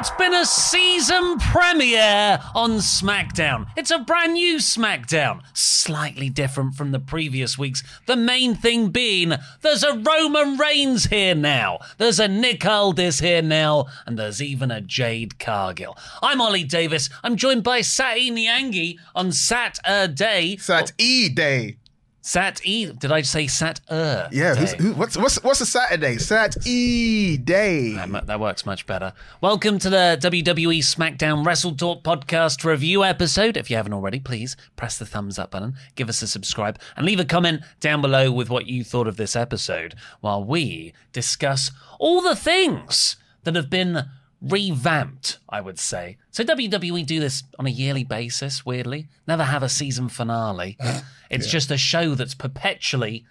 It's 0.00 0.10
been 0.12 0.32
a 0.32 0.46
season 0.46 1.38
premiere 1.38 2.40
on 2.54 2.78
SmackDown. 2.78 3.66
It's 3.76 3.90
a 3.90 3.98
brand 3.98 4.32
new 4.32 4.56
SmackDown, 4.56 5.42
slightly 5.52 6.30
different 6.30 6.74
from 6.74 6.92
the 6.92 6.98
previous 6.98 7.58
weeks. 7.58 7.82
The 8.06 8.16
main 8.16 8.54
thing 8.54 8.88
being 8.88 9.34
there's 9.60 9.82
a 9.82 9.98
Roman 9.98 10.56
Reigns 10.56 11.04
here 11.04 11.34
now, 11.34 11.80
there's 11.98 12.18
a 12.18 12.28
Nick 12.28 12.64
Aldis 12.64 13.20
here 13.20 13.42
now, 13.42 13.88
and 14.06 14.18
there's 14.18 14.40
even 14.40 14.70
a 14.70 14.80
Jade 14.80 15.38
Cargill. 15.38 15.98
I'm 16.22 16.40
Oli 16.40 16.64
Davis. 16.64 17.10
I'm 17.22 17.36
joined 17.36 17.62
by 17.62 17.82
Sati 17.82 18.30
Nyangi 18.30 18.96
on 19.14 19.32
Saturday. 19.32 20.56
Sat 20.56 20.92
E 20.96 21.28
Day. 21.28 21.76
Sat 22.22 22.60
E. 22.66 22.92
Did 22.92 23.10
I 23.10 23.22
say 23.22 23.46
Sat 23.46 23.80
Er? 23.90 24.28
Yeah, 24.30 24.54
who's, 24.54 24.72
who, 24.72 24.92
what's 24.92 25.16
what's 25.16 25.42
what's 25.42 25.62
a 25.62 25.66
Saturday? 25.66 26.18
Sat 26.18 26.54
E 26.66 27.38
Day. 27.38 27.94
That, 27.94 28.26
that 28.26 28.38
works 28.38 28.66
much 28.66 28.84
better. 28.86 29.14
Welcome 29.40 29.78
to 29.78 29.88
the 29.88 30.18
WWE 30.20 30.80
SmackDown 30.80 31.46
Wrestle 31.46 31.74
Talk 31.74 32.04
podcast 32.04 32.62
review 32.62 33.04
episode. 33.04 33.56
If 33.56 33.70
you 33.70 33.76
haven't 33.76 33.94
already, 33.94 34.20
please 34.20 34.54
press 34.76 34.98
the 34.98 35.06
thumbs 35.06 35.38
up 35.38 35.52
button, 35.52 35.76
give 35.94 36.10
us 36.10 36.20
a 36.20 36.28
subscribe, 36.28 36.78
and 36.94 37.06
leave 37.06 37.20
a 37.20 37.24
comment 37.24 37.62
down 37.80 38.02
below 38.02 38.30
with 38.30 38.50
what 38.50 38.66
you 38.66 38.84
thought 38.84 39.08
of 39.08 39.16
this 39.16 39.34
episode 39.34 39.94
while 40.20 40.44
we 40.44 40.92
discuss 41.12 41.70
all 41.98 42.20
the 42.20 42.36
things 42.36 43.16
that 43.44 43.56
have 43.56 43.70
been 43.70 44.10
revamped, 44.42 45.38
I 45.48 45.60
would 45.60 45.78
say. 45.78 46.16
So 46.30 46.44
WWE 46.44 47.04
do 47.06 47.20
this 47.20 47.42
on 47.58 47.66
a 47.66 47.70
yearly 47.70 48.04
basis, 48.04 48.64
weirdly. 48.64 49.08
Never 49.26 49.44
have 49.44 49.62
a 49.62 49.68
season 49.68 50.08
finale. 50.08 50.76
It's 51.30 51.46
just 51.46 51.70
a 51.70 51.76
show 51.76 52.16
that's 52.16 52.34
perpetually 52.34 53.24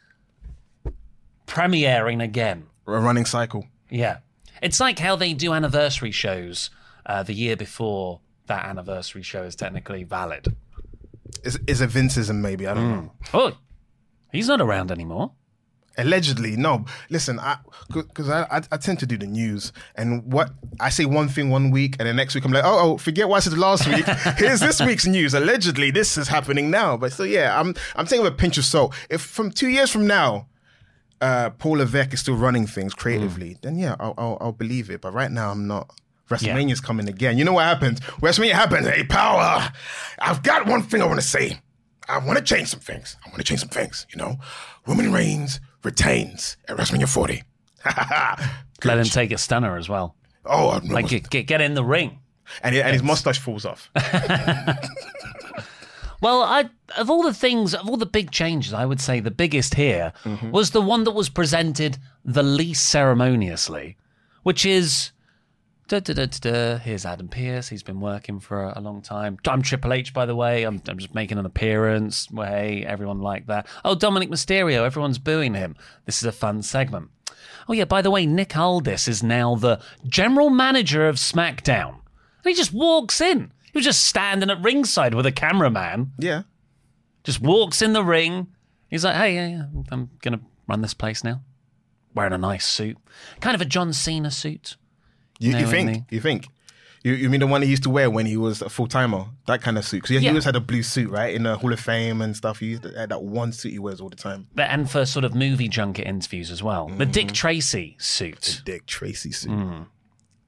premiering 1.46 2.24
again. 2.24 2.68
A 2.88 2.92
running 2.92 3.26
cycle. 3.26 3.68
Yeah. 3.90 4.20
It's 4.62 4.80
like 4.80 5.00
how 5.00 5.18
they 5.18 5.34
do 5.34 5.52
anniversary 5.52 6.12
shows 6.12 6.70
uh, 7.06 7.24
the 7.24 7.34
year 7.34 7.58
before 7.58 8.22
that 8.48 8.66
anniversary 8.66 9.22
show 9.22 9.44
is 9.44 9.56
technically 9.56 10.06
valid. 10.06 10.56
Is 11.44 11.60
is 11.68 11.82
a 11.82 11.88
Vinceism 11.88 12.36
maybe? 12.36 12.68
I 12.68 12.74
don't 12.74 12.90
know. 12.90 13.12
Oh, 13.34 13.58
he's 14.32 14.48
not 14.48 14.62
around 14.62 14.92
anymore. 14.92 15.32
Allegedly, 16.00 16.56
no. 16.56 16.86
Listen, 17.10 17.40
I 17.40 17.58
because 17.88 18.30
I, 18.30 18.44
I 18.44 18.62
I 18.72 18.78
tend 18.78 19.00
to 19.00 19.06
do 19.06 19.18
the 19.18 19.28
news, 19.28 19.74
and 19.96 20.24
what 20.32 20.52
I 20.80 20.90
say 20.90 21.04
one 21.04 21.28
thing 21.28 21.50
one 21.50 21.72
week, 21.72 21.98
and 22.00 22.08
the 22.08 22.14
next 22.14 22.36
week 22.36 22.46
I'm 22.46 22.54
like, 22.54 22.64
oh, 22.64 22.80
oh 22.94 22.98
forget 22.98 23.28
what 23.28 23.38
I 23.38 23.40
said 23.42 23.58
last 23.58 23.86
week. 23.88 24.06
Here's 24.38 24.62
this 24.62 24.80
week's 24.80 25.06
news. 25.06 25.34
Allegedly, 25.34 25.92
this 25.92 26.18
is 26.18 26.30
happening 26.30 26.72
now. 26.72 26.96
But 26.96 27.12
so 27.12 27.24
yeah, 27.24 27.60
I'm 27.60 27.76
I'm 27.96 28.06
taking 28.06 28.26
a 28.26 28.32
pinch 28.32 28.58
of 28.58 28.64
salt. 28.64 28.96
If 29.10 29.22
from 29.22 29.52
two 29.52 29.68
years 29.68 29.90
from 29.90 30.08
now, 30.08 30.48
uh, 31.20 31.50
Paul 31.52 31.80
Levesque 31.80 32.14
is 32.14 32.22
still 32.22 32.36
running 32.36 32.66
things 32.66 32.94
creatively, 32.94 33.58
then 33.62 33.78
yeah, 33.78 33.96
I'll, 34.00 34.14
I'll 34.18 34.38
I'll 34.40 34.52
believe 34.54 34.90
it. 34.90 35.02
But 35.02 35.14
right 35.14 35.32
now, 35.32 35.52
I'm 35.52 35.68
not. 35.68 35.94
WrestleMania's 36.30 36.80
coming 36.80 37.10
again. 37.10 37.40
You 37.40 37.44
know 37.44 37.54
what 37.54 37.66
happens? 37.66 38.00
WrestleMania 38.22 38.52
happens. 38.52 38.88
Hey, 38.88 39.04
power! 39.04 39.68
I've 40.20 40.44
got 40.44 40.68
one 40.68 40.84
thing 40.84 41.02
I 41.02 41.08
want 41.08 41.20
to 41.20 41.26
say. 41.26 41.60
I 42.08 42.20
want 42.20 42.38
to 42.38 42.44
change 42.44 42.70
some 42.70 42.80
things. 42.80 43.18
I 43.26 43.30
want 43.30 43.38
to 43.38 43.44
change 43.44 43.60
some 43.60 43.70
things. 43.70 44.06
You 44.12 44.18
know, 44.18 44.38
Roman 44.88 45.12
Reigns 45.12 45.60
retains 45.84 46.58
at 46.68 46.78
WrestleMania 46.78 47.12
40. 47.12 47.44
Let 48.84 48.98
him 48.98 49.06
take 49.06 49.32
a 49.32 49.38
stunner 49.38 49.78
as 49.78 49.90
well. 49.90 50.16
Oh, 50.46 50.72
I'm 50.72 50.88
Like 50.88 51.08
get, 51.08 51.30
get, 51.30 51.48
get 51.48 51.62
in 51.62 51.74
the 51.74 51.84
ring. 51.84 52.20
and, 52.64 52.76
and 52.76 52.94
his 52.94 53.04
mustache 53.04 53.40
falls 53.40 53.66
off. 53.66 53.92
Well, 56.22 56.44
I 56.44 56.70
of 56.98 57.10
all 57.10 57.24
the 57.24 57.34
things, 57.34 57.74
of 57.74 57.88
all 57.88 57.98
the 57.98 58.06
big 58.06 58.32
changes, 58.32 58.74
I 58.74 58.86
would 58.86 59.00
say 59.00 59.20
the 59.20 59.32
biggest 59.32 59.76
here 59.76 60.12
mm-hmm. 60.24 60.52
was 60.52 60.72
the 60.72 60.82
one 60.82 61.04
that 61.06 61.12
was 61.12 61.30
presented 61.30 61.98
the 62.26 62.44
least 62.44 62.90
ceremoniously, 62.90 63.98
which 64.44 64.66
is. 64.66 65.12
Da, 65.90 66.00
da, 66.00 66.14
da, 66.14 66.28
da, 66.28 66.52
da. 66.52 66.78
Here's 66.78 67.04
Adam 67.04 67.28
Pearce. 67.28 67.68
He's 67.68 67.82
been 67.82 68.00
working 68.00 68.40
for 68.40 68.62
a, 68.64 68.78
a 68.78 68.80
long 68.80 69.02
time. 69.02 69.40
I'm 69.48 69.64
Triple 69.64 69.92
H, 69.92 70.14
by 70.14 70.28
the 70.28 70.36
way. 70.36 70.62
I'm, 70.62 70.80
I'm 70.88 71.00
just 71.00 71.16
making 71.16 71.40
an 71.40 71.48
appearance. 71.48 72.28
Hey, 72.32 72.86
everyone 72.86 73.22
like 73.22 73.48
that. 73.48 73.66
Oh, 73.84 73.96
Dominic 73.96 74.30
Mysterio. 74.30 74.86
Everyone's 74.86 75.18
booing 75.18 75.56
him. 75.56 75.76
This 76.06 76.18
is 76.18 76.26
a 76.26 76.32
fun 76.32 76.62
segment. 76.62 77.10
Oh, 77.68 77.74
yeah, 77.74 77.86
by 77.86 78.04
the 78.04 78.12
way, 78.12 78.28
Nick 78.28 78.56
Aldis 78.56 79.08
is 79.08 79.24
now 79.24 79.56
the 79.56 79.82
general 80.06 80.52
manager 80.52 81.08
of 81.08 81.16
SmackDown. 81.16 81.94
And 81.94 82.46
he 82.46 82.54
just 82.54 82.72
walks 82.72 83.20
in. 83.20 83.52
He 83.74 83.80
was 83.80 83.86
just 83.86 84.06
standing 84.06 84.52
at 84.52 84.62
ringside 84.62 85.16
with 85.16 85.26
a 85.26 85.32
cameraman 85.32 86.12
yeah. 86.20 86.44
just 87.24 87.42
walks 87.42 87.82
in 87.82 87.94
the 87.94 88.04
ring. 88.04 88.46
He's 88.92 89.04
like, 89.04 89.16
hey, 89.16 89.34
yeah, 89.34 89.48
yeah, 89.48 89.64
I'm 89.92 90.12
going 90.22 90.38
to 90.38 90.46
run 90.68 90.84
this 90.84 90.94
place 90.94 91.24
now. 91.24 91.42
Wearing 92.14 92.34
a 92.34 92.38
nice 92.38 92.68
suit. 92.68 92.98
Kind 93.40 93.56
of 93.56 93.62
a 93.62 93.66
John 93.66 93.92
Cena 93.92 94.30
suit. 94.30 94.76
You, 95.40 95.58
you 95.58 95.68
think? 95.68 96.12
You 96.12 96.22
think? 96.22 96.48
You, 97.02 97.14
you 97.14 97.30
mean 97.30 97.40
the 97.40 97.48
one 97.48 97.62
he 97.62 97.70
used 97.70 97.84
to 97.84 97.90
wear 97.90 98.10
when 98.10 98.26
he 98.26 98.36
was 98.36 98.62
a 98.62 98.68
full 98.68 98.88
timer? 98.88 99.26
That 99.48 99.62
kind 99.62 99.78
of 99.78 99.86
suit. 99.86 100.02
Because 100.04 100.10
he 100.10 100.26
Yeah. 100.26 100.32
always 100.32 100.44
had 100.44 100.58
a 100.58 100.60
blue 100.60 100.84
suit, 100.84 101.10
right? 101.10 101.34
In 101.34 101.44
the 101.44 101.56
Hall 101.58 101.72
of 101.72 101.80
Fame 101.80 102.22
and 102.22 102.36
stuff. 102.36 102.60
He 102.60 102.68
used 102.68 102.84
to 102.84 102.90
that 102.90 103.24
one 103.24 103.54
suit 103.54 103.72
he 103.72 103.80
wears 103.80 104.02
all 104.02 104.10
the 104.10 104.18
time. 104.18 104.48
But, 104.54 104.70
and 104.70 104.92
for 104.92 105.06
sort 105.06 105.24
of 105.24 105.34
movie 105.34 105.70
junket 105.70 106.06
interviews 106.06 106.52
as 106.52 106.62
well. 106.62 106.90
The 106.90 107.06
Dick 107.06 107.32
Tracy 107.32 107.96
suit. 108.00 108.62
The 108.66 108.72
Dick 108.74 108.86
Tracy 108.86 109.32
suit. 109.32 109.52
Mm. 109.52 109.86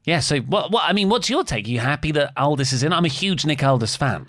Yeah, 0.04 0.20
so 0.20 0.40
what, 0.40 0.72
what, 0.72 0.84
I 0.86 0.92
mean, 0.94 1.08
what's 1.10 1.30
your 1.30 1.44
take? 1.46 1.68
Are 1.68 1.70
you 1.70 1.80
happy 1.80 2.12
that 2.12 2.34
Aldis 2.36 2.74
is 2.74 2.84
in? 2.84 2.92
I'm 2.92 3.06
a 3.06 3.10
huge 3.10 3.46
Nick 3.46 3.64
Aldis 3.64 3.96
fan. 3.96 4.28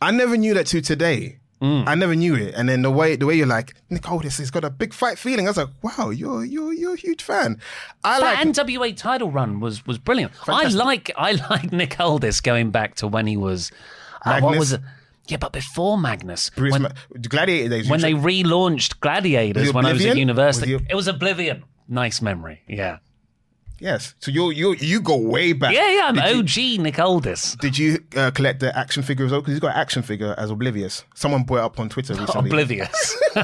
I 0.00 0.10
never 0.10 0.36
knew 0.38 0.54
that 0.54 0.66
to 0.68 0.80
today. 0.80 1.38
Mm. 1.60 1.88
I 1.88 1.94
never 1.96 2.14
knew 2.14 2.36
it. 2.36 2.54
And 2.54 2.68
then 2.68 2.82
the 2.82 2.90
way 2.90 3.16
the 3.16 3.26
way 3.26 3.34
you're 3.34 3.46
like, 3.46 3.74
Nick 3.90 4.08
Aldis 4.08 4.38
has 4.38 4.50
got 4.50 4.64
a 4.64 4.70
big 4.70 4.94
fight 4.94 5.18
feeling. 5.18 5.46
I 5.46 5.50
was 5.50 5.56
like, 5.56 5.68
wow, 5.82 6.10
you're 6.10 6.44
you're 6.44 6.72
you're 6.72 6.94
a 6.94 6.96
huge 6.98 7.22
fan. 7.22 7.60
I 8.04 8.20
That 8.20 8.44
like 8.46 8.54
NWA 8.54 8.96
title 8.96 9.30
run 9.30 9.58
was 9.60 9.84
was 9.86 9.98
brilliant. 9.98 10.34
Fantastic. 10.34 10.80
I 10.80 10.84
like 10.84 11.10
I 11.16 11.32
like 11.50 11.72
Nick 11.72 11.98
Aldis 11.98 12.40
going 12.40 12.70
back 12.70 12.94
to 12.96 13.08
when 13.08 13.26
he 13.26 13.36
was 13.36 13.72
uh, 14.24 14.40
what 14.40 14.58
was 14.58 14.72
it? 14.72 14.80
Yeah, 15.26 15.36
but 15.36 15.52
before 15.52 15.98
Magnus, 15.98 16.50
Bruce 16.50 16.72
when, 16.72 16.82
Ma- 16.82 16.88
Gladiator 17.28 17.68
days. 17.68 17.90
when 17.90 18.00
they 18.00 18.14
relaunched 18.14 19.00
Gladiators 19.00 19.72
when 19.74 19.84
I 19.84 19.92
was 19.92 20.04
at 20.06 20.16
university. 20.16 20.74
Was 20.74 20.82
It 20.88 20.94
was 20.94 21.06
Oblivion. 21.06 21.64
Nice 21.86 22.22
memory. 22.22 22.62
Yeah. 22.66 22.98
Yes. 23.80 24.14
So 24.20 24.30
you 24.30 24.50
you 24.50 24.74
you 24.80 25.00
go 25.00 25.16
way 25.16 25.52
back. 25.52 25.72
Yeah, 25.72 25.90
yeah, 25.90 26.06
I'm 26.08 26.14
Did 26.14 26.56
you- 26.56 26.74
OG 26.76 26.82
Nick 26.82 26.98
Aldis. 26.98 27.56
Did 27.60 27.78
you 27.78 27.98
uh, 28.16 28.30
collect 28.32 28.60
the 28.60 28.76
action 28.76 29.02
figure 29.02 29.24
as 29.26 29.32
well? 29.32 29.40
Because 29.40 29.54
he's 29.54 29.60
got 29.60 29.74
an 29.74 29.80
action 29.80 30.02
figure 30.02 30.34
as 30.36 30.50
Oblivious. 30.50 31.04
Someone 31.14 31.44
brought 31.44 31.58
it 31.58 31.62
up 31.64 31.80
on 31.80 31.88
Twitter 31.88 32.14
recently. 32.14 32.50
Oblivious. 32.50 33.16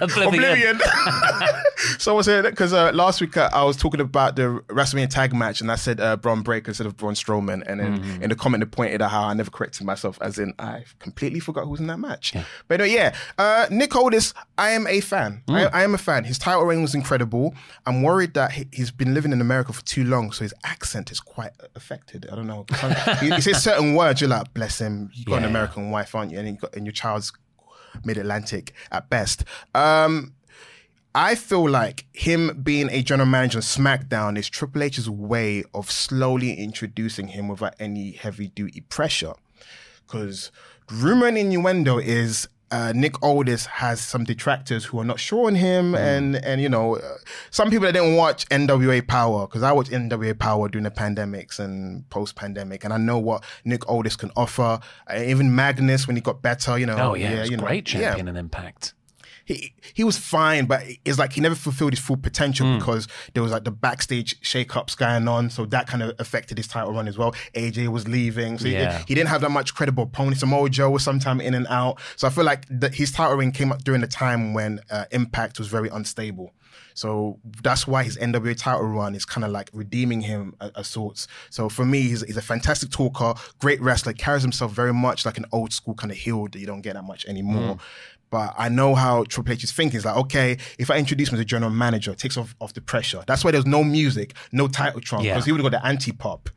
Oblivion. 0.00 0.34
Oblivion. 0.34 0.80
Someone 1.98 2.24
said 2.24 2.42
because 2.44 2.72
uh, 2.72 2.90
last 2.92 3.20
week 3.20 3.36
uh, 3.36 3.50
I 3.52 3.62
was 3.64 3.76
talking 3.76 4.00
about 4.00 4.36
the 4.36 4.60
WrestleMania 4.68 5.08
tag 5.10 5.34
match 5.34 5.60
and 5.60 5.70
I 5.70 5.76
said 5.76 6.00
uh, 6.00 6.16
Braun 6.16 6.42
Breaker 6.42 6.70
instead 6.70 6.86
of 6.86 6.96
Braun 6.96 7.14
Strowman, 7.14 7.62
and 7.66 7.80
then 7.80 7.86
Mm-hmm. 7.96 8.22
in 8.24 8.30
the 8.30 8.34
comment 8.36 8.60
they 8.62 8.66
pointed 8.68 9.00
out 9.00 9.10
how 9.12 9.22
I 9.24 9.32
never 9.34 9.50
corrected 9.50 9.86
myself, 9.86 10.18
as 10.20 10.38
in 10.38 10.52
I 10.58 10.84
completely 10.98 11.38
forgot 11.40 11.64
who 11.64 11.70
was 11.70 11.80
in 11.80 11.86
that 11.86 11.98
match. 11.98 12.34
But 12.68 12.80
uh, 12.80 12.84
yeah, 12.84 13.14
uh, 13.38 13.66
Nick 13.70 13.94
Aldis, 13.94 14.34
I 14.58 14.70
am 14.70 14.86
a 14.88 15.00
fan. 15.00 15.42
Mm. 15.46 15.54
I, 15.72 15.80
I 15.80 15.84
am 15.84 15.94
a 15.94 15.98
fan. 15.98 16.24
His 16.24 16.36
title 16.38 16.64
reign 16.64 16.82
was 16.82 16.94
incredible. 16.94 17.54
I'm 17.86 18.02
worried 18.02 18.34
that 18.34 18.52
he, 18.52 18.66
he's 18.72 18.90
been 18.90 19.14
living 19.14 19.30
in 19.32 19.40
America 19.40 19.72
for 19.76 19.84
too 19.84 20.04
long, 20.04 20.32
so 20.32 20.44
his 20.44 20.54
accent 20.64 21.10
is 21.12 21.20
quite 21.20 21.52
affected. 21.74 22.26
I 22.30 22.36
don't 22.36 22.46
know. 22.46 22.66
he, 23.20 23.30
he 23.30 23.40
says 23.40 23.62
certain 23.62 23.94
words. 23.94 24.20
You're 24.20 24.30
like, 24.30 24.52
bless 24.54 24.80
him. 24.80 25.10
You 25.14 25.24
got 25.24 25.36
an 25.36 25.42
Yeah. 25.44 25.48
American 25.50 25.90
wife, 25.90 26.14
aren't 26.14 26.32
you? 26.32 26.38
And, 26.38 26.48
you 26.48 26.56
got, 26.56 26.74
and 26.74 26.84
your 26.86 26.92
child's 26.92 27.32
mid 28.04 28.18
Atlantic 28.18 28.72
at 28.90 29.08
best. 29.08 29.44
Um, 29.74 30.34
I 31.14 31.34
feel 31.34 31.66
like 31.68 32.04
him 32.12 32.60
being 32.62 32.90
a 32.90 33.02
general 33.02 33.26
manager 33.28 33.58
of 33.58 33.64
SmackDown 33.64 34.36
is 34.36 34.50
Triple 34.50 34.82
H's 34.82 35.08
way 35.08 35.64
of 35.72 35.90
slowly 35.90 36.52
introducing 36.54 37.28
him 37.28 37.48
without 37.48 37.74
any 37.78 38.12
heavy 38.12 38.48
duty 38.48 38.82
pressure. 38.82 39.32
Because 40.06 40.52
rumor 40.90 41.26
and 41.26 41.38
innuendo 41.38 41.98
is 41.98 42.48
uh, 42.70 42.92
Nick 42.94 43.22
Aldis 43.22 43.66
has 43.66 44.00
some 44.00 44.24
detractors 44.24 44.84
who 44.84 44.98
are 44.98 45.04
not 45.04 45.20
sure 45.20 45.46
on 45.46 45.54
him, 45.54 45.94
and 45.94 46.36
and 46.36 46.60
you 46.60 46.68
know, 46.68 46.96
uh, 46.96 47.16
some 47.50 47.70
people 47.70 47.86
that 47.86 47.92
didn't 47.92 48.16
watch 48.16 48.46
NWA 48.48 49.06
Power 49.06 49.46
because 49.46 49.62
I 49.62 49.72
watched 49.72 49.90
NWA 49.90 50.36
Power 50.38 50.68
during 50.68 50.84
the 50.84 50.90
pandemics 50.90 51.58
and 51.60 52.08
post 52.10 52.34
pandemic, 52.34 52.82
and 52.82 52.92
I 52.92 52.96
know 52.96 53.18
what 53.18 53.44
Nick 53.64 53.88
Aldis 53.88 54.16
can 54.16 54.30
offer. 54.36 54.80
Uh, 55.08 55.22
even 55.24 55.54
Magnus 55.54 56.06
when 56.06 56.16
he 56.16 56.22
got 56.22 56.42
better, 56.42 56.76
you 56.76 56.86
know, 56.86 56.96
Oh, 56.98 57.14
yeah, 57.14 57.42
he's 57.42 57.50
you 57.50 57.56
know, 57.56 57.62
great 57.62 57.92
yeah 57.92 58.00
champion 58.00 58.28
in 58.28 58.36
Impact. 58.36 58.94
He 59.46 59.72
he 59.94 60.04
was 60.04 60.18
fine, 60.18 60.66
but 60.66 60.82
it's 61.06 61.18
like 61.18 61.32
he 61.32 61.40
never 61.40 61.54
fulfilled 61.54 61.92
his 61.92 62.00
full 62.00 62.18
potential 62.18 62.66
Hmm. 62.66 62.78
because 62.78 63.08
there 63.32 63.42
was 63.42 63.52
like 63.52 63.64
the 63.64 63.70
backstage 63.70 64.38
shakeups 64.42 64.96
going 64.98 65.26
on, 65.28 65.48
so 65.48 65.64
that 65.66 65.86
kind 65.86 66.02
of 66.02 66.14
affected 66.18 66.58
his 66.58 66.68
title 66.68 66.92
run 66.92 67.08
as 67.08 67.16
well. 67.16 67.32
AJ 67.54 67.88
was 67.88 68.06
leaving, 68.06 68.58
so 68.58 68.68
Yeah. 68.68 68.98
he, 68.98 69.04
he 69.08 69.14
didn't 69.14 69.28
have 69.30 69.40
that 69.40 69.50
much 69.50 69.74
credible 69.74 70.02
opponents. 70.04 70.40
Samoa 70.40 70.68
Joe 70.68 70.90
was 70.90 71.02
sometime 71.02 71.40
in 71.40 71.54
and 71.54 71.66
out, 71.68 71.98
so 72.16 72.26
I 72.26 72.30
feel 72.30 72.44
like 72.44 72.66
the, 72.68 72.90
his 72.90 73.10
title 73.12 73.36
reign 73.36 73.52
came 73.52 73.72
up 73.72 73.82
during 73.84 74.02
the 74.02 74.06
time 74.08 74.52
when 74.52 74.80
uh, 74.90 75.04
Impact 75.12 75.58
was 75.58 75.68
very 75.68 75.88
unstable. 75.88 76.52
So 76.94 77.38
that's 77.62 77.86
why 77.86 78.04
his 78.04 78.16
NWA 78.16 78.56
title 78.56 78.84
run 78.86 79.14
is 79.14 79.26
kind 79.26 79.44
of 79.44 79.50
like 79.50 79.68
redeeming 79.74 80.22
him 80.22 80.54
a, 80.60 80.70
a 80.76 80.84
sorts. 80.84 81.28
So 81.50 81.68
for 81.68 81.84
me, 81.84 82.00
he's, 82.02 82.22
he's 82.22 82.38
a 82.38 82.42
fantastic 82.42 82.90
talker, 82.90 83.34
great 83.58 83.80
wrestler, 83.82 84.14
carries 84.14 84.40
himself 84.42 84.72
very 84.72 84.94
much 84.94 85.26
like 85.26 85.36
an 85.36 85.44
old 85.52 85.72
school 85.74 85.94
kind 85.94 86.10
of 86.10 86.16
heel 86.16 86.48
that 86.50 86.58
you 86.58 86.66
don't 86.66 86.80
get 86.80 86.94
that 86.94 87.04
much 87.04 87.26
anymore. 87.26 87.76
But 88.30 88.54
I 88.58 88.68
know 88.68 88.94
how 88.94 89.24
Triple 89.24 89.52
H 89.52 89.64
is 89.64 89.72
thinking. 89.72 89.96
It's 89.96 90.04
like, 90.06 90.16
okay, 90.16 90.58
if 90.78 90.90
I 90.90 90.96
introduce 90.98 91.28
him 91.28 91.34
as 91.34 91.40
a 91.40 91.44
general 91.44 91.70
manager, 91.70 92.10
it 92.10 92.18
takes 92.18 92.36
off, 92.36 92.54
off 92.60 92.72
the 92.74 92.80
pressure. 92.80 93.22
That's 93.26 93.44
why 93.44 93.50
there's 93.52 93.66
no 93.66 93.84
music, 93.84 94.34
no 94.52 94.66
title 94.68 95.00
Yeah. 95.22 95.34
because 95.34 95.44
he 95.44 95.52
would 95.52 95.60
have 95.62 95.70
got 95.70 95.80
the 95.80 95.86
anti 95.86 96.12
pop. 96.12 96.50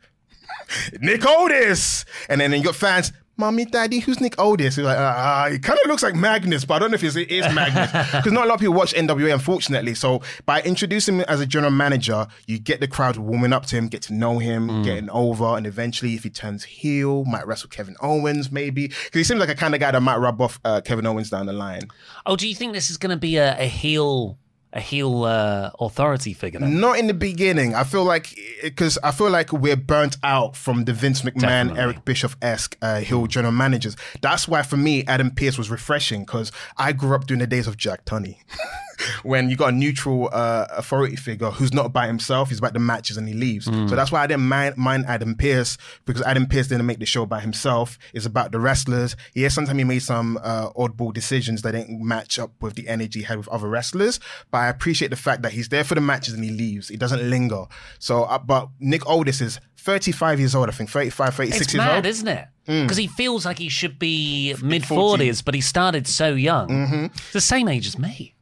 Nick 1.00 1.26
Otis! 1.26 2.04
And 2.28 2.40
then 2.40 2.52
you 2.52 2.62
got 2.62 2.74
fans, 2.76 3.12
Mommy, 3.40 3.64
Daddy, 3.64 4.00
who's 4.00 4.20
Nick 4.20 4.34
Otis? 4.38 4.76
He's 4.76 4.84
like, 4.84 4.98
ah, 4.98 5.48
he 5.50 5.58
kind 5.58 5.78
of 5.82 5.88
looks 5.88 6.02
like 6.02 6.14
Magnus, 6.14 6.66
but 6.66 6.74
I 6.74 6.78
don't 6.78 6.90
know 6.90 6.96
if 6.96 7.02
it's, 7.02 7.16
it 7.16 7.30
is 7.30 7.52
Magnus. 7.54 7.90
Because 8.12 8.32
not 8.32 8.44
a 8.44 8.48
lot 8.48 8.56
of 8.56 8.60
people 8.60 8.74
watch 8.74 8.92
NWA, 8.92 9.32
unfortunately. 9.32 9.94
So 9.94 10.20
by 10.44 10.60
introducing 10.60 11.16
him 11.20 11.24
as 11.26 11.40
a 11.40 11.46
general 11.46 11.72
manager, 11.72 12.26
you 12.46 12.58
get 12.58 12.80
the 12.80 12.86
crowd 12.86 13.16
warming 13.16 13.54
up 13.54 13.64
to 13.66 13.76
him, 13.76 13.88
get 13.88 14.02
to 14.02 14.12
know 14.12 14.38
him, 14.38 14.82
getting 14.82 15.08
over, 15.08 15.56
and 15.56 15.66
eventually, 15.66 16.14
if 16.14 16.22
he 16.24 16.28
turns 16.28 16.64
heel, 16.64 17.24
might 17.24 17.46
wrestle 17.46 17.70
Kevin 17.70 17.96
Owens, 18.02 18.52
maybe. 18.52 18.88
Because 18.88 19.10
he 19.14 19.24
seems 19.24 19.40
like 19.40 19.48
a 19.48 19.54
kind 19.54 19.72
of 19.74 19.80
guy 19.80 19.90
that 19.90 20.00
might 20.02 20.18
rub 20.18 20.42
off 20.42 20.60
uh, 20.66 20.82
Kevin 20.82 21.06
Owens 21.06 21.30
down 21.30 21.46
the 21.46 21.54
line. 21.54 21.88
Oh, 22.26 22.36
do 22.36 22.46
you 22.46 22.54
think 22.54 22.74
this 22.74 22.90
is 22.90 22.98
going 22.98 23.10
to 23.10 23.16
be 23.16 23.38
a, 23.38 23.58
a 23.58 23.64
heel, 23.66 24.38
a 24.72 24.80
heel 24.80 25.24
uh, 25.24 25.70
authority 25.80 26.32
figure? 26.32 26.60
Then? 26.60 26.80
Not 26.80 26.98
in 26.98 27.06
the 27.06 27.14
beginning. 27.14 27.74
I 27.74 27.84
feel 27.84 28.04
like 28.04 28.36
because 28.62 28.98
I 29.02 29.10
feel 29.10 29.30
like 29.30 29.52
we're 29.52 29.76
burnt 29.76 30.16
out 30.22 30.56
from 30.56 30.84
the 30.84 30.92
Vince 30.92 31.22
McMahon, 31.22 31.40
Definitely. 31.40 31.80
Eric 31.80 32.04
Bischoff 32.04 32.36
esque 32.42 32.76
uh, 32.82 33.00
heel 33.00 33.26
general 33.26 33.52
managers. 33.52 33.96
That's 34.20 34.46
why 34.46 34.62
for 34.62 34.76
me, 34.76 35.04
Adam 35.06 35.30
Pearce 35.30 35.58
was 35.58 35.70
refreshing 35.70 36.20
because 36.24 36.52
I 36.76 36.92
grew 36.92 37.14
up 37.14 37.26
during 37.26 37.40
the 37.40 37.46
days 37.46 37.66
of 37.66 37.76
Jack 37.76 38.04
Tunney. 38.04 38.36
when 39.22 39.50
you 39.50 39.56
got 39.56 39.70
a 39.70 39.76
neutral 39.76 40.28
uh, 40.32 40.66
authority 40.70 41.16
figure 41.16 41.50
who's 41.50 41.72
not 41.72 41.92
by 41.92 42.06
himself, 42.06 42.48
he's 42.48 42.58
about 42.58 42.72
the 42.72 42.78
matches 42.78 43.16
and 43.16 43.26
he 43.28 43.34
leaves. 43.34 43.66
Mm. 43.66 43.88
So 43.88 43.96
that's 43.96 44.12
why 44.12 44.22
I 44.22 44.26
didn't 44.26 44.48
mind, 44.48 44.76
mind 44.76 45.06
Adam 45.06 45.34
Pearce 45.34 45.76
because 46.06 46.22
Adam 46.22 46.46
Pearce 46.46 46.68
didn't 46.68 46.86
make 46.86 46.98
the 46.98 47.06
show 47.06 47.26
by 47.26 47.40
himself. 47.40 47.98
It's 48.14 48.26
about 48.26 48.52
the 48.52 48.60
wrestlers. 48.60 49.16
Yes, 49.34 49.54
sometimes 49.54 49.78
he 49.78 49.84
made 49.84 50.02
some 50.02 50.38
uh, 50.42 50.70
oddball 50.72 51.12
decisions 51.12 51.62
that 51.62 51.72
didn't 51.72 52.02
match 52.06 52.38
up 52.38 52.52
with 52.60 52.74
the 52.74 52.88
energy 52.88 53.20
he 53.20 53.24
had 53.24 53.38
with 53.38 53.48
other 53.48 53.68
wrestlers. 53.68 54.20
But 54.50 54.58
I 54.58 54.68
appreciate 54.68 55.08
the 55.08 55.16
fact 55.16 55.42
that 55.42 55.52
he's 55.52 55.68
there 55.68 55.84
for 55.84 55.94
the 55.94 56.00
matches 56.00 56.34
and 56.34 56.44
he 56.44 56.50
leaves. 56.50 56.88
He 56.88 56.96
doesn't 56.96 57.28
linger. 57.28 57.64
So, 57.98 58.24
uh, 58.24 58.38
but 58.38 58.68
Nick 58.78 59.06
Aldis 59.06 59.40
is 59.40 59.60
35 59.78 60.38
years 60.38 60.54
old, 60.54 60.68
I 60.68 60.72
think, 60.72 60.90
35, 60.90 61.34
36 61.34 61.60
It's 61.62 61.74
years 61.74 61.78
mad, 61.84 61.96
old. 61.96 62.06
isn't 62.06 62.28
it? 62.28 62.46
Because 62.66 62.96
he 62.98 63.08
feels 63.08 63.44
like 63.44 63.58
he 63.58 63.68
should 63.68 63.98
be 63.98 64.54
mid 64.62 64.82
40s, 64.82 65.44
but 65.44 65.54
he 65.54 65.60
started 65.60 66.06
so 66.06 66.34
young. 66.34 66.68
Mm-hmm. 66.68 67.06
The 67.32 67.40
same 67.40 67.66
age 67.66 67.86
as 67.86 67.98
me. 67.98 68.34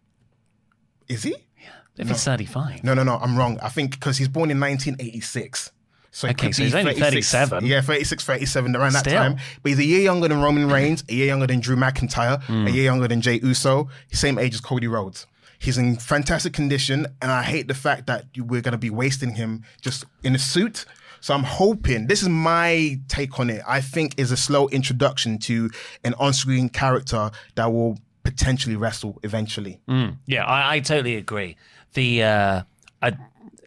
Is 1.09 1.23
he? 1.23 1.31
Yeah. 1.61 1.69
If 1.97 2.09
he's 2.09 2.25
35. 2.25 2.85
No, 2.85 2.95
no, 2.95 3.03
no. 3.03 3.17
I'm 3.17 3.37
wrong. 3.37 3.59
I 3.61 3.69
think 3.69 3.93
because 3.93 4.19
he's 4.19 4.29
born 4.29 4.51
in 4.51 4.59
1986. 4.61 5.73
So 6.11 6.29
Okay, 6.29 6.53
so 6.53 6.63
he's 6.63 6.75
only 6.75 6.95
37. 6.95 7.67
Yeah, 7.67 7.81
36, 7.81 8.25
37, 8.25 8.75
around 8.75 8.95
that 8.95 9.05
time. 9.05 9.37
But 9.63 9.69
he's 9.71 9.79
a 9.79 9.85
year 9.85 10.01
younger 10.01 10.27
than 10.29 10.41
Roman 10.41 10.69
Reigns, 10.69 11.05
a 11.09 11.13
year 11.13 11.27
younger 11.27 11.47
than 11.47 11.61
Drew 11.61 11.77
McIntyre, 11.77 12.43
Hmm. 12.45 12.67
a 12.67 12.71
year 12.71 12.85
younger 12.85 13.07
than 13.09 13.21
Jay 13.21 13.39
Uso, 13.43 13.89
same 14.13 14.39
age 14.39 14.55
as 14.55 14.61
Cody 14.61 14.87
Rhodes. 14.89 15.27
He's 15.59 15.77
in 15.77 15.97
fantastic 15.97 16.53
condition, 16.55 17.07
and 17.21 17.31
I 17.31 17.43
hate 17.43 17.69
the 17.69 17.75
fact 17.75 18.07
that 18.07 18.27
we're 18.37 18.63
going 18.63 18.73
to 18.73 18.79
be 18.79 18.91
wasting 18.91 19.35
him 19.35 19.65
just 19.83 20.05
in 20.23 20.35
a 20.35 20.39
suit. 20.39 20.87
So 21.21 21.35
I'm 21.35 21.43
hoping 21.43 22.07
this 22.07 22.23
is 22.23 22.29
my 22.29 23.01
take 23.09 23.39
on 23.41 23.51
it. 23.51 23.61
I 23.67 23.81
think 23.81 24.15
is 24.19 24.31
a 24.33 24.37
slow 24.37 24.69
introduction 24.69 25.39
to 25.41 25.69
an 26.05 26.15
on-screen 26.15 26.69
character 26.69 27.31
that 27.57 27.73
will 27.73 27.99
potentially 28.29 28.77
wrestle 28.77 29.19
eventually. 29.23 29.81
Yeah, 30.27 30.45
I, 30.45 30.77
I 30.77 30.81
totally 30.81 31.17
agree. 31.17 31.57
The 31.95 32.23
uh, 32.23 32.63
I, 33.01 33.17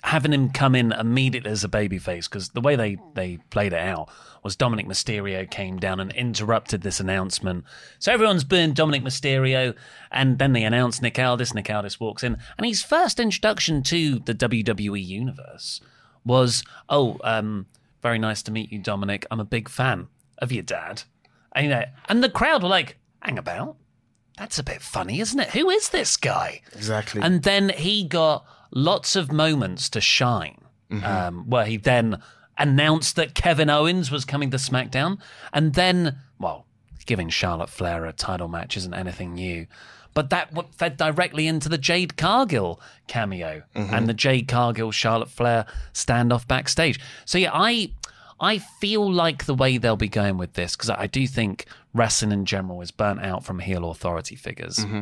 having 0.03 0.33
him 0.33 0.51
come 0.51 0.75
in 0.75 0.91
immediately 0.91 1.49
as 1.49 1.63
a 1.63 1.67
babyface 1.69 2.29
because 2.29 2.49
the 2.49 2.61
way 2.61 2.75
they 2.75 2.97
they 3.15 3.37
played 3.49 3.73
it 3.73 3.79
out 3.79 4.09
was 4.43 4.55
Dominic 4.55 4.85
Mysterio 4.87 5.49
came 5.49 5.77
down 5.79 5.99
and 5.99 6.11
interrupted 6.13 6.81
this 6.81 6.99
announcement. 6.99 7.63
So 7.97 8.11
everyone's 8.11 8.43
booing 8.43 8.73
Dominic 8.73 9.03
Mysterio, 9.03 9.75
and 10.11 10.37
then 10.37 10.53
they 10.53 10.63
announce 10.63 11.01
Nick 11.01 11.17
Aldis. 11.17 11.53
Nick 11.55 11.69
Aldis 11.69 11.99
walks 11.99 12.23
in, 12.23 12.37
and 12.57 12.65
his 12.67 12.83
first 12.83 13.19
introduction 13.19 13.81
to 13.83 14.19
the 14.19 14.35
WWE 14.35 15.03
universe 15.03 15.81
was, 16.23 16.63
"Oh, 16.87 17.19
um, 17.23 17.65
very 18.03 18.19
nice 18.19 18.43
to 18.43 18.51
meet 18.51 18.71
you, 18.71 18.77
Dominic. 18.77 19.25
I'm 19.31 19.39
a 19.39 19.45
big 19.45 19.69
fan 19.69 20.07
of 20.37 20.51
your 20.51 20.63
dad." 20.63 21.03
And, 21.53 21.65
you 21.65 21.71
know, 21.71 21.83
and 22.07 22.23
the 22.23 22.29
crowd 22.29 22.61
were 22.61 22.69
like, 22.69 22.97
"Hang 23.21 23.39
about." 23.39 23.77
That's 24.41 24.57
a 24.57 24.63
bit 24.63 24.81
funny, 24.81 25.19
isn't 25.19 25.39
it? 25.39 25.51
Who 25.51 25.69
is 25.69 25.89
this 25.89 26.17
guy? 26.17 26.61
Exactly. 26.73 27.21
And 27.21 27.43
then 27.43 27.69
he 27.69 28.03
got 28.03 28.43
lots 28.71 29.15
of 29.15 29.31
moments 29.31 29.87
to 29.89 30.01
shine, 30.01 30.57
um, 31.03 31.47
where 31.47 31.63
he 31.65 31.77
then 31.77 32.19
announced 32.57 33.17
that 33.17 33.35
Kevin 33.35 33.69
Owens 33.69 34.09
was 34.09 34.25
coming 34.25 34.49
to 34.49 34.57
SmackDown, 34.57 35.19
and 35.53 35.75
then, 35.75 36.17
well, 36.39 36.65
giving 37.05 37.29
Charlotte 37.29 37.69
Flair 37.69 38.03
a 38.05 38.13
title 38.13 38.47
match 38.47 38.75
isn't 38.77 38.95
anything 38.95 39.35
new. 39.35 39.67
But 40.15 40.31
that 40.31 40.51
fed 40.73 40.97
directly 40.97 41.45
into 41.45 41.69
the 41.69 41.77
Jade 41.77 42.17
Cargill 42.17 42.81
cameo 43.05 43.61
and 43.75 44.09
the 44.09 44.13
Jade 44.13 44.47
Cargill 44.47 44.91
Charlotte 44.91 45.29
Flair 45.29 45.67
standoff 45.93 46.47
backstage. 46.47 46.99
So 47.25 47.37
yeah, 47.37 47.51
I 47.53 47.91
I 48.41 48.57
feel 48.57 49.09
like 49.09 49.45
the 49.45 49.53
way 49.53 49.77
they'll 49.77 49.95
be 49.95 50.09
going 50.09 50.37
with 50.37 50.53
this 50.53 50.75
because 50.75 50.89
I 50.89 51.07
do 51.07 51.27
think 51.27 51.65
wrestling 51.93 52.31
in 52.31 52.45
general 52.45 52.81
is 52.81 52.91
burnt 52.91 53.21
out 53.21 53.45
from 53.45 53.59
heel 53.59 53.89
authority 53.89 54.35
figures 54.35 54.77
mm-hmm. 54.77 55.01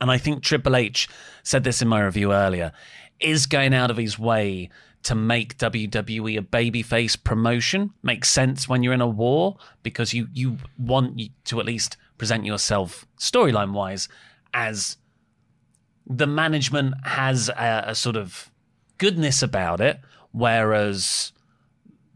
and 0.00 0.10
I 0.10 0.18
think 0.18 0.42
Triple 0.42 0.76
H 0.76 1.08
said 1.42 1.64
this 1.64 1.82
in 1.82 1.88
my 1.88 2.00
review 2.02 2.32
earlier, 2.32 2.72
is 3.18 3.46
going 3.46 3.74
out 3.74 3.90
of 3.90 3.96
his 3.96 4.18
way 4.18 4.70
to 5.02 5.14
make 5.14 5.56
WWE 5.58 6.38
a 6.38 6.42
babyface 6.42 7.22
promotion. 7.22 7.92
Makes 8.02 8.30
sense 8.30 8.68
when 8.68 8.82
you're 8.82 8.92
in 8.92 9.00
a 9.00 9.08
war 9.08 9.56
because 9.82 10.12
you 10.12 10.28
you 10.32 10.58
want 10.78 11.20
to 11.44 11.60
at 11.60 11.66
least 11.66 11.96
present 12.18 12.44
yourself 12.44 13.06
storyline 13.18 13.72
wise 13.72 14.08
as 14.52 14.98
the 16.06 16.26
management 16.26 16.94
has 17.04 17.48
a, 17.50 17.84
a 17.88 17.94
sort 17.94 18.16
of 18.16 18.50
goodness 18.98 19.42
about 19.42 19.80
it, 19.80 20.00
whereas 20.32 21.32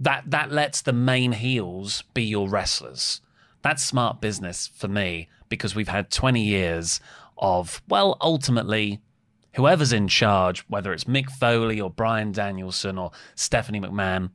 that 0.04 0.30
that 0.30 0.52
lets 0.52 0.82
the 0.82 0.92
main 0.92 1.32
heels 1.32 2.04
be 2.14 2.22
your 2.22 2.48
wrestlers. 2.48 3.20
That's 3.62 3.82
smart 3.82 4.20
business 4.20 4.68
for 4.74 4.88
me 4.88 5.28
because 5.48 5.74
we've 5.74 5.88
had 5.88 6.10
20 6.10 6.42
years 6.42 7.00
of 7.38 7.82
well 7.88 8.16
ultimately 8.20 9.00
whoever's 9.54 9.92
in 9.92 10.08
charge, 10.08 10.60
whether 10.68 10.92
it's 10.92 11.04
Mick 11.04 11.30
Foley 11.30 11.80
or 11.80 11.90
Bryan 11.90 12.32
Danielson 12.32 12.98
or 12.98 13.12
Stephanie 13.34 13.80
McMahon, 13.80 14.30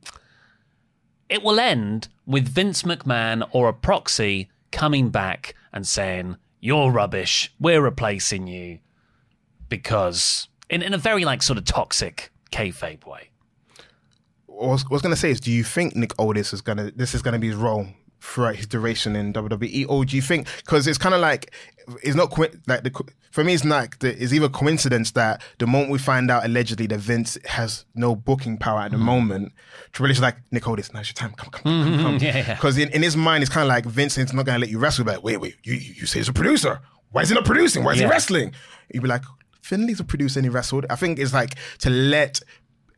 it 1.28 1.42
will 1.42 1.60
end 1.60 2.08
with 2.26 2.48
Vince 2.48 2.82
McMahon 2.82 3.48
or 3.52 3.68
a 3.68 3.74
proxy 3.74 4.50
coming 4.72 5.10
back 5.10 5.54
and 5.72 5.86
saying, 5.86 6.36
You're 6.60 6.90
rubbish. 6.90 7.52
We're 7.60 7.82
replacing 7.82 8.46
you. 8.46 8.80
Because, 9.68 10.48
in, 10.68 10.82
in 10.82 10.94
a 10.94 10.98
very 10.98 11.24
like 11.24 11.42
sort 11.42 11.58
of 11.58 11.64
toxic 11.64 12.30
kayfabe 12.50 13.06
way. 13.06 13.30
What 14.60 14.68
I 14.68 14.72
was, 14.72 14.90
was 14.90 15.02
gonna 15.02 15.16
say 15.16 15.30
is, 15.30 15.40
do 15.40 15.50
you 15.50 15.64
think 15.64 15.96
Nick 15.96 16.12
Aldis 16.18 16.52
is 16.52 16.60
gonna 16.60 16.90
this 16.90 17.14
is 17.14 17.22
gonna 17.22 17.38
be 17.38 17.48
his 17.48 17.56
role 17.56 17.86
throughout 18.20 18.56
his 18.56 18.66
duration 18.66 19.16
in 19.16 19.32
WWE, 19.32 19.86
or 19.88 20.04
do 20.04 20.14
you 20.16 20.22
think 20.22 20.46
because 20.58 20.86
it's 20.86 20.98
kind 20.98 21.14
of 21.14 21.20
like 21.20 21.54
it's 22.02 22.14
not 22.14 22.36
like 22.38 22.84
the 22.84 23.12
for 23.30 23.42
me 23.42 23.54
it's 23.54 23.64
not 23.64 23.76
like 23.76 23.98
the, 24.00 24.22
it's 24.22 24.32
either 24.32 24.48
coincidence 24.48 25.12
that 25.12 25.42
the 25.58 25.66
moment 25.66 25.90
we 25.90 25.98
find 25.98 26.30
out 26.30 26.44
allegedly 26.44 26.86
that 26.88 26.98
Vince 26.98 27.38
has 27.46 27.86
no 27.94 28.14
booking 28.14 28.58
power 28.58 28.80
at 28.80 28.90
the 28.90 28.98
mm-hmm. 28.98 29.06
moment, 29.06 29.52
Triple 29.92 30.10
H 30.10 30.16
is 30.18 30.22
like 30.22 30.36
Nick 30.50 30.68
Aldis, 30.68 30.92
now's 30.92 31.08
your 31.08 31.14
time, 31.14 31.32
come 31.32 31.50
come 31.50 31.62
come 31.62 31.82
come, 31.82 32.02
come. 32.02 32.18
Mm-hmm. 32.18 32.24
Yeah, 32.24 32.36
yeah. 32.36 32.54
Because 32.54 32.76
in, 32.76 32.90
in 32.90 33.02
his 33.02 33.16
mind 33.16 33.42
it's 33.42 33.50
kind 33.52 33.62
of 33.62 33.68
like 33.68 33.86
Vince 33.86 34.18
is 34.18 34.32
not 34.34 34.44
gonna 34.44 34.58
let 34.58 34.68
you 34.68 34.78
wrestle, 34.78 35.04
but 35.04 35.22
wait 35.22 35.38
wait 35.38 35.56
you 35.64 35.74
you 35.74 35.94
you 36.00 36.06
say 36.06 36.18
he's 36.18 36.28
a 36.28 36.32
producer, 36.34 36.80
why 37.12 37.22
is 37.22 37.30
he 37.30 37.34
not 37.34 37.46
producing? 37.46 37.82
Why 37.82 37.92
is 37.92 38.00
Yeah. 38.00 38.06
he 38.06 38.10
wrestling? 38.10 38.52
You'd 38.92 39.02
be 39.02 39.08
like. 39.08 39.22
Finlay's 39.62 40.00
a 40.00 40.04
producer 40.04 40.40
and 40.40 40.46
he 40.46 40.48
wrestled. 40.48 40.84
I 40.90 40.96
think 40.96 41.18
it's 41.20 41.32
like 41.32 41.54
to 41.80 41.90
let 41.90 42.40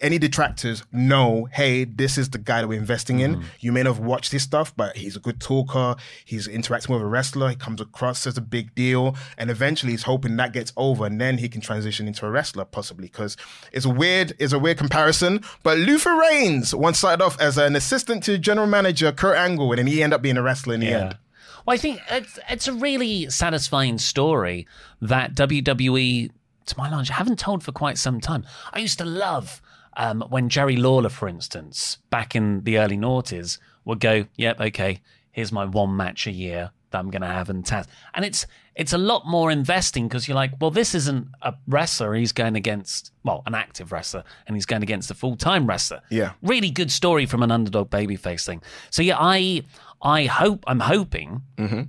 any 0.03 0.19
detractors 0.19 0.83
know, 0.93 1.49
hey, 1.53 1.85
this 1.85 2.19
is 2.19 2.31
the 2.31 2.39
guy 2.39 2.61
that 2.61 2.69
we're 2.69 2.79
investing 2.79 3.21
in. 3.21 3.37
Mm-hmm. 3.37 3.47
You 3.61 3.73
may 3.73 3.85
not 3.85 3.95
have 3.95 4.05
watched 4.05 4.33
his 4.33 4.43
stuff, 4.43 4.77
but 4.77 4.97
he's 4.97 5.17
a 5.17 5.21
good 5.21 5.41
talker. 5.41 5.97
He's 6.25 6.49
interacting 6.49 6.93
with 6.95 7.03
a 7.03 7.07
wrestler. 7.07 7.51
He 7.51 7.57
comes 7.57 7.81
across 7.81 8.27
as 8.27 8.37
a 8.37 8.43
big 8.43 8.75
deal. 8.75 9.17
And 9.39 9.51
eventually 9.51 9.93
he's 9.93 10.03
hoping 10.03 10.37
that 10.37 10.53
gets 10.53 10.73
over 10.77 11.07
and 11.07 11.21
then 11.21 11.39
he 11.39 11.49
can 11.49 11.61
transition 11.61 12.09
into 12.09 12.27
a 12.27 12.31
wrestler 12.31 12.65
possibly. 12.65 13.09
Cause 13.09 13.37
it's 13.73 13.87
a 13.87 13.91
weird, 13.91 14.35
it's 14.39 14.53
a 14.53 14.59
weird 14.59 14.79
comparison. 14.79 15.41
But 15.63 15.79
Luther 15.79 16.19
Reigns 16.19 16.75
once 16.75 16.99
started 16.99 17.25
off 17.25 17.41
as 17.41 17.57
an 17.57 17.77
assistant 17.77 18.25
to 18.25 18.37
general 18.39 18.67
manager 18.67 19.13
Kurt 19.13 19.37
Angle 19.37 19.71
and 19.71 19.79
then 19.79 19.87
he 19.87 20.03
ended 20.03 20.17
up 20.17 20.23
being 20.23 20.37
a 20.37 20.43
wrestler 20.43 20.75
in 20.75 20.81
the 20.81 20.89
end. 20.89 21.17
Well, 21.65 21.75
I 21.75 21.79
think 21.79 22.01
it's, 22.11 22.39
it's 22.49 22.67
a 22.67 22.73
really 22.73 23.31
satisfying 23.31 23.99
story 23.99 24.67
that 25.01 25.35
WWE, 25.35 26.31
to 26.67 26.79
my 26.79 26.91
knowledge, 26.91 27.11
haven't 27.11 27.39
told 27.39 27.63
for 27.63 27.71
quite 27.71 27.99
some 27.99 28.21
time. 28.21 28.45
I 28.73 28.81
used 28.81 28.99
to 28.99 29.05
love 29.05 29.63
um, 29.97 30.23
when 30.29 30.49
Jerry 30.49 30.77
Lawler, 30.77 31.09
for 31.09 31.29
instance, 31.29 31.99
back 32.11 32.35
in 32.35 32.63
the 32.65 32.79
early 32.79 32.97
noughties, 32.97 33.59
would 33.85 34.01
go, 34.01 34.27
"Yep, 34.37 34.61
okay, 34.61 35.01
here's 35.31 35.53
my 35.53 35.65
one 35.65 35.97
match 35.97 36.27
a 36.27 36.31
year 36.31 36.71
that 36.91 36.99
I'm 36.99 37.11
going 37.11 37.23
to 37.23 37.29
have 37.29 37.51
in 37.51 37.63
Taz," 37.63 37.87
and 38.15 38.25
it's 38.25 38.47
it's 38.75 38.93
a 38.95 38.99
lot 38.99 39.27
more 39.27 39.51
investing 39.51 40.09
because 40.09 40.27
you're 40.27 40.35
like, 40.35 40.53
well, 40.59 40.71
this 40.71 40.95
isn't 40.95 41.29
a 41.43 41.55
wrestler; 41.67 42.15
he's 42.15 42.33
going 42.33 42.57
against 42.57 43.13
well, 43.25 43.43
an 43.47 43.55
active 43.55 43.93
wrestler, 43.93 44.25
and 44.47 44.57
he's 44.57 44.67
going 44.67 44.83
against 44.83 45.11
a 45.11 45.15
full 45.15 45.37
time 45.37 45.67
wrestler. 45.67 46.01
Yeah. 46.11 46.33
really 46.43 46.71
good 46.71 46.91
story 46.91 47.27
from 47.27 47.43
an 47.43 47.51
underdog 47.51 47.91
babyface 47.91 48.47
thing. 48.47 48.63
So 48.91 49.03
yeah, 49.03 49.17
I 49.19 49.63
I 50.01 50.25
hope 50.25 50.65
I'm 50.67 50.81
hoping 50.81 51.43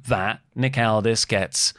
that 0.07 0.39
Nick 0.55 0.77
Aldis 0.77 1.25
gets 1.25 1.73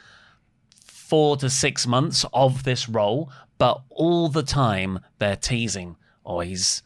four 0.85 1.37
to 1.37 1.49
six 1.49 1.85
months 1.85 2.25
of 2.33 2.63
this 2.63 2.89
role, 2.89 3.31
but 3.57 3.81
all 3.89 4.27
the 4.27 4.43
time 4.43 4.99
they're 5.19 5.35
teasing, 5.35 5.95
oh, 6.25 6.39
he's 6.41 6.81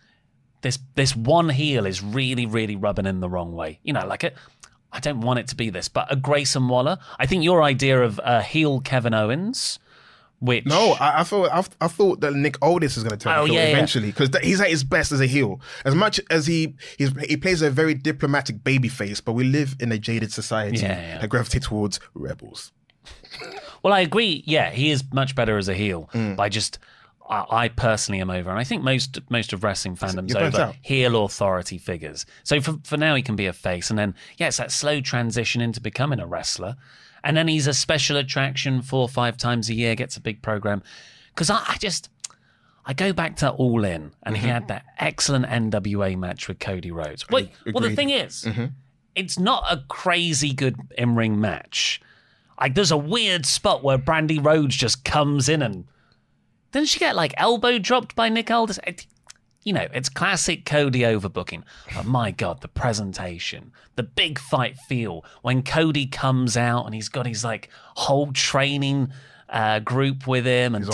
this 0.62 0.80
this 0.96 1.16
one 1.16 1.50
heel 1.50 1.86
is 1.86 2.04
really, 2.04 2.46
really 2.46 2.76
rubbing 2.76 3.06
in 3.06 3.20
the 3.22 3.30
wrong 3.30 3.54
way. 3.54 3.80
You 3.84 3.94
know, 3.94 4.06
like 4.06 4.24
it. 4.24 4.36
I 4.92 5.00
don't 5.00 5.22
want 5.22 5.38
it 5.38 5.48
to 5.50 5.56
be 5.56 5.70
this, 5.70 5.88
but 5.88 6.12
a 6.12 6.16
Grayson 6.16 6.68
Waller. 6.68 6.98
I 7.20 7.28
think 7.28 7.44
your 7.44 7.62
idea 7.62 8.02
of 8.02 8.20
a 8.24 8.42
heel 8.42 8.82
Kevin 8.82 9.14
Owens, 9.14 9.78
which 10.40 10.66
No, 10.66 10.94
I, 11.00 11.20
I 11.20 11.24
thought 11.24 11.52
I, 11.52 11.86
I 11.86 11.88
thought 11.88 12.22
that 12.22 12.34
Nick 12.34 12.58
Aldis 12.64 12.98
is 12.98 13.04
going 13.04 13.12
to 13.12 13.24
turn 13.24 13.38
Oh, 13.38 13.46
heel 13.46 13.54
yeah, 13.54 13.66
yeah. 13.66 13.70
eventually 13.70 14.08
because 14.08 14.32
he's 14.42 14.60
at 14.60 14.68
his 14.70 14.84
best 14.84 15.12
as 15.12 15.22
a 15.22 15.28
heel. 15.28 15.62
As 15.86 15.94
much 15.94 16.20
as 16.32 16.48
he 16.48 16.74
he's, 16.98 17.12
he 17.28 17.38
plays 17.38 17.62
a 17.62 17.70
very 17.70 17.94
diplomatic 17.94 18.64
baby 18.64 18.88
face, 18.88 19.22
but 19.22 19.34
we 19.34 19.44
live 19.44 19.76
in 19.80 19.92
a 19.92 20.00
jaded 20.00 20.34
society 20.34 20.78
Yeah, 20.80 21.00
yeah. 21.00 21.18
that 21.20 21.30
gravitates 21.30 21.68
towards 21.68 22.00
rebels. 22.16 22.72
Well, 23.84 23.94
I 23.94 24.00
agree. 24.00 24.44
Yeah, 24.48 24.72
he 24.72 24.90
is 24.90 25.04
much 25.14 25.36
better 25.36 25.58
as 25.58 25.70
a 25.70 25.74
heel. 25.76 26.10
Mm. 26.14 26.40
I 26.40 26.50
just, 26.50 26.80
I, 27.30 27.68
personally 27.70 28.22
am 28.22 28.30
over, 28.32 28.50
and 28.50 28.58
I 28.58 28.64
think 28.64 28.82
most 28.84 29.20
most 29.30 29.54
of 29.54 29.64
wrestling 29.64 29.96
fandom's 29.96 30.36
over 30.36 30.60
out. 30.62 30.76
heel 30.82 31.24
authority 31.26 31.78
figures. 31.78 32.26
So 32.44 32.60
for 32.60 32.80
for 32.84 32.98
now, 32.98 33.14
he 33.16 33.22
can 33.22 33.36
be 33.36 33.46
a 33.46 33.54
face, 33.54 33.90
and 33.92 34.00
then 34.00 34.16
yeah, 34.38 34.48
it's 34.48 34.58
that 34.58 34.72
slow 34.72 35.00
transition 35.00 35.62
into 35.62 35.80
becoming 35.80 36.20
a 36.20 36.26
wrestler, 36.26 36.76
and 37.24 37.38
then 37.38 37.48
he's 37.48 37.68
a 37.68 37.74
special 37.74 38.18
attraction 38.18 38.82
four 38.82 39.02
or 39.02 39.10
five 39.10 39.38
times 39.38 39.70
a 39.70 39.76
year, 39.76 39.94
gets 39.96 40.18
a 40.18 40.22
big 40.22 40.42
program. 40.42 40.82
Because 41.34 41.50
I, 41.50 41.64
I 41.68 41.78
just. 41.80 42.10
I 42.86 42.94
go 42.94 43.14
back 43.14 43.36
to 43.38 43.52
All 43.52 43.84
In, 43.84 44.14
and 44.24 44.36
Mm-hmm. 44.36 44.44
he 44.46 44.50
had 44.50 44.68
that 44.70 44.84
excellent 44.98 45.46
NWA 45.46 46.18
match 46.18 46.48
with 46.48 46.58
Cody 46.58 46.90
Rhodes. 46.90 47.30
Well, 47.30 47.46
well 47.72 47.84
the 47.84 47.96
thing 47.96 48.10
is, 48.10 48.46
Mm-hmm. 48.46 48.66
it's 49.14 49.38
not 49.38 49.64
a 49.70 49.84
crazy 49.90 50.54
good 50.54 50.76
in 50.98 51.14
ring 51.16 51.40
match. 51.40 52.02
Like 52.60 52.74
there's 52.74 52.90
a 52.90 52.98
weird 52.98 53.46
spot 53.46 53.84
where 53.84 54.00
Brandi 54.00 54.44
Rhodes 54.44 54.76
just 54.76 55.04
comes 55.06 55.48
in 55.50 55.62
and 55.62 55.86
didn't 56.72 56.88
she 56.90 57.00
get 57.00 57.16
like 57.16 57.34
elbow 57.38 57.78
dropped 57.80 58.16
by 58.16 58.30
Nick 58.30 58.50
Aldis? 58.52 58.80
It- 58.86 59.06
you 59.66 59.74
know, 59.74 59.88
it's 59.94 60.08
classic 60.08 60.64
Cody 60.66 61.02
overbooking. 61.02 61.64
But 61.94 62.06
my 62.06 62.32
God, 62.32 62.62
the 62.62 62.70
presentation, 62.70 63.74
the 63.96 64.04
big 64.04 64.40
fight 64.40 64.78
feel 64.78 65.26
when 65.42 65.64
Cody 65.64 66.06
comes 66.08 66.56
out 66.56 66.86
and 66.86 66.96
he's 66.96 67.10
got 67.10 67.26
his 67.28 67.44
like 67.44 67.70
whole 67.96 68.32
training 68.32 69.12
uh, 69.50 69.80
group 69.80 70.26
with 70.28 70.46
him 70.46 70.76
and 70.76 70.86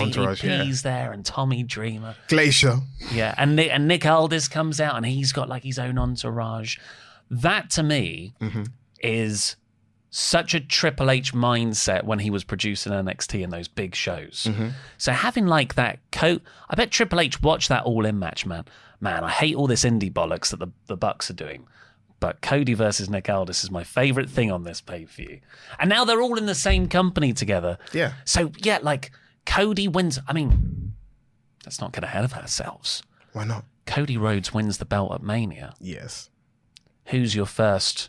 DDP's 0.61 0.81
there 0.81 1.11
and 1.11 1.23
Tommy 1.23 1.61
Dreamer. 1.61 2.15
Glacier. 2.27 2.79
Yeah, 3.13 3.35
and 3.37 3.55
Nick, 3.55 3.69
and 3.71 3.87
Nick 3.87 4.03
Aldis 4.05 4.47
comes 4.47 4.81
out 4.81 4.95
and 4.95 5.05
he's 5.05 5.31
got 5.31 5.47
like 5.47 5.63
his 5.63 5.77
own 5.77 5.99
entourage. 5.99 6.77
That 7.29 7.69
to 7.71 7.83
me 7.83 8.33
is 8.99 9.55
such 10.17 10.53
a 10.53 10.61
Triple 10.61 11.11
H 11.11 11.33
mindset 11.33 12.05
when 12.05 12.19
he 12.19 12.29
was 12.29 12.45
producing 12.45 12.93
NXT 12.93 13.43
and 13.43 13.51
those 13.51 13.67
big 13.67 13.93
shows. 13.93 14.47
Mm-hmm. 14.49 14.69
So 14.97 15.11
having 15.11 15.45
like 15.45 15.75
that 15.75 15.99
coat, 16.13 16.41
I 16.69 16.75
bet 16.75 16.89
Triple 16.89 17.19
H 17.19 17.41
watched 17.41 17.67
that 17.67 17.83
All 17.83 18.05
In 18.05 18.17
match, 18.17 18.45
man. 18.45 18.63
Man, 19.01 19.25
I 19.25 19.29
hate 19.29 19.57
all 19.57 19.67
this 19.67 19.83
indie 19.83 20.11
bollocks 20.11 20.51
that 20.51 20.61
the 20.61 20.69
the 20.87 20.95
Bucks 20.95 21.29
are 21.29 21.33
doing. 21.33 21.67
But 22.21 22.41
Cody 22.41 22.73
versus 22.75 23.09
Nick 23.09 23.29
Aldis 23.29 23.65
is 23.65 23.71
my 23.71 23.83
favorite 23.83 24.29
thing 24.29 24.53
on 24.53 24.63
this 24.63 24.79
pay 24.79 25.03
per 25.03 25.11
view. 25.11 25.41
And 25.79 25.89
now 25.89 26.05
they're 26.05 26.21
all 26.21 26.37
in 26.37 26.45
the 26.45 26.55
same 26.55 26.87
company 26.87 27.33
together. 27.33 27.77
Yeah. 27.91 28.13
So 28.23 28.53
yeah, 28.59 28.79
like 28.81 29.11
Cody 29.45 29.89
wins. 29.89 30.17
I 30.29 30.31
mean, 30.31 30.93
let's 31.65 31.81
not 31.81 31.91
get 31.91 32.05
ahead 32.05 32.23
of 32.23 32.33
ourselves. 32.35 33.03
Why 33.33 33.43
not? 33.43 33.65
Cody 33.85 34.15
Rhodes 34.15 34.53
wins 34.53 34.77
the 34.77 34.85
belt 34.85 35.11
at 35.11 35.21
Mania. 35.21 35.73
Yes. 35.81 36.29
Who's 37.07 37.35
your 37.35 37.45
first 37.45 38.07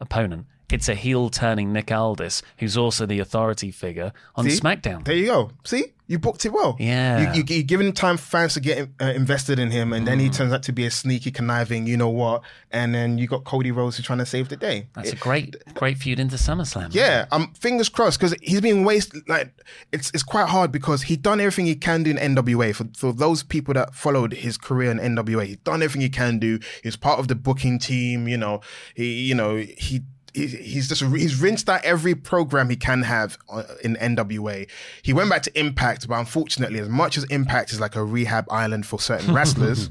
opponent? 0.00 0.46
It's 0.70 0.88
a 0.88 0.94
heel 0.94 1.30
turning 1.30 1.72
Nick 1.72 1.90
Aldis, 1.90 2.42
who's 2.58 2.76
also 2.76 3.06
the 3.06 3.20
authority 3.20 3.70
figure 3.70 4.12
on 4.36 4.48
See? 4.50 4.60
SmackDown. 4.60 5.04
There 5.04 5.14
you 5.16 5.26
go. 5.26 5.50
See, 5.64 5.94
you 6.06 6.18
booked 6.18 6.44
it 6.44 6.52
well. 6.52 6.76
Yeah. 6.78 7.32
You, 7.32 7.38
you, 7.42 7.54
you're 7.56 7.62
giving 7.62 7.90
time 7.92 8.18
for 8.18 8.24
fans 8.26 8.54
to 8.54 8.60
get 8.60 8.88
uh, 9.00 9.06
invested 9.06 9.58
in 9.58 9.70
him, 9.70 9.94
and 9.94 10.06
then 10.06 10.18
Mm. 10.18 10.22
he 10.22 10.28
turns 10.30 10.52
out 10.52 10.62
to 10.64 10.72
be 10.72 10.84
a 10.84 10.90
sneaky, 10.90 11.30
conniving, 11.30 11.86
you 11.86 11.96
know 11.96 12.08
what? 12.10 12.42
And 12.70 12.94
then 12.94 13.16
you 13.16 13.26
got 13.26 13.44
Cody 13.44 13.70
Rhodes 13.70 13.96
who's 13.96 14.04
trying 14.06 14.18
to 14.18 14.26
save 14.26 14.50
the 14.50 14.56
day. 14.56 14.88
That's 14.94 15.12
a 15.12 15.16
great, 15.16 15.56
great 15.74 15.96
feud 15.96 16.20
into 16.20 16.36
SummerSlam. 16.36 16.94
Yeah, 16.94 17.24
um, 17.32 17.52
fingers 17.54 17.88
crossed 17.88 18.18
because 18.20 18.34
he's 18.42 18.60
been 18.60 18.84
wasted. 18.84 19.26
Like 19.28 19.52
it's 19.92 20.10
it's 20.12 20.22
quite 20.22 20.48
hard 20.48 20.70
because 20.70 21.02
he 21.02 21.16
done 21.16 21.40
everything 21.40 21.64
he 21.66 21.76
can 21.76 22.02
do 22.02 22.10
in 22.10 22.16
NWA. 22.34 22.74
For 22.74 22.86
for 22.96 23.12
those 23.12 23.42
people 23.42 23.72
that 23.74 23.94
followed 23.94 24.32
his 24.34 24.58
career 24.58 24.90
in 24.90 24.98
NWA, 24.98 25.46
he 25.46 25.56
done 25.56 25.82
everything 25.82 26.02
he 26.02 26.10
can 26.10 26.38
do. 26.38 26.58
He's 26.82 26.96
part 26.96 27.18
of 27.18 27.28
the 27.28 27.34
booking 27.34 27.78
team. 27.78 28.28
You 28.28 28.36
know, 28.36 28.60
he 28.94 29.22
you 29.22 29.34
know 29.34 29.56
he. 29.56 30.02
He- 30.34 30.46
He's 30.46 30.88
just 30.88 31.02
he's 31.02 31.40
rinsed 31.40 31.68
out 31.68 31.84
every 31.84 32.14
program 32.14 32.70
he 32.70 32.76
can 32.76 33.02
have 33.02 33.38
uh, 33.48 33.62
in 33.82 33.96
NWA. 33.96 34.68
He 35.02 35.12
went 35.12 35.30
back 35.30 35.42
to 35.42 35.58
Impact, 35.58 36.06
but 36.08 36.18
unfortunately, 36.18 36.78
as 36.78 36.88
much 36.88 37.16
as 37.16 37.24
Impact 37.24 37.72
is 37.72 37.80
like 37.80 37.96
a 37.96 38.04
rehab 38.04 38.46
island 38.50 38.86
for 38.86 39.00
certain 39.00 39.34
wrestlers, 39.38 39.90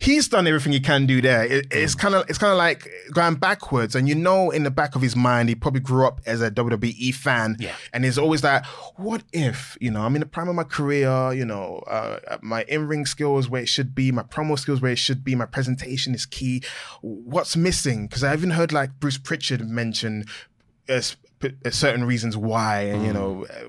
he's 0.00 0.28
done 0.28 0.46
everything 0.46 0.72
he 0.72 0.80
can 0.80 1.06
do 1.06 1.20
there. 1.20 1.44
It, 1.44 1.66
it's 1.70 1.94
kind 1.94 2.14
of 2.14 2.28
it's 2.28 2.38
kind 2.38 2.52
of 2.52 2.58
like 2.58 2.88
going 3.12 3.34
backwards, 3.34 3.94
and 3.94 4.08
you 4.08 4.14
know, 4.14 4.50
in 4.50 4.62
the 4.62 4.70
back 4.70 4.94
of 4.94 5.02
his 5.02 5.16
mind, 5.16 5.48
he 5.48 5.54
probably 5.54 5.80
grew 5.80 6.06
up 6.06 6.20
as 6.26 6.40
a 6.40 6.50
WWE 6.50 7.14
fan, 7.14 7.56
Yeah. 7.58 7.74
and 7.92 8.04
he's 8.04 8.18
always 8.18 8.42
like, 8.44 8.64
"What 8.96 9.22
if 9.32 9.76
you 9.80 9.90
know 9.90 10.02
I'm 10.02 10.14
in 10.14 10.20
the 10.20 10.26
prime 10.26 10.48
of 10.48 10.54
my 10.54 10.64
career? 10.64 11.32
You 11.32 11.44
know, 11.44 11.78
uh, 11.88 12.38
my 12.42 12.62
in 12.68 12.86
ring 12.86 13.06
skills 13.06 13.48
where 13.48 13.62
it 13.62 13.68
should 13.68 13.94
be, 13.94 14.12
my 14.12 14.22
promo 14.22 14.58
skills 14.58 14.80
where 14.80 14.92
it 14.92 14.98
should 14.98 15.24
be, 15.24 15.34
my 15.34 15.46
presentation 15.46 16.14
is 16.14 16.26
key. 16.26 16.62
What's 17.00 17.56
missing? 17.56 18.06
Because 18.06 18.22
I 18.24 18.32
even 18.34 18.50
heard 18.50 18.72
like 18.72 18.98
Bruce 19.00 19.18
Pritchard 19.18 19.68
mention." 19.68 20.24
Uh, 20.88 21.02
uh, 21.44 21.70
certain 21.70 22.02
reasons 22.04 22.36
why 22.36 22.80
and 22.80 23.04
you 23.06 23.12
know 23.12 23.46
uh, 23.50 23.68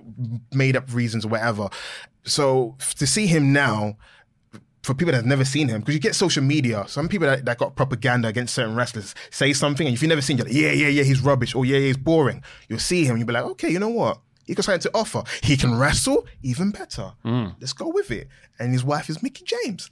made 0.54 0.76
up 0.76 0.92
reasons 0.92 1.24
or 1.24 1.28
whatever 1.28 1.70
so 2.24 2.76
to 2.98 3.06
see 3.06 3.28
him 3.28 3.54
now 3.54 3.96
for 4.90 4.96
people 4.96 5.12
that 5.12 5.20
have 5.20 5.26
never 5.28 5.46
seen 5.46 5.68
him, 5.68 5.82
because 5.82 5.94
you 5.94 6.00
get 6.00 6.16
social 6.16 6.42
media, 6.42 6.84
some 6.88 7.08
people 7.08 7.28
that, 7.28 7.46
that 7.46 7.60
got 7.60 7.76
propaganda 7.76 8.28
against 8.28 8.56
certain 8.56 8.76
wrestlers 8.76 9.14
say 9.30 9.54
something, 9.54 9.86
and 9.86 9.94
if 9.94 10.02
you've 10.02 10.10
never 10.10 10.22
seen, 10.22 10.36
you're 10.36 10.48
like, 10.48 10.56
yeah, 10.56 10.72
yeah, 10.72 10.88
yeah, 10.88 11.04
he's 11.04 11.22
rubbish, 11.22 11.54
or 11.54 11.64
yeah, 11.64 11.78
yeah, 11.78 11.88
he's 11.88 11.98
boring. 11.98 12.42
You'll 12.68 12.80
see 12.80 13.06
him, 13.06 13.16
you'll 13.18 13.28
be 13.28 13.34
like, 13.34 13.44
okay, 13.44 13.70
you 13.70 13.78
know 13.78 13.90
what? 13.90 14.20
He 14.48 14.56
got 14.56 14.66
something 14.66 14.92
to 14.92 14.98
offer. 14.98 15.22
He 15.44 15.56
can 15.56 15.78
wrestle 15.78 16.26
even 16.42 16.72
better. 16.72 17.14
Mm. 17.24 17.56
Let's 17.60 17.74
go 17.74 17.88
with 17.90 18.10
it. 18.10 18.30
And 18.58 18.74
his 18.74 18.84
wife 18.84 19.08
is 19.08 19.22
Mickie 19.22 19.46
James. 19.46 19.92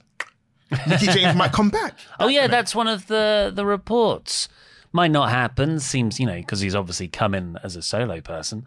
Mickie 0.88 1.06
James 1.06 1.36
might 1.36 1.52
come 1.52 1.70
back. 1.70 1.96
Oh 2.18 2.26
yeah, 2.26 2.48
that's 2.48 2.74
one 2.74 2.88
of 2.88 3.06
the 3.06 3.52
the 3.54 3.64
reports. 3.64 4.48
Might 4.90 5.12
not 5.12 5.30
happen. 5.30 5.78
Seems 5.78 6.18
you 6.18 6.26
know 6.26 6.34
because 6.34 6.58
he's 6.58 6.74
obviously 6.74 7.06
come 7.06 7.36
in 7.36 7.56
as 7.62 7.76
a 7.76 7.82
solo 7.82 8.20
person. 8.20 8.66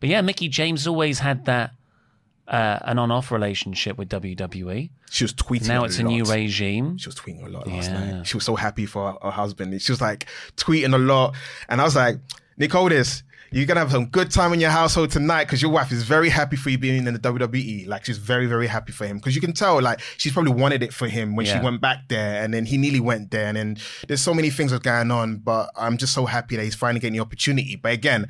But 0.00 0.08
yeah, 0.08 0.20
Mickey 0.20 0.48
James 0.48 0.88
always 0.88 1.20
had 1.20 1.44
that 1.44 1.74
uh, 2.50 2.78
an 2.82 2.98
on-off 2.98 3.30
relationship 3.30 3.96
with 3.96 4.08
WWE. 4.08 4.90
She 5.10 5.24
was 5.24 5.32
tweeting. 5.32 5.68
Now 5.68 5.84
it's 5.84 5.98
a 5.98 6.02
new 6.02 6.24
regime. 6.24 6.98
She 6.98 7.08
was 7.08 7.14
tweeting 7.16 7.46
a 7.46 7.48
lot 7.48 7.66
last 7.66 7.90
Yeah. 7.90 8.16
night. 8.18 8.26
She 8.26 8.36
was 8.36 8.44
so 8.44 8.56
happy 8.56 8.86
for 8.86 9.12
her, 9.12 9.18
her 9.22 9.30
husband. 9.30 9.80
She 9.80 9.92
was 9.92 10.00
like 10.00 10.26
tweeting 10.56 10.94
a 10.94 10.98
lot. 10.98 11.34
And 11.68 11.80
I 11.80 11.84
was 11.84 11.96
like, 11.96 12.18
Nicole, 12.58 12.88
this 12.88 13.22
you're 13.52 13.66
going 13.66 13.74
to 13.74 13.80
have 13.80 13.90
some 13.90 14.06
good 14.06 14.30
time 14.30 14.52
in 14.52 14.60
your 14.60 14.70
household 14.70 15.10
tonight 15.10 15.42
because 15.46 15.60
your 15.60 15.72
wife 15.72 15.90
is 15.90 16.04
very 16.04 16.28
happy 16.28 16.54
for 16.54 16.70
you 16.70 16.78
being 16.78 17.04
in 17.04 17.12
the 17.12 17.18
WWE. 17.18 17.84
Like, 17.88 18.04
she's 18.04 18.16
very, 18.18 18.46
very 18.46 18.68
happy 18.68 18.92
for 18.92 19.08
him 19.08 19.16
because 19.18 19.34
you 19.34 19.40
can 19.40 19.52
tell, 19.52 19.82
like, 19.82 20.00
she's 20.18 20.32
probably 20.32 20.52
wanted 20.52 20.84
it 20.84 20.94
for 20.94 21.08
him 21.08 21.34
when 21.34 21.46
Yeah. 21.46 21.58
she 21.58 21.64
went 21.64 21.80
back 21.80 22.06
there 22.08 22.44
and 22.44 22.54
then 22.54 22.64
he 22.64 22.76
nearly 22.78 23.00
went 23.00 23.32
there. 23.32 23.46
And 23.48 23.56
then 23.56 23.76
there's 24.06 24.20
so 24.20 24.34
many 24.34 24.50
things 24.50 24.70
that's 24.70 24.84
going 24.84 25.10
on, 25.10 25.38
but 25.38 25.68
I'm 25.76 25.96
just 25.96 26.14
so 26.14 26.26
happy 26.26 26.54
that 26.54 26.62
he's 26.62 26.76
finally 26.76 27.00
getting 27.00 27.14
the 27.14 27.20
opportunity. 27.22 27.74
But 27.74 27.92
again, 27.92 28.28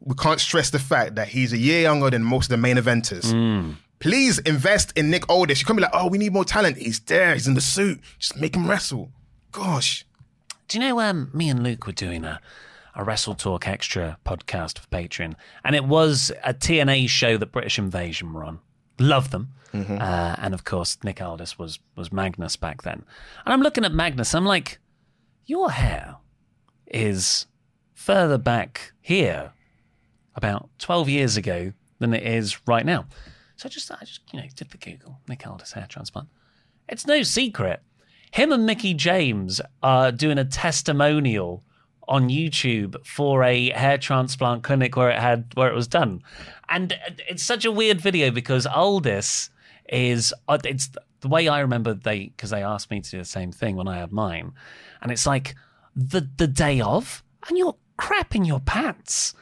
we 0.00 0.14
can't 0.14 0.40
stress 0.40 0.70
the 0.70 0.78
fact 0.78 1.14
that 1.16 1.28
he's 1.28 1.52
a 1.52 1.58
year 1.58 1.82
younger 1.82 2.10
than 2.10 2.22
most 2.22 2.46
of 2.46 2.50
the 2.50 2.56
main 2.58 2.76
eventers. 2.76 3.76
Please 3.98 4.38
invest 4.40 4.92
in 4.96 5.10
Nick 5.10 5.28
Aldis. 5.30 5.60
You 5.60 5.66
can't 5.66 5.78
be 5.78 5.82
like, 5.82 5.90
oh, 5.94 6.08
we 6.08 6.18
need 6.18 6.32
more 6.32 6.44
talent. 6.44 6.76
He's 6.76 7.00
there. 7.00 7.32
He's 7.32 7.48
in 7.48 7.54
the 7.54 7.62
suit. 7.62 8.00
Just 8.18 8.36
make 8.36 8.54
him 8.54 8.68
wrestle. 8.68 9.10
Gosh. 9.52 10.04
Do 10.68 10.78
you 10.78 10.84
know 10.84 11.00
um, 11.00 11.30
me 11.32 11.48
and 11.48 11.62
Luke 11.62 11.86
were 11.86 11.92
doing 11.94 12.24
a, 12.24 12.40
a 12.94 13.02
Wrestle 13.04 13.34
Talk 13.34 13.66
Extra 13.66 14.18
podcast 14.26 14.78
for 14.78 14.86
Patreon, 14.88 15.34
and 15.64 15.74
it 15.74 15.84
was 15.84 16.30
a 16.44 16.52
TNA 16.52 17.08
show 17.08 17.36
that 17.38 17.52
British 17.52 17.78
Invasion 17.78 18.32
were 18.32 18.44
on. 18.44 18.58
Love 18.98 19.30
them, 19.30 19.50
uh, 19.72 20.36
and 20.38 20.54
of 20.54 20.64
course 20.64 20.98
Nick 21.04 21.20
Aldis 21.22 21.58
was 21.58 21.78
was 21.94 22.10
Magnus 22.12 22.56
back 22.56 22.82
then. 22.82 23.04
And 23.44 23.52
I'm 23.52 23.60
looking 23.62 23.84
at 23.84 23.92
Magnus, 23.92 24.34
I'm 24.34 24.46
like, 24.46 24.78
your 25.46 25.70
hair 25.70 26.16
is 26.86 27.46
further 27.94 28.38
back 28.38 28.92
here 29.00 29.52
about 30.36 30.68
12 30.78 31.08
years 31.08 31.36
ago 31.36 31.72
than 31.98 32.14
it 32.14 32.22
is 32.22 32.58
right 32.66 32.86
now. 32.86 33.06
So 33.56 33.66
I 33.66 33.70
just 33.70 33.90
I 33.90 34.04
just 34.04 34.20
you 34.32 34.40
know 34.40 34.46
did 34.54 34.70
the 34.70 34.78
Google 34.78 35.18
Nick 35.28 35.46
Aldis 35.46 35.72
hair 35.72 35.86
transplant. 35.88 36.28
It's 36.88 37.06
no 37.06 37.22
secret. 37.22 37.82
Him 38.30 38.52
and 38.52 38.66
Mickie 38.66 38.94
James 38.94 39.60
are 39.82 40.12
doing 40.12 40.38
a 40.38 40.44
testimonial 40.44 41.64
on 42.08 42.28
YouTube 42.28 43.04
for 43.04 43.42
a 43.42 43.70
hair 43.70 43.98
transplant 43.98 44.62
clinic 44.62 44.94
where 44.94 45.10
it 45.10 45.18
had 45.18 45.46
where 45.54 45.68
it 45.68 45.74
was 45.74 45.88
done, 45.88 46.22
and 46.68 46.96
it's 47.28 47.42
such 47.42 47.64
a 47.64 47.72
weird 47.72 48.00
video 48.00 48.30
because 48.30 48.66
Aldis 48.66 49.50
is 49.88 50.34
it's 50.64 50.90
the 51.20 51.28
way 51.28 51.48
I 51.48 51.60
remember 51.60 51.94
they 51.94 52.26
because 52.26 52.50
they 52.50 52.62
asked 52.62 52.90
me 52.90 53.00
to 53.00 53.10
do 53.10 53.18
the 53.18 53.24
same 53.24 53.52
thing 53.52 53.74
when 53.76 53.88
I 53.88 53.96
had 53.96 54.12
mine, 54.12 54.52
and 55.00 55.10
it's 55.10 55.26
like 55.26 55.54
the 55.94 56.28
the 56.36 56.46
day 56.46 56.80
of, 56.80 57.24
and 57.48 57.56
you're 57.56 57.76
crap 57.96 58.34
in 58.34 58.44
your 58.44 58.60
pants. 58.60 59.34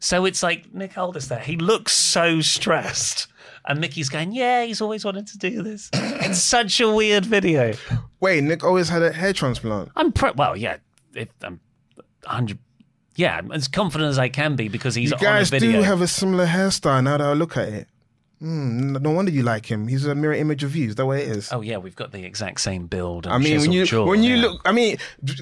So 0.00 0.24
it's 0.24 0.42
like 0.42 0.72
Nick 0.72 0.96
Aldis 0.96 1.28
there. 1.28 1.40
He 1.40 1.56
looks 1.56 1.92
so 1.92 2.40
stressed. 2.40 3.26
And 3.64 3.80
Mickie's 3.80 4.08
going, 4.08 4.32
Yeah, 4.32 4.64
he's 4.64 4.80
always 4.80 5.04
wanted 5.04 5.26
to 5.28 5.38
do 5.38 5.62
this. 5.62 5.90
it's 5.94 6.38
such 6.38 6.80
a 6.80 6.92
weird 6.92 7.26
video. 7.26 7.74
Wait, 8.20 8.42
Nick 8.42 8.64
always 8.64 8.88
had 8.88 9.02
a 9.02 9.12
hair 9.12 9.32
transplant. 9.32 9.90
I'm 9.96 10.12
pre- 10.12 10.32
well, 10.32 10.56
yeah, 10.56 10.78
if 11.14 11.28
um, 11.42 11.60
I'm 12.26 12.46
100 12.46 12.58
yeah, 13.18 13.36
I'm 13.36 13.50
as 13.50 13.66
confident 13.66 14.10
as 14.10 14.18
I 14.18 14.28
can 14.28 14.54
be 14.54 14.68
because 14.68 14.94
he's 14.94 15.10
you 15.10 15.26
on 15.26 15.42
a 15.42 15.44
video. 15.44 15.72
do 15.72 15.82
have 15.82 16.00
a 16.00 16.06
similar 16.06 16.46
hairstyle 16.46 17.02
now 17.02 17.18
that 17.18 17.26
I 17.26 17.32
look 17.32 17.56
at 17.56 17.68
it. 17.68 17.88
Hmm, 18.40 18.92
no 18.92 19.10
wonder 19.10 19.32
you 19.32 19.42
like 19.42 19.66
him. 19.66 19.88
He's 19.88 20.06
a 20.06 20.14
mirror 20.14 20.34
image 20.34 20.62
of 20.62 20.76
you. 20.76 20.88
Is 20.88 20.94
that 20.94 21.06
what 21.06 21.18
it 21.18 21.28
is? 21.28 21.52
oh 21.52 21.60
yeah, 21.60 21.78
we've 21.78 21.96
got 21.96 22.12
the 22.12 22.24
exact 22.24 22.60
same 22.60 22.86
build. 22.86 23.26
And 23.26 23.34
I 23.34 23.38
mean, 23.38 23.60
when 23.60 23.72
you 23.72 23.84
jaw, 23.84 24.06
when 24.06 24.22
you 24.22 24.36
yeah. 24.36 24.42
look, 24.42 24.62
I 24.64 24.70
mean, 24.70 24.98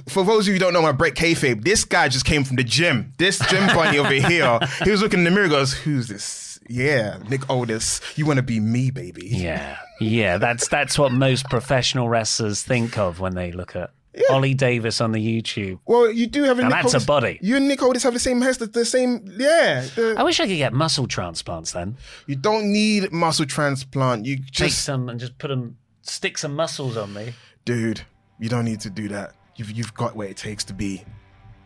for 0.08 0.24
those 0.24 0.44
of 0.44 0.48
you 0.48 0.54
who 0.54 0.58
don't 0.58 0.72
know 0.72 0.82
my 0.82 0.92
break 0.92 1.14
kayfabe, 1.14 1.62
this 1.62 1.84
guy 1.84 2.08
just 2.08 2.24
came 2.24 2.42
from 2.42 2.56
the 2.56 2.64
gym. 2.64 3.12
This 3.18 3.38
gym 3.50 3.66
bunny 3.74 3.98
over 3.98 4.12
here, 4.12 4.58
he 4.82 4.90
was 4.90 5.02
looking 5.02 5.20
in 5.20 5.24
the 5.24 5.30
mirror, 5.30 5.48
goes, 5.48 5.74
"Who's 5.74 6.08
this?" 6.08 6.58
Yeah, 6.68 7.18
Nick 7.28 7.48
Aldis. 7.50 8.00
You 8.16 8.26
want 8.26 8.38
to 8.38 8.42
be 8.42 8.60
me, 8.60 8.90
baby? 8.90 9.28
Yeah, 9.30 9.76
yeah, 10.00 10.38
that's 10.38 10.68
that's 10.68 10.98
what 10.98 11.12
most 11.12 11.50
professional 11.50 12.08
wrestlers 12.08 12.62
think 12.62 12.96
of 12.96 13.20
when 13.20 13.34
they 13.34 13.52
look 13.52 13.76
at 13.76 13.90
Oli 14.30 14.54
Davis 14.54 15.00
on 15.00 15.12
the 15.12 15.18
YouTube. 15.20 15.78
Well, 15.86 16.10
you 16.10 16.26
do 16.26 16.44
have 16.44 16.58
a. 16.58 16.62
Now 16.62 16.68
Nick 16.68 16.90
that's 16.90 17.02
a 17.04 17.06
body. 17.06 17.38
You 17.42 17.56
and 17.56 17.68
Nick 17.68 17.82
Aldis 17.82 18.02
have 18.02 18.14
the 18.14 18.18
same 18.20 18.40
hairstyle, 18.40 18.72
the 18.72 18.84
same. 18.84 19.24
Yeah, 19.36 19.82
the- 19.94 20.14
I 20.16 20.22
wish 20.22 20.40
I 20.40 20.46
could 20.46 20.56
get 20.56 20.72
muscle 20.72 21.06
transplants 21.06 21.72
then. 21.72 21.96
you 22.26 22.36
don't 22.36 22.72
need 22.72 23.12
muscle 23.12 23.46
transplant. 23.46 24.24
You 24.26 24.36
just 24.38 24.54
Take 24.56 24.72
some 24.72 25.08
and 25.08 25.20
just 25.20 25.36
put 25.38 25.48
them, 25.48 25.76
stick 26.02 26.38
some 26.38 26.54
muscles 26.56 26.96
on 26.96 27.12
me. 27.12 27.34
dude, 27.64 28.02
you 28.38 28.48
don't 28.48 28.64
need 28.64 28.80
to 28.80 28.90
do 28.90 29.08
that. 29.08 29.34
You've 29.56 29.70
you've 29.72 29.94
got 29.94 30.14
what 30.16 30.28
it 30.28 30.36
takes 30.36 30.64
to 30.64 30.72
be 30.74 31.04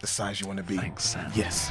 the 0.00 0.06
size 0.06 0.40
you 0.40 0.46
want 0.46 0.58
to 0.58 0.62
be. 0.64 0.76
Thanks, 0.76 1.04
Sam. 1.04 1.30
Yes. 1.34 1.70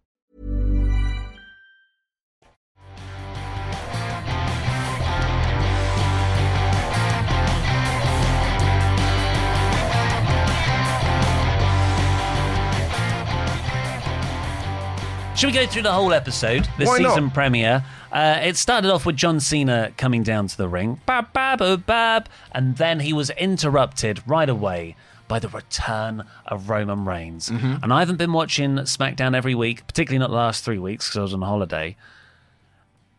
Should 15.41 15.47
we 15.47 15.53
go 15.53 15.65
through 15.65 15.81
the 15.81 15.91
whole 15.91 16.13
episode? 16.13 16.69
The 16.77 16.85
Why 16.85 16.99
not? 16.99 17.15
season 17.15 17.31
premiere. 17.31 17.83
Uh, 18.11 18.41
it 18.43 18.57
started 18.57 18.91
off 18.91 19.07
with 19.07 19.15
John 19.15 19.39
Cena 19.39 19.91
coming 19.97 20.21
down 20.21 20.45
to 20.45 20.55
the 20.55 20.69
ring, 20.69 21.01
bab, 21.07 21.33
bab, 21.33 21.57
bab, 21.57 21.83
bab, 21.87 22.29
and 22.51 22.77
then 22.77 22.99
he 22.99 23.11
was 23.11 23.31
interrupted 23.31 24.21
right 24.27 24.47
away 24.47 24.95
by 25.27 25.39
the 25.39 25.47
return 25.47 26.27
of 26.45 26.69
Roman 26.69 27.05
Reigns. 27.05 27.49
Mm-hmm. 27.49 27.77
And 27.81 27.91
I 27.91 28.01
haven't 28.01 28.17
been 28.17 28.33
watching 28.33 28.75
SmackDown 28.75 29.35
every 29.35 29.55
week, 29.55 29.87
particularly 29.87 30.19
not 30.19 30.29
the 30.29 30.35
last 30.35 30.63
three 30.63 30.77
weeks 30.77 31.07
because 31.07 31.17
I 31.17 31.21
was 31.23 31.33
on 31.33 31.41
holiday. 31.41 31.97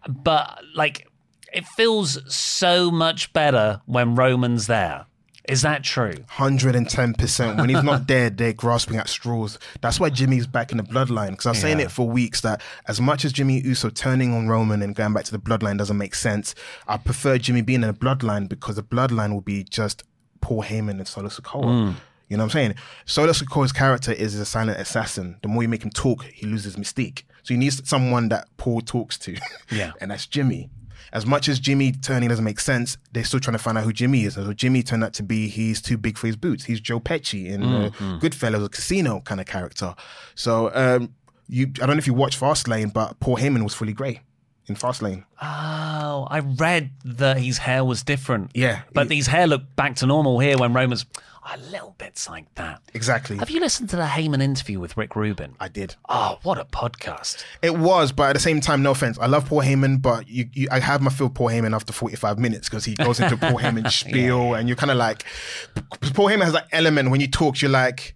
But 0.08 0.60
like, 0.76 1.08
it 1.52 1.66
feels 1.66 2.20
so 2.32 2.92
much 2.92 3.32
better 3.32 3.80
when 3.86 4.14
Roman's 4.14 4.68
there. 4.68 5.06
Is 5.48 5.62
that 5.62 5.82
true? 5.82 6.14
Hundred 6.28 6.76
and 6.76 6.88
ten 6.88 7.14
percent. 7.14 7.58
When 7.58 7.68
he's 7.68 7.82
not 7.82 8.06
there, 8.08 8.30
they're 8.30 8.52
grasping 8.52 8.96
at 8.96 9.08
straws. 9.08 9.58
That's 9.80 9.98
why 9.98 10.10
Jimmy's 10.10 10.46
back 10.46 10.70
in 10.70 10.76
the 10.76 10.84
bloodline. 10.84 11.30
Because 11.30 11.46
I 11.46 11.50
was 11.50 11.60
saying 11.60 11.80
it 11.80 11.90
for 11.90 12.08
weeks 12.08 12.42
that 12.42 12.62
as 12.86 13.00
much 13.00 13.24
as 13.24 13.32
Jimmy 13.32 13.60
Uso 13.60 13.90
turning 13.90 14.32
on 14.32 14.48
Roman 14.48 14.82
and 14.82 14.94
going 14.94 15.12
back 15.12 15.24
to 15.24 15.32
the 15.32 15.38
bloodline 15.38 15.78
doesn't 15.78 15.98
make 15.98 16.14
sense, 16.14 16.54
I 16.86 16.96
prefer 16.96 17.38
Jimmy 17.38 17.62
being 17.62 17.82
in 17.82 17.88
the 17.88 17.94
bloodline 17.94 18.48
because 18.48 18.76
the 18.76 18.84
bloodline 18.84 19.32
will 19.32 19.40
be 19.40 19.64
just 19.64 20.04
Paul 20.40 20.62
Heyman 20.62 20.90
and 20.90 21.08
Solo 21.08 21.28
Sikoa. 21.28 21.64
Mm. 21.64 21.94
You 22.28 22.36
know 22.36 22.44
what 22.44 22.54
I'm 22.54 22.72
saying? 22.72 22.74
Solo 23.04 23.32
Sikoa's 23.32 23.72
character 23.72 24.12
is 24.12 24.34
a 24.36 24.46
silent 24.46 24.78
assassin. 24.78 25.36
The 25.42 25.48
more 25.48 25.62
you 25.62 25.68
make 25.68 25.84
him 25.84 25.90
talk, 25.90 26.24
he 26.24 26.46
loses 26.46 26.76
mystique. 26.76 27.24
So 27.42 27.54
he 27.54 27.58
needs 27.58 27.86
someone 27.88 28.28
that 28.28 28.48
Paul 28.56 28.80
talks 28.80 29.18
to. 29.18 29.36
Yeah. 29.70 29.92
and 30.00 30.10
that's 30.10 30.26
Jimmy. 30.26 30.70
As 31.12 31.26
much 31.26 31.48
as 31.48 31.60
Jimmy 31.60 31.92
turning 31.92 32.30
doesn't 32.30 32.44
make 32.44 32.60
sense, 32.60 32.96
they're 33.12 33.24
still 33.24 33.40
trying 33.40 33.56
to 33.56 33.62
find 33.62 33.76
out 33.76 33.84
who 33.84 33.92
Jimmy 33.92 34.24
is. 34.24 34.36
And 34.36 34.46
so 34.46 34.52
Jimmy 34.52 34.82
turned 34.82 35.04
out 35.04 35.12
to 35.14 35.22
be 35.22 35.48
he's 35.48 35.82
too 35.82 35.98
big 35.98 36.16
for 36.16 36.26
his 36.26 36.36
boots. 36.36 36.64
He's 36.64 36.80
Joe 36.80 37.00
Pesci 37.00 37.46
in 37.46 37.62
uh, 37.62 37.90
Goodfellas, 38.20 38.64
a 38.64 38.68
casino 38.68 39.20
kind 39.20 39.40
of 39.40 39.46
character. 39.46 39.94
So 40.34 40.70
um, 40.74 41.14
you, 41.48 41.66
I 41.82 41.86
don't 41.86 41.90
know 41.90 41.98
if 41.98 42.06
you 42.06 42.14
watch 42.14 42.38
Fastlane, 42.38 42.92
but 42.92 43.20
Paul 43.20 43.36
Heyman 43.36 43.62
was 43.62 43.74
fully 43.74 43.92
grey 43.92 44.22
in 44.66 44.74
Fastlane. 44.74 45.24
Oh, 45.40 46.26
I 46.30 46.38
read 46.38 46.90
that 47.04 47.38
his 47.38 47.58
hair 47.58 47.84
was 47.84 48.02
different. 48.02 48.52
Yeah. 48.54 48.82
But 48.94 49.10
his 49.10 49.26
hair 49.26 49.46
looked 49.46 49.76
back 49.76 49.96
to 49.96 50.06
normal 50.06 50.38
here 50.38 50.56
when 50.56 50.72
Roman's 50.72 51.04
a 51.50 51.58
little 51.58 51.94
bit 51.98 52.24
like 52.28 52.52
that. 52.54 52.80
Exactly. 52.94 53.36
Have 53.38 53.50
you 53.50 53.60
listened 53.60 53.90
to 53.90 53.96
the 53.96 54.04
Heyman 54.04 54.40
interview 54.40 54.78
with 54.78 54.96
Rick 54.96 55.16
Rubin? 55.16 55.54
I 55.58 55.68
did. 55.68 55.96
Oh, 56.08 56.38
what 56.42 56.58
a 56.58 56.64
podcast. 56.64 57.44
It 57.62 57.76
was, 57.76 58.12
but 58.12 58.30
at 58.30 58.32
the 58.34 58.40
same 58.40 58.60
time, 58.60 58.82
no 58.82 58.92
offense. 58.92 59.18
I 59.18 59.26
love 59.26 59.46
Paul 59.46 59.62
Heyman, 59.62 60.00
but 60.00 60.28
you, 60.28 60.48
you 60.52 60.68
I 60.70 60.78
have 60.78 61.02
my 61.02 61.10
feel 61.10 61.30
Paul 61.30 61.48
Heyman 61.48 61.74
after 61.74 61.92
45 61.92 62.38
minutes 62.38 62.68
because 62.68 62.84
he 62.84 62.94
goes 62.94 63.18
into 63.18 63.36
Paul 63.36 63.52
Heyman 63.58 63.90
spiel 63.90 64.54
and 64.54 64.68
you're 64.68 64.76
kind 64.76 64.90
of 64.92 64.98
like, 64.98 65.24
Paul 66.14 66.28
Heyman 66.28 66.44
has 66.44 66.52
that 66.52 66.68
element 66.72 67.10
when 67.10 67.20
you 67.20 67.28
talk, 67.28 67.60
you're 67.60 67.70
like, 67.70 68.14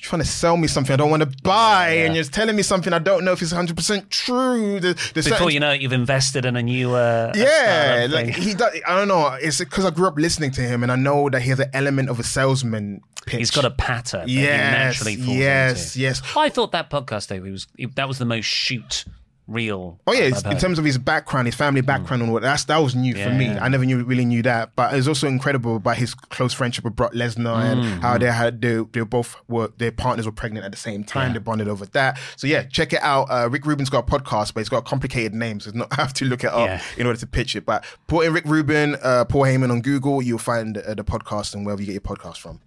trying 0.00 0.20
to 0.22 0.26
sell 0.28 0.56
me 0.56 0.66
something 0.66 0.92
I 0.92 0.96
don't 0.96 1.10
want 1.10 1.22
to 1.22 1.42
buy 1.42 1.90
and 1.90 2.14
you're 2.14 2.24
telling 2.24 2.56
me 2.56 2.62
something 2.62 2.92
I 2.92 2.98
don't 2.98 3.24
know 3.24 3.32
if 3.32 3.40
it's 3.42 3.52
100% 3.52 4.08
true. 4.08 4.80
The, 4.80 4.94
the 4.94 5.22
Before 5.22 5.22
certain- 5.38 5.48
you 5.50 5.60
know 5.60 5.70
it, 5.72 5.80
you've 5.80 5.92
invested 5.92 6.44
in 6.44 6.56
a 6.56 6.62
new. 6.62 6.92
Uh, 6.94 7.32
yeah, 7.34 8.06
like 8.10 8.28
he 8.34 8.54
does. 8.54 8.72
I 8.86 8.96
don't 8.96 9.08
know. 9.08 9.26
It's 9.40 9.58
because 9.58 9.84
I 9.84 9.90
grew 9.90 10.08
up 10.08 10.16
listening 10.16 10.50
to 10.52 10.60
him, 10.62 10.82
and 10.82 10.90
I 10.90 10.96
know 10.96 11.28
that 11.30 11.42
he 11.42 11.50
has 11.50 11.60
an 11.60 11.70
element 11.72 12.08
of 12.08 12.18
a 12.18 12.24
salesman. 12.24 13.00
Pitch. 13.24 13.38
He's 13.38 13.50
got 13.52 13.64
a 13.64 13.70
patter 13.70 14.18
that 14.18 14.28
he 14.28 14.42
Yes, 14.42 14.72
naturally 14.72 15.14
falls 15.16 15.36
yes, 15.38 15.94
into. 15.94 16.00
yes. 16.00 16.22
I 16.36 16.48
thought 16.48 16.72
that 16.72 16.90
podcast 16.90 17.28
though, 17.28 17.40
he 17.42 17.52
was 17.52 17.68
that 17.94 18.08
was 18.08 18.18
the 18.18 18.24
most 18.24 18.46
shoot 18.46 19.04
real. 19.52 20.00
Oh 20.06 20.12
yeah, 20.12 20.30
in 20.50 20.58
terms 20.58 20.78
of 20.78 20.84
his 20.84 20.98
background, 20.98 21.46
his 21.46 21.54
family 21.54 21.80
background, 21.80 22.22
and 22.22 22.30
all 22.30 22.36
that. 22.36 22.42
That's 22.42 22.64
that 22.64 22.78
was 22.78 22.94
new 22.94 23.14
for 23.14 23.30
me. 23.30 23.46
Yeah. 23.46 23.64
I 23.64 23.68
never 23.68 23.84
knew 23.84 24.02
really 24.04 24.24
knew 24.24 24.42
that, 24.42 24.74
but 24.74 24.94
it's 24.94 25.06
also 25.06 25.28
incredible 25.28 25.76
about 25.76 25.96
his 25.96 26.14
close 26.14 26.52
friendship 26.52 26.84
with 26.84 26.96
Brock 26.96 27.12
Lesnar 27.12 27.56
and 27.72 28.02
how 28.02 28.18
they 28.18 28.30
had 28.30 28.60
they, 28.60 28.82
they 28.92 29.00
both 29.02 29.36
were 29.48 29.70
their 29.78 29.92
partners 29.92 30.26
were 30.26 30.32
pregnant 30.32 30.64
at 30.64 30.72
the 30.72 30.78
same 30.78 31.04
time. 31.04 31.32
They 31.32 31.38
bonded 31.38 31.68
over 31.68 31.86
that. 31.86 32.18
So 32.36 32.46
yeah, 32.46 32.62
check 32.64 32.92
it 32.92 33.02
out. 33.02 33.24
Uh, 33.30 33.48
Rick 33.50 33.66
Rubin's 33.66 33.90
got 33.90 34.08
a 34.08 34.10
podcast, 34.10 34.54
but 34.54 34.60
it's 34.60 34.68
got 34.68 34.78
a 34.78 34.82
complicated 34.82 35.34
name, 35.34 35.60
so 35.60 35.68
it's 35.68 35.76
not 35.76 35.88
I 35.92 35.96
have 35.96 36.14
to 36.14 36.24
look 36.24 36.44
it 36.44 36.50
up 36.52 36.66
Yeah. 36.68 36.82
in 36.96 37.06
order 37.06 37.18
to 37.20 37.26
pitch 37.26 37.54
it. 37.56 37.64
But 37.66 37.84
put 38.06 38.26
in 38.26 38.32
Rick 38.32 38.44
Rubin, 38.46 38.96
uh, 39.02 39.24
Paul 39.26 39.42
Heyman 39.42 39.70
on 39.70 39.80
Google, 39.82 40.22
you'll 40.22 40.38
find 40.38 40.78
uh, 40.78 40.94
the 40.94 41.04
podcast 41.04 41.54
and 41.54 41.64
wherever 41.66 41.80
you 41.82 41.86
get 41.86 41.92
your 41.92 42.00
podcast 42.16 42.38
from. 42.38 42.60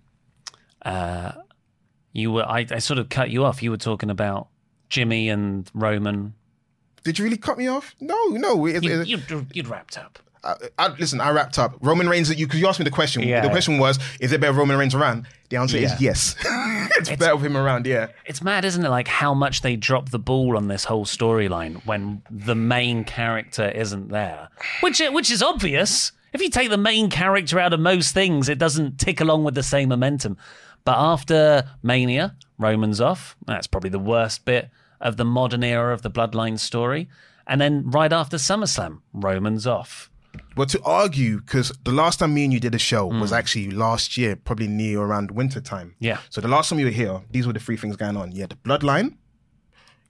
Uh, 0.84 1.32
you 2.13 2.32
were. 2.32 2.45
I, 2.45 2.65
I 2.71 2.80
sort 2.80 3.00
of 3.00 3.10
cut 3.10 3.30
you 3.30 3.43
off. 3.43 3.62
You 3.63 3.71
were 3.71 3.78
talking 3.78 4.10
about 4.10 4.48
Jimmy 4.89 5.30
and 5.30 5.69
Roman. 5.74 6.34
Did 7.06 7.18
you 7.18 7.24
really 7.24 7.38
cut 7.38 7.58
me 7.58 7.68
off? 7.68 7.96
No, 8.02 8.18
no. 8.28 8.65
It, 8.65 8.84
You, 8.84 9.02
it- 9.02 9.08
you, 9.08 9.46
you'd 9.54 9.68
wrapped 9.68 9.98
up. 9.98 10.20
I, 10.44 10.56
I, 10.78 10.88
listen, 10.89 11.20
I 11.22 11.32
wrapped 11.32 11.58
up. 11.58 11.76
Roman 11.82 12.08
Reigns, 12.08 12.30
you 12.38 12.46
because 12.46 12.60
you 12.60 12.68
asked 12.68 12.80
me 12.80 12.84
the 12.84 12.91
question. 12.91 13.24
Yeah. 13.24 13.41
The 13.41 13.50
question 13.50 13.80
was, 13.80 13.98
is 14.20 14.30
there 14.30 14.38
better 14.38 14.54
Roman 14.54 14.78
Reigns 14.78 14.94
around? 14.94 15.26
The 15.50 15.58
answer 15.58 15.78
Yeah. 15.78 15.94
is 15.96 16.02
yes. 16.02 16.36
it's, 16.98 17.10
better 17.12 17.36
with 17.36 17.46
him 17.46 17.58
around. 17.58 17.88
Yeah. 17.88 18.08
It's 18.26 18.44
mad, 18.44 18.63
isn't 18.65 18.84
it? 18.86 18.89
Like 18.89 19.08
how 19.08 19.34
much 19.34 19.62
they 19.62 19.76
drop 19.76 20.10
the 20.10 20.20
ball 20.20 20.56
on 20.58 20.68
this 20.68 20.84
whole 20.84 21.06
storyline 21.06 21.84
when 21.86 22.22
the 22.30 22.54
main 22.54 23.06
character 23.06 23.70
isn't 23.70 24.10
there, 24.10 24.50
which 24.82 25.00
which 25.12 25.32
is 25.32 25.41
obvious. 25.41 26.12
If 26.34 26.41
you 26.41 26.50
take 26.50 26.70
the 26.70 26.78
main 26.78 27.10
character 27.10 27.60
out 27.60 27.72
of 27.74 27.80
most 27.80 28.13
things, 28.13 28.50
it 28.50 28.58
doesn't 28.60 29.00
tick 29.00 29.22
along 29.22 29.46
with 29.46 29.56
the 29.56 29.63
same 29.63 29.89
momentum. 29.89 30.38
But 30.84 30.98
after 30.98 31.63
Mania, 31.82 32.36
Roman's 32.60 33.00
off. 33.02 33.36
That's 33.48 33.65
probably 33.68 33.89
the 33.89 34.00
worst 34.00 34.46
bit 34.46 34.70
of 35.02 35.18
the 35.18 35.26
modern 35.26 35.64
era 35.64 35.94
of 35.94 36.02
the 36.02 36.12
Bloodline 36.12 36.60
story. 36.60 37.08
And 37.48 37.62
then 37.62 37.90
right 37.90 38.12
after 38.12 38.38
SummerSlam, 38.38 39.02
Roman's 39.14 39.68
off. 39.68 40.10
Well, 40.58 40.66
to 40.68 40.82
argue, 40.84 41.40
because 41.40 41.72
the 41.84 41.92
last 41.92 42.20
time 42.20 42.34
me 42.34 42.44
and 42.44 42.52
you 42.54 42.60
did 42.60 42.76
a 42.76 42.80
show 42.80 43.06
was 43.06 43.30
Hmm. 43.30 43.36
actually 43.38 43.72
last 43.72 44.18
year, 44.18 44.36
probably 44.36 44.68
near 44.68 45.00
around 45.02 45.32
winter 45.32 45.62
time. 45.62 45.96
Yeah. 46.00 46.18
So 46.30 46.42
the 46.42 46.48
last 46.48 46.70
time 46.70 46.80
you 46.80 46.86
were 46.86 46.92
here, 46.92 47.22
these 47.32 47.46
were 47.48 47.54
the 47.54 47.60
three 47.60 47.78
things 47.78 47.96
going 47.96 48.18
on. 48.18 48.32
You 48.34 48.42
had 48.42 48.50
the 48.50 48.56
Bloodline, 48.58 49.16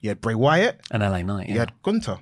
you 0.00 0.10
had 0.10 0.20
Bray 0.20 0.34
Wyatt, 0.34 0.80
And 0.90 1.02
LA 1.02 1.22
Knight. 1.22 1.48
you 1.48 1.58
had 1.58 1.72
Gunther. 1.82 2.18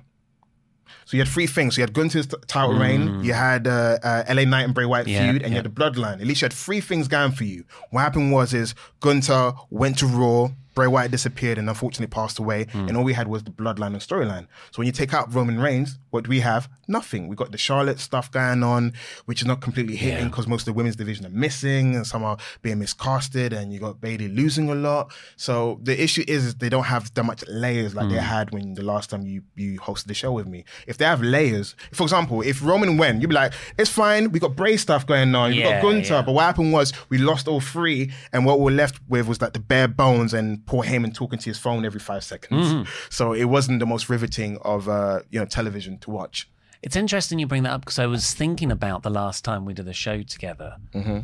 So 1.05 1.17
you 1.17 1.21
had 1.23 1.27
three 1.31 1.47
things. 1.47 1.75
So 1.75 1.79
you 1.79 1.83
had 1.83 1.93
Gunther's 1.93 2.27
title 2.47 2.77
reign, 2.77 3.23
you 3.23 3.33
had 3.33 3.67
uh, 3.67 3.97
uh, 4.03 4.23
LA 4.27 4.43
Knight 4.45 4.63
and 4.65 4.73
Bray 4.73 4.85
Wyatt. 4.85 5.07
Yeah, 5.07 5.31
feud, 5.31 5.41
and 5.43 5.51
you 5.51 5.55
had 5.57 5.65
the 5.65 5.69
Bloodline. 5.69 6.19
At 6.21 6.27
least 6.27 6.41
you 6.41 6.45
had 6.45 6.53
three 6.53 6.81
things 6.81 7.07
going 7.07 7.31
for 7.31 7.43
you. 7.43 7.63
What 7.91 8.01
happened 8.01 8.31
was 8.31 8.53
is 8.53 8.73
Gunther 9.01 9.53
went 9.69 9.97
to 9.99 10.07
Raw, 10.07 10.49
Bray 10.75 10.87
Wyatt 10.87 11.09
disappeared 11.11 11.57
and 11.57 11.67
unfortunately 11.69 12.07
passed 12.13 12.37
away, 12.37 12.67
Hmm. 12.71 12.87
and 12.89 12.97
all 12.97 13.03
we 13.03 13.13
had 13.13 13.27
was 13.27 13.43
the 13.43 13.51
Bloodline 13.51 13.87
and 13.93 14.01
storyline. 14.01 14.43
So 14.71 14.77
when 14.79 14.85
you 14.85 14.91
take 14.91 15.13
out 15.13 15.33
Roman 15.33 15.59
Reigns, 15.59 15.97
what 16.11 16.25
do 16.25 16.29
we 16.29 16.41
have? 16.41 16.69
Nothing. 16.87 17.27
We 17.27 17.35
got 17.35 17.51
the 17.51 17.57
Charlotte 17.57 17.99
stuff 17.99 18.29
going 18.31 18.61
on, 18.61 18.93
which 19.25 19.41
is 19.41 19.47
not 19.47 19.61
completely 19.61 19.95
hitting 19.95 20.27
because 20.27 20.47
most 20.47 20.61
of 20.61 20.65
the 20.65 20.73
women's 20.73 20.95
division 20.95 21.25
are 21.25 21.29
missing, 21.29 21.95
and 21.95 22.05
some 22.05 22.23
are 22.23 22.37
being 22.61 22.77
miscasted, 22.77 23.51
and 23.53 23.73
you 23.73 23.79
got 23.79 23.99
Bayley 24.01 24.27
losing 24.27 24.69
a 24.69 24.75
lot. 24.75 25.11
So 25.37 25.79
the 25.81 25.99
issue 26.01 26.23
is, 26.27 26.45
is 26.45 26.55
they 26.55 26.69
don't 26.69 26.83
have 26.83 27.13
that 27.13 27.23
much 27.23 27.43
layers 27.47 27.95
like 27.95 28.09
they 28.09 28.17
had 28.17 28.51
when 28.51 28.73
the 28.73 28.83
last 28.83 29.09
time 29.09 29.25
you 29.25 29.41
you 29.55 29.79
hosted 29.79 30.05
the 30.07 30.13
show 30.13 30.31
with 30.33 30.47
me. 30.47 30.65
If 30.87 30.97
they 30.97 31.05
have 31.05 31.21
layers, 31.21 31.75
for 31.93 32.03
example, 32.03 32.41
if 32.41 32.61
Roman 32.63 32.97
went, 32.97 33.21
you'd 33.21 33.29
be 33.29 33.35
like, 33.35 33.53
it's 33.77 33.89
fine. 33.89 34.31
We 34.31 34.39
got 34.39 34.55
Bray 34.55 34.75
stuff 34.77 35.07
going 35.07 35.33
on. 35.35 35.51
We 35.51 35.63
got 35.63 35.81
Gunther, 35.81 36.13
yeah. 36.15 36.21
but 36.21 36.33
what 36.33 36.43
happened 36.43 36.73
was 36.73 36.91
we 37.09 37.17
lost 37.17 37.47
all 37.47 37.61
three, 37.61 38.11
and 38.33 38.45
what 38.45 38.59
we 38.59 38.65
were 38.65 38.71
left 38.71 38.99
with 39.07 39.27
was 39.27 39.41
like 39.41 39.53
the 39.53 39.59
bare 39.59 39.87
bones 39.87 40.33
and 40.33 40.64
Paul 40.65 40.83
Heyman 40.83 41.13
talking 41.13 41.39
to 41.39 41.45
his 41.49 41.57
phone 41.59 41.85
every 41.85 41.99
five 41.99 42.23
seconds. 42.23 42.67
Mm-hmm. 42.67 42.89
So 43.09 43.33
it 43.33 43.45
wasn't 43.45 43.79
the 43.79 43.85
most 43.85 44.09
riveting 44.09 44.57
of 44.61 44.89
uh, 44.89 45.19
you 45.29 45.39
know 45.39 45.45
television 45.45 45.97
to 45.99 46.09
watch. 46.11 46.49
It's 46.81 46.95
interesting 46.95 47.39
you 47.39 47.47
bring 47.47 47.63
that 47.63 47.71
up 47.71 47.81
because 47.81 47.99
I 47.99 48.05
was 48.05 48.33
thinking 48.33 48.71
about 48.71 49.03
the 49.03 49.09
last 49.09 49.43
time 49.43 49.65
we 49.65 49.73
did 49.73 49.87
a 49.87 49.93
show 49.93 50.21
together 50.23 50.75
Mm-hmm. 50.93 51.19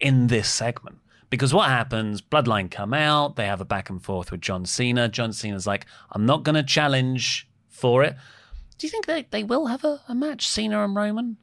in 0.00 0.26
this 0.28 0.48
segment. 0.48 0.98
Because 1.28 1.52
what 1.52 1.68
happens? 1.68 2.22
Bloodline 2.22 2.70
come 2.70 2.94
out, 2.94 3.34
they 3.36 3.46
have 3.46 3.60
a 3.60 3.64
back 3.64 3.90
and 3.90 4.02
forth 4.02 4.30
with 4.30 4.40
John 4.40 4.64
Cena. 4.64 5.08
John 5.08 5.32
Cena's 5.32 5.66
like, 5.66 5.84
I'm 6.12 6.24
not 6.24 6.44
going 6.44 6.54
to 6.54 6.62
challenge 6.62 7.48
for 7.68 8.04
it. 8.04 8.14
Do 8.78 8.86
you 8.86 8.90
think 8.90 9.06
they, 9.06 9.26
they 9.30 9.42
will 9.42 9.66
have 9.66 9.84
a, 9.84 10.00
a 10.08 10.14
match, 10.14 10.46
Cena 10.48 10.84
and 10.84 10.94
Roman? 10.94 11.36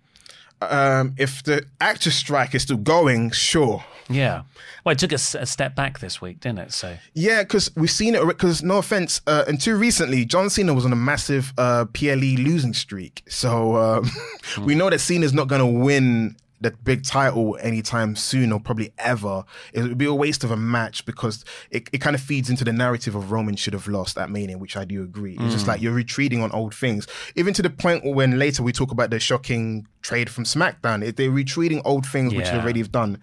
Um, 0.69 1.15
if 1.17 1.43
the 1.43 1.65
actor 1.79 2.11
strike 2.11 2.55
is 2.55 2.63
still 2.63 2.77
going, 2.77 3.31
sure. 3.31 3.83
Yeah. 4.09 4.43
Well, 4.83 4.93
it 4.93 4.99
took 4.99 5.13
a 5.13 5.17
step 5.17 5.75
back 5.75 5.99
this 5.99 6.21
week, 6.21 6.41
didn't 6.41 6.59
it? 6.59 6.73
So 6.73 6.97
Yeah, 7.13 7.43
because 7.43 7.73
we've 7.75 7.89
seen 7.89 8.15
it. 8.15 8.27
Because 8.27 8.61
no 8.61 8.77
offense, 8.77 9.21
uh, 9.27 9.45
until 9.47 9.77
recently, 9.77 10.25
John 10.25 10.49
Cena 10.49 10.73
was 10.73 10.85
on 10.85 10.91
a 10.91 10.97
massive 10.97 11.53
uh, 11.57 11.85
PLE 11.93 12.35
losing 12.37 12.73
streak. 12.73 13.23
So 13.29 13.77
um, 13.77 14.11
we 14.65 14.75
know 14.75 14.89
that 14.89 14.99
Cena's 14.99 15.33
not 15.33 15.47
going 15.47 15.61
to 15.61 15.79
win 15.79 16.35
that 16.63 16.83
big 16.83 17.03
title 17.03 17.57
anytime 17.61 18.15
soon, 18.15 18.51
or 18.51 18.59
probably 18.59 18.91
ever. 18.97 19.43
It 19.73 19.83
would 19.83 19.97
be 19.97 20.05
a 20.05 20.13
waste 20.13 20.43
of 20.43 20.51
a 20.51 20.57
match 20.57 21.05
because 21.05 21.45
it, 21.69 21.87
it 21.93 21.99
kind 21.99 22.15
of 22.15 22.21
feeds 22.21 22.49
into 22.49 22.63
the 22.63 22.73
narrative 22.73 23.15
of 23.15 23.31
Roman 23.31 23.55
should 23.55 23.73
have 23.73 23.87
lost 23.87 24.17
at 24.17 24.29
Mania, 24.29 24.57
which 24.57 24.75
I 24.75 24.85
do 24.85 25.03
agree. 25.03 25.37
It's 25.39 25.53
just 25.53 25.65
mm. 25.65 25.69
like 25.69 25.81
you're 25.81 25.93
retreating 25.93 26.41
on 26.41 26.51
old 26.51 26.73
things, 26.73 27.07
even 27.35 27.53
to 27.53 27.61
the 27.61 27.69
point 27.69 28.03
when 28.03 28.39
later 28.39 28.63
we 28.63 28.71
talk 28.71 28.91
about 28.91 29.09
the 29.11 29.19
shocking 29.19 29.87
trade 30.01 30.29
from 30.29 30.43
SmackDown. 30.43 31.03
It, 31.03 31.17
they're 31.17 31.31
retreating 31.31 31.81
old 31.85 32.05
things 32.05 32.33
which 32.33 32.45
they 32.45 32.53
Yeah. 32.55 32.61
already 32.61 32.79
have 32.79 32.91
done 32.91 33.19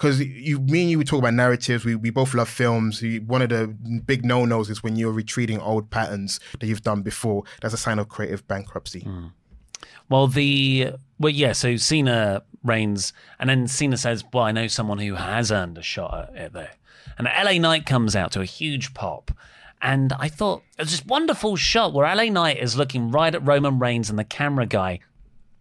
because 0.00 0.18
you, 0.20 0.58
me 0.60 0.82
and 0.82 0.90
you, 0.90 0.98
we 0.98 1.04
talk 1.04 1.18
about 1.18 1.34
narratives. 1.34 1.84
We, 1.84 1.94
we 1.94 2.08
both 2.08 2.32
love 2.32 2.48
films. 2.48 3.02
One 3.26 3.42
of 3.42 3.50
the 3.50 3.66
big 4.06 4.24
no 4.24 4.46
nos 4.46 4.70
is 4.70 4.82
when 4.82 4.96
you're 4.96 5.12
retreating 5.12 5.60
old 5.60 5.90
patterns 5.90 6.40
that 6.58 6.66
you've 6.66 6.82
done 6.82 7.02
before. 7.02 7.42
That's 7.60 7.74
a 7.74 7.76
sign 7.76 7.98
of 7.98 8.08
creative 8.08 8.48
bankruptcy. 8.48 9.02
Mm. 9.02 9.32
Well, 10.08 10.26
the 10.26 10.92
well, 11.18 11.32
yeah. 11.32 11.52
So 11.52 11.76
Cena 11.76 12.42
reigns, 12.64 13.12
and 13.38 13.48
then 13.48 13.66
Cena 13.68 13.96
says, 13.96 14.24
"Well, 14.32 14.44
I 14.44 14.52
know 14.52 14.66
someone 14.66 14.98
who 14.98 15.14
has 15.14 15.50
earned 15.52 15.78
a 15.78 15.82
shot 15.82 16.30
at 16.34 16.36
it 16.36 16.52
there." 16.52 16.70
And 17.18 17.28
LA 17.28 17.58
Knight 17.58 17.84
comes 17.86 18.16
out 18.16 18.32
to 18.32 18.40
a 18.40 18.46
huge 18.46 18.94
pop, 18.94 19.30
And 19.82 20.12
I 20.18 20.28
thought 20.28 20.62
it 20.78 20.82
was 20.82 20.90
this 20.90 21.04
wonderful 21.04 21.56
shot 21.56 21.92
where 21.92 22.06
LA 22.14 22.24
Knight 22.24 22.58
is 22.58 22.76
looking 22.76 23.10
right 23.10 23.34
at 23.34 23.46
Roman 23.46 23.78
Reigns 23.78 24.08
and 24.10 24.18
the 24.18 24.24
camera 24.24 24.66
guy, 24.66 25.00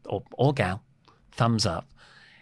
or, 0.06 0.24
or 0.34 0.54
gal, 0.54 0.82
thumbs 1.32 1.66
up. 1.66 1.86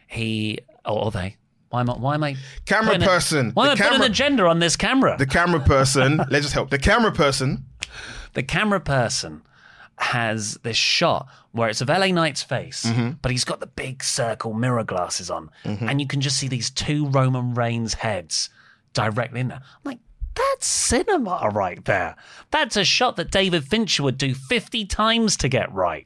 He, 0.07 0.59
or, 0.85 1.05
or 1.05 1.11
they. 1.11 1.37
Why 1.69 1.81
am 1.81 1.89
I, 1.89 1.93
why 1.93 2.13
am 2.13 2.23
I 2.23 2.35
Camera 2.65 2.91
putting 2.93 3.03
a- 3.03 3.05
person. 3.05 3.51
why 3.51 3.65
am 3.67 3.71
I 3.71 3.75
putting 3.75 4.01
an 4.01 4.11
agenda 4.11 4.45
on 4.45 4.59
this 4.59 4.75
camera? 4.75 5.15
The 5.17 5.25
camera 5.25 5.59
person, 5.59 6.17
let's 6.29 6.45
just 6.45 6.53
help. 6.53 6.69
The 6.69 6.77
camera 6.79 7.11
person, 7.11 7.65
the 8.33 8.43
camera 8.43 8.79
person 8.79 9.41
has 9.99 10.55
this 10.63 10.77
shot 10.77 11.27
where 11.51 11.69
it's 11.69 11.81
of 11.81 11.89
LA 11.89 12.07
Knight's 12.07 12.43
face, 12.43 12.83
Mm-hmm. 12.85 13.11
but 13.21 13.31
he's 13.31 13.43
got 13.43 13.59
the 13.59 13.67
big 13.67 14.03
circle 14.03 14.53
mirror 14.53 14.83
glasses 14.83 15.29
on, 15.31 15.49
and 15.63 15.99
you 15.99 16.07
can 16.07 16.21
just 16.21 16.37
see 16.37 16.47
these 16.47 16.69
two 16.69 17.07
Roman 17.07 17.53
Reigns 17.53 17.95
heads 17.95 18.49
directly 18.93 19.39
in 19.39 19.47
there. 19.47 19.57
I'm 19.61 19.81
like, 19.83 19.99
that's 20.35 20.67
cinema 20.67 21.49
right 21.51 21.83
there. 21.85 22.15
That's 22.51 22.77
a 22.77 22.83
shot 22.83 23.15
that 23.15 23.31
David 23.31 23.63
Fincher 23.67 24.03
would 24.03 24.17
do 24.19 24.35
50 24.35 24.85
times 24.85 25.35
to 25.37 25.49
get 25.49 25.73
right. 25.73 26.05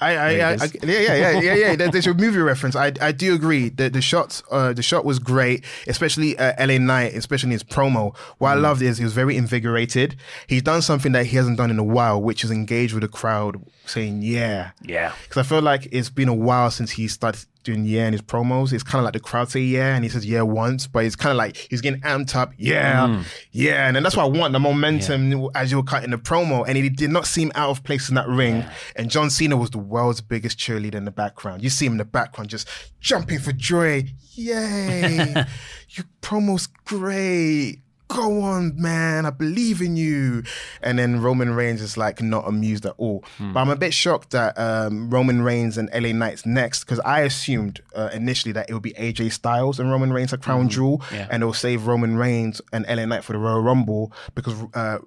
I, 0.00 0.16
I, 0.16 0.28
I, 0.28 0.30
I 0.30 0.68
yeah, 0.82 0.98
yeah, 0.98 1.14
yeah, 1.14 1.40
yeah, 1.40 1.72
yeah. 1.72 1.90
There's 1.90 2.06
a 2.06 2.14
movie 2.14 2.38
reference. 2.38 2.74
I, 2.74 2.92
I 3.00 3.12
do 3.12 3.34
agree. 3.34 3.68
The 3.68 3.90
the 3.90 4.00
shots, 4.00 4.42
uh, 4.50 4.72
the 4.72 4.82
shot 4.82 5.04
was 5.04 5.18
great, 5.18 5.64
especially 5.86 6.38
uh, 6.38 6.52
LA 6.58 6.78
Knight, 6.78 7.14
especially 7.14 7.50
his 7.50 7.62
promo. 7.62 8.16
What 8.38 8.50
I 8.50 8.54
loved 8.54 8.82
is 8.82 8.98
he 8.98 9.04
was 9.04 9.12
very 9.12 9.36
invigorated. 9.36 10.16
He's 10.46 10.62
done 10.62 10.82
something 10.82 11.12
that 11.12 11.26
he 11.26 11.36
hasn't 11.36 11.58
done 11.58 11.70
in 11.70 11.78
a 11.78 11.84
while, 11.84 12.20
which 12.20 12.44
is 12.44 12.50
engage 12.50 12.92
with 12.92 13.02
the 13.02 13.08
crowd, 13.08 13.62
saying 13.86 14.22
yeah, 14.22 14.70
Yeah. 14.82 15.12
Because 15.22 15.38
I 15.38 15.42
feel 15.42 15.62
like 15.62 15.88
it's 15.92 16.10
been 16.10 16.28
a 16.28 16.34
while 16.34 16.70
since 16.70 16.92
he 16.92 17.06
started 17.08 17.44
doing 17.62 17.84
yeah 17.84 18.06
in 18.06 18.12
his 18.12 18.22
promos. 18.22 18.72
It's 18.72 18.82
kind 18.82 19.00
of 19.00 19.04
like 19.04 19.14
the 19.14 19.20
crowd 19.20 19.50
say 19.50 19.60
yeah, 19.60 19.94
and 19.94 20.04
he 20.04 20.10
says 20.10 20.26
yeah 20.26 20.42
once, 20.42 20.86
but 20.86 21.04
it's 21.04 21.16
kind 21.16 21.30
of 21.30 21.36
like 21.36 21.56
he's 21.56 21.80
getting 21.80 22.00
amped 22.00 22.34
up, 22.34 22.52
yeah, 22.56 23.06
mm. 23.06 23.24
yeah, 23.52 23.86
and 23.86 23.96
then 23.96 24.02
that's 24.02 24.16
what 24.16 24.24
I 24.24 24.28
want 24.28 24.52
the 24.52 24.60
momentum 24.60 25.48
as 25.54 25.70
you're 25.70 25.82
cutting 25.82 26.10
the 26.10 26.18
promo. 26.18 26.64
And 26.66 26.76
he 26.76 26.88
did 26.88 27.10
not 27.10 27.26
seem 27.26 27.52
out 27.54 27.70
of 27.70 27.84
place 27.84 28.08
in 28.08 28.14
that 28.14 28.28
ring. 28.28 28.64
And 28.96 29.10
John 29.10 29.30
Cena 29.30 29.56
was 29.56 29.70
the 29.70 29.78
world's 29.78 30.20
biggest 30.20 30.58
cheerleader 30.58 30.94
in 30.94 31.04
the 31.04 31.10
background. 31.10 31.62
You 31.62 31.70
see 31.70 31.86
him 31.86 31.92
in 31.92 31.98
the 31.98 32.04
background 32.04 32.50
just 32.50 32.68
jumping 33.00 33.38
for 33.38 33.52
joy, 33.52 34.04
yay! 34.32 35.34
Your 35.90 36.06
promo's 36.22 36.66
great. 36.66 37.82
Go 38.14 38.42
on, 38.42 38.72
man. 38.80 39.24
I 39.26 39.30
believe 39.30 39.80
in 39.80 39.96
you. 39.96 40.42
And 40.82 40.98
then 40.98 41.20
Roman 41.22 41.54
Reigns 41.54 41.80
is 41.80 41.96
like 41.96 42.20
not 42.20 42.46
amused 42.48 42.84
at 42.86 42.94
all. 42.98 43.24
But 43.38 43.60
I'm 43.60 43.70
a 43.70 43.76
bit 43.76 43.94
shocked 43.94 44.30
that 44.30 44.58
um, 44.58 45.10
Roman 45.10 45.42
Reigns 45.42 45.78
and 45.78 45.88
LA 45.94 46.12
Knight's 46.12 46.44
next 46.44 46.84
because 46.84 47.00
I 47.00 47.20
assumed 47.20 47.80
uh, 47.94 48.10
initially 48.12 48.52
that 48.52 48.68
it 48.68 48.74
would 48.74 48.82
be 48.82 48.92
AJ 48.94 49.32
Styles 49.32 49.78
and 49.78 49.90
Roman 49.90 50.12
Reigns 50.12 50.32
a 50.32 50.38
crown 50.38 50.68
jewel, 50.68 51.02
Yeah. 51.12 51.28
and 51.30 51.42
it'll 51.42 51.52
save 51.54 51.86
Roman 51.86 52.16
Reigns 52.16 52.60
and 52.72 52.84
LA 52.88 53.04
Knight 53.06 53.24
for 53.24 53.32
the 53.32 53.38
Royal 53.38 53.60
Rumble 53.62 54.12
because. 54.34 54.54
Uh, 54.74 54.98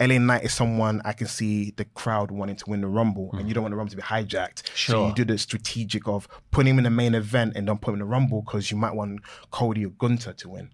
LA 0.00 0.18
Knight 0.18 0.42
is 0.42 0.52
someone 0.52 1.00
I 1.04 1.12
can 1.12 1.28
see 1.28 1.70
the 1.76 1.84
crowd 1.84 2.32
wanting 2.32 2.56
to 2.56 2.64
win 2.68 2.80
the 2.80 2.88
Rumble, 2.88 3.30
and 3.34 3.46
you 3.46 3.54
don't 3.54 3.62
want 3.62 3.70
the 3.72 3.76
Rumble 3.76 3.90
to 3.90 3.96
be 3.96 4.02
hijacked. 4.02 4.66
So 4.66 4.72
Sure. 4.74 5.08
you 5.08 5.14
do 5.14 5.24
the 5.24 5.38
strategic 5.38 6.08
of 6.08 6.26
putting 6.50 6.72
him 6.72 6.78
in 6.78 6.84
the 6.84 6.90
main 6.90 7.14
event 7.14 7.52
and 7.54 7.66
don't 7.68 7.80
put 7.80 7.90
him 7.90 7.96
in 7.96 7.98
the 8.00 8.06
Rumble 8.06 8.42
because 8.42 8.68
you 8.72 8.76
might 8.76 8.94
want 8.96 9.20
Cody 9.52 9.86
or 9.86 9.90
Gunther 9.90 10.32
to 10.32 10.48
win 10.48 10.70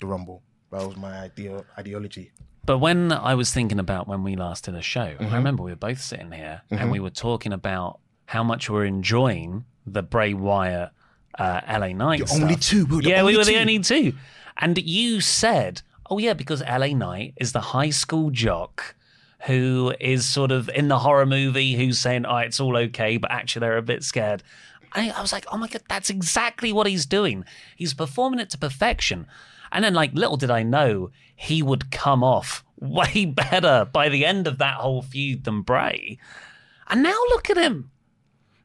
the 0.00 0.06
Rumble. 0.06 0.44
That 0.70 0.86
was 0.86 0.96
my 0.96 1.18
idea 1.20 1.64
ideology. 1.78 2.32
But 2.66 2.78
when 2.78 3.12
I 3.12 3.34
was 3.34 3.50
thinking 3.50 3.78
about 3.78 4.08
when 4.08 4.22
we 4.22 4.36
last 4.36 4.64
did 4.64 4.74
a 4.74 4.82
show, 4.82 5.14
Mm-hmm. 5.14 5.32
I 5.32 5.36
remember 5.36 5.62
we 5.62 5.72
were 5.72 5.76
both 5.76 6.00
sitting 6.00 6.32
here 6.32 6.62
and 6.70 6.90
we 6.90 7.00
were 7.00 7.10
talking 7.10 7.52
about 7.52 8.00
how 8.26 8.42
much 8.44 8.68
we 8.68 8.74
we're 8.76 8.84
enjoying 8.84 9.64
the 9.86 10.02
Bray 10.02 10.34
Wyatt 10.34 10.90
uh, 11.38 11.60
LA 11.66 11.88
Knight. 11.88 12.26
The 12.26 12.34
only 12.42 12.56
two, 12.56 12.84
we 12.84 13.02
yeah, 13.04 13.22
we 13.22 13.30
only 13.30 13.36
were 13.38 13.44
the 13.44 13.58
only 13.58 13.78
two. 13.78 14.12
And 14.58 14.76
you 14.76 15.20
said, 15.22 15.80
"Oh 16.10 16.18
yeah, 16.18 16.34
because 16.34 16.60
LA 16.62 16.88
Knight 16.88 17.34
is 17.36 17.52
the 17.52 17.60
high 17.60 17.90
school 17.90 18.30
jock." 18.30 18.94
Who 19.46 19.94
is 20.00 20.26
sort 20.26 20.50
of 20.50 20.68
in 20.68 20.88
the 20.88 20.98
horror 20.98 21.24
movie 21.24 21.76
who's 21.76 22.00
saying, 22.00 22.26
oh, 22.26 22.38
it's 22.38 22.58
all 22.58 22.76
okay, 22.76 23.18
but 23.18 23.30
actually 23.30 23.60
they're 23.60 23.76
a 23.76 23.82
bit 23.82 24.02
scared. 24.02 24.42
I, 24.92 25.10
I 25.10 25.20
was 25.20 25.32
like, 25.32 25.46
oh 25.52 25.56
my 25.56 25.68
God, 25.68 25.82
that's 25.88 26.10
exactly 26.10 26.72
what 26.72 26.88
he's 26.88 27.06
doing. 27.06 27.44
He's 27.76 27.94
performing 27.94 28.40
it 28.40 28.50
to 28.50 28.58
perfection. 28.58 29.28
And 29.72 29.84
then, 29.84 29.94
like, 29.94 30.12
little 30.14 30.36
did 30.36 30.50
I 30.50 30.62
know 30.62 31.10
he 31.34 31.62
would 31.62 31.90
come 31.90 32.24
off 32.24 32.64
way 32.76 33.24
better 33.24 33.88
by 33.92 34.08
the 34.08 34.24
end 34.24 34.46
of 34.46 34.58
that 34.58 34.74
whole 34.76 35.02
feud 35.02 35.44
than 35.44 35.62
Bray. 35.62 36.18
And 36.88 37.02
now 37.02 37.18
look 37.30 37.50
at 37.50 37.56
him. 37.56 37.90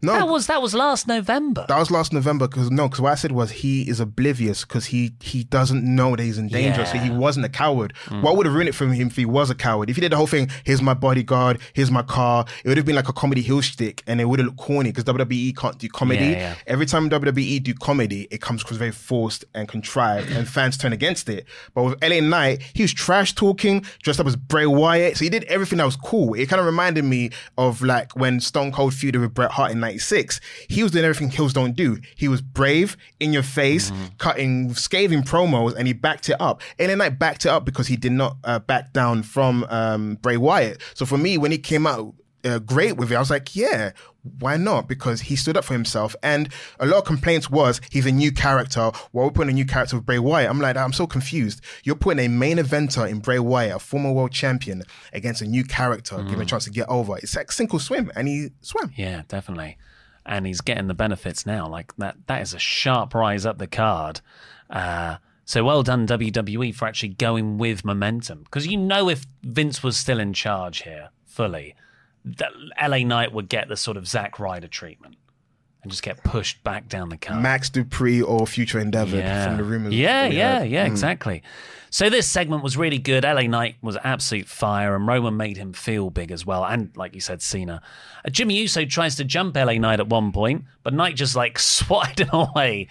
No, 0.04 0.14
That 0.14 0.28
was 0.28 0.48
that 0.48 0.62
was 0.62 0.74
last 0.74 1.08
November. 1.08 1.66
That 1.68 1.80
was 1.80 1.90
last 1.90 2.12
November 2.14 2.48
because 2.48 2.70
no, 2.70 2.88
because 2.88 3.02
what 3.02 3.12
I 3.12 3.16
said 3.16 3.32
was 3.32 3.52
he 3.52 3.84
is 3.84 4.00
oblivious 4.00 4.66
because 4.66 4.86
he 4.86 5.14
he 5.22 5.44
doesn't 5.46 5.84
know 5.84 6.16
that 6.16 6.24
he's 6.24 6.38
in 6.38 6.50
danger, 6.50 6.86
so 6.86 6.98
he 6.98 7.10
wasn't 7.10 7.46
a 7.46 7.50
coward. 7.50 7.94
Mm. 8.06 8.22
What 8.22 8.36
would 8.38 8.46
have 8.46 8.54
ruined 8.54 8.70
it 8.70 8.76
for 8.76 8.86
him 8.86 9.08
if 9.08 9.16
he 9.16 9.26
was 9.26 9.50
a 9.50 9.56
coward? 9.56 9.90
If 9.90 9.96
he 9.96 10.02
did 10.02 10.12
the 10.12 10.18
whole 10.18 10.28
thing, 10.28 10.50
here's 10.66 10.82
my 10.82 10.94
bodyguard, 10.94 11.60
here's 11.74 11.90
my 11.90 12.02
car, 12.02 12.46
it 12.64 12.68
would 12.68 12.78
have 12.78 12.86
been 12.86 12.96
like 12.96 13.10
a 13.10 13.14
comedy 13.14 13.42
heel 13.42 13.62
stick, 13.62 14.04
and 14.06 14.20
it 14.20 14.26
would 14.26 14.40
have 14.40 14.48
looked 14.48 14.60
corny 14.60 14.92
because 14.92 15.06
WWE 15.06 15.56
can't 15.56 15.78
do 15.78 15.88
comedy. 15.88 16.26
Yeah, 16.26 16.32
yeah. 16.32 16.56
Every 16.68 16.86
time 16.86 17.10
WWE 17.10 17.64
do 17.64 17.74
comedy, 17.74 18.28
it 18.30 18.42
comes 18.42 18.62
across 18.62 18.78
very 18.78 18.92
forced 18.92 19.46
and 19.54 19.68
contrived, 19.68 20.32
and 20.32 20.48
fans 20.48 20.78
turn 20.78 20.94
against 20.94 21.30
it. 21.30 21.46
But 21.74 21.84
with 21.84 22.04
LA 22.04 22.20
Knight, 22.20 22.62
he 22.74 22.82
was 22.84 22.94
trash 22.94 23.34
talking, 23.34 23.86
dressed 24.02 24.20
up 24.20 24.28
as 24.28 24.36
Bray 24.36 24.66
Wyatt, 24.66 25.18
so 25.18 25.24
he 25.24 25.30
did 25.30 25.44
everything 25.46 25.78
that 25.78 25.86
was 25.86 25.96
cool. 25.96 26.34
It 26.34 26.50
kind 26.50 26.60
of 26.60 26.66
reminded 26.66 27.06
me 27.06 27.30
of 27.58 27.82
like 27.82 28.16
when 28.16 28.40
Stone 28.40 28.72
Cold 28.74 28.94
feuded 28.94 29.22
with 29.22 29.34
Bret 29.34 29.52
Hart 29.52 29.72
in 29.72 29.80
'96. 29.94 30.42
He 30.70 30.84
was 30.84 30.92
doing 30.92 31.06
everything 31.06 31.30
heels 31.30 31.54
don't 31.54 31.76
do. 31.76 32.00
He 32.16 32.28
was 32.28 32.42
brave, 32.42 32.98
in 33.20 33.34
your 33.34 33.44
face, 33.44 33.92
cutting 34.18 34.74
scathing 34.74 35.24
promos, 35.24 35.76
and 35.76 35.88
he 35.88 35.94
backed 35.94 36.30
it 36.30 36.36
up. 36.40 36.62
LA 36.80 36.96
Knight 36.96 37.20
backed 37.20 37.46
it 37.46 37.50
up 37.50 37.66
because 37.66 37.88
he 37.88 37.96
did 37.96 38.12
not 38.12 38.38
uh, 38.44 38.60
back 38.60 38.94
down 38.94 39.24
from 39.24 39.64
um, 39.70 40.16
Bray 40.16 40.38
Wyatt. 40.38 40.82
So 40.94 41.06
for 41.06 41.18
me, 41.18 41.38
when 41.38 41.52
he 41.52 41.58
came 41.58 41.88
out 41.88 42.14
uh, 42.44 42.60
great 42.60 42.98
with 42.98 43.12
it. 43.12 43.16
I 43.16 43.20
was 43.20 43.30
like, 43.30 43.56
yeah, 43.56 43.92
why 44.40 44.58
not? 44.58 44.88
Because 44.88 45.22
he 45.22 45.36
stood 45.36 45.58
up 45.58 45.66
for 45.66 45.74
himself. 45.74 46.16
And 46.24 46.50
a 46.80 46.86
lot 46.86 47.00
of 47.00 47.06
complaints 47.06 47.50
was 47.50 47.82
he's 47.92 48.06
a 48.06 48.12
new 48.12 48.32
character. 48.32 48.92
Why 49.12 49.24
we're 49.24 49.32
putting 49.32 49.52
a 49.52 49.54
new 49.54 49.66
character 49.66 49.98
with 49.98 50.06
Bray 50.06 50.20
Wyatt? 50.20 50.50
I'm 50.50 50.60
like, 50.60 50.78
I'm 50.78 50.94
so 50.94 51.08
confused. 51.08 51.62
You're 51.84 51.96
putting 51.96 52.26
a 52.26 52.30
main 52.30 52.58
eventer 52.58 53.10
in 53.10 53.20
Bray 53.20 53.40
Wyatt, 53.40 53.76
a 53.76 53.80
former 53.80 54.12
world 54.12 54.32
champion, 54.32 54.84
against 55.12 55.42
a 55.42 55.46
new 55.46 55.64
character, 55.64 56.18
given 56.24 56.42
a 56.42 56.46
chance 56.46 56.66
to 56.66 56.72
get 56.72 56.88
over. 56.90 57.18
It's 57.18 57.36
like 57.36 57.52
sink 57.52 57.74
or 57.74 57.80
swim, 57.80 58.12
and 58.16 58.28
he 58.28 58.50
swam. 58.62 58.92
Yeah, 58.96 59.24
definitely. 59.28 59.78
And 60.26 60.48
he's 60.48 60.62
getting 60.62 60.88
the 60.88 60.94
benefits 60.94 61.46
now. 61.46 61.68
Like 61.68 61.96
that 61.98 62.16
that 62.28 62.42
is 62.42 62.54
a 62.54 62.60
sharp 62.60 63.14
rise 63.14 63.46
up 63.46 63.58
the 63.58 63.68
card. 63.68 64.22
Uh 64.70 65.18
so 65.46 65.66
well 65.66 65.84
done 65.84 66.08
WWE 66.08 66.74
for 66.74 66.88
actually 66.88 67.10
going 67.10 67.58
with 67.58 67.84
momentum. 67.84 68.44
Because 68.44 68.66
you 68.66 68.78
know 68.78 69.10
if 69.10 69.26
Vince 69.44 69.84
was 69.84 69.98
still 69.98 70.20
in 70.20 70.32
charge 70.32 70.84
here 70.84 71.10
fully, 71.26 71.76
that 72.26 72.52
LA 72.82 73.00
Knight 73.00 73.34
would 73.34 73.50
get 73.50 73.68
the 73.68 73.78
sort 73.78 73.98
of 73.98 74.08
Zack 74.08 74.40
Ryder 74.40 74.68
treatment 74.68 75.16
and 75.82 75.92
just 75.92 76.04
get 76.04 76.24
pushed 76.24 76.64
back 76.64 76.88
down 76.88 77.10
the 77.10 77.18
card. 77.18 77.42
Max 77.44 77.70
Dupri 77.70 78.24
or 78.26 78.48
Future 78.48 78.80
Endeavor 78.80 79.22
from 79.22 79.58
the 79.58 79.64
rumors. 79.64 79.94
Yeah, 79.94 80.26
yeah, 80.28 80.60
heard. 80.60 80.70
yeah, 80.70 80.86
Mm. 80.86 80.92
exactly. 80.92 81.44
So 81.90 82.10
this 82.10 82.28
segment 82.28 82.64
was 82.64 82.76
really 82.78 82.98
good. 82.98 83.24
LA 83.24 83.44
Knight 83.44 83.76
was 83.82 83.98
absolute 84.04 84.48
fire, 84.48 84.96
and 84.96 85.06
Roman 85.06 85.38
made 85.38 85.58
him 85.58 85.74
feel 85.74 86.10
big 86.10 86.32
as 86.32 86.44
well. 86.46 86.66
And 86.66 86.90
like 86.96 87.14
you 87.14 87.22
said, 87.22 87.42
Cena. 87.42 87.82
Uh, 88.26 88.30
Jimmy 88.30 88.56
Uso 88.58 88.86
tries 88.86 89.16
to 89.18 89.24
jump 89.26 89.56
LA 89.56 89.74
Knight 89.74 90.00
at 90.00 90.08
one 90.08 90.32
point, 90.32 90.64
but 90.82 90.94
Knight 90.94 91.16
just 91.16 91.36
like 91.36 91.60
swatted 91.60 92.28
him 92.28 92.30
away. 92.34 92.88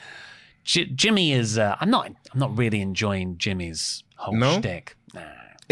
J- 0.65 0.85
Jimmy 0.87 1.33
is. 1.33 1.59
Uh, 1.59 1.75
I'm 1.81 1.91
not. 1.91 2.07
I'm 2.33 2.39
not 2.39 2.57
really 2.57 2.81
enjoying 2.81 3.39
Jimmy's 3.39 4.05
whole 4.17 4.37
No? 4.37 4.59
shtick. 4.61 4.95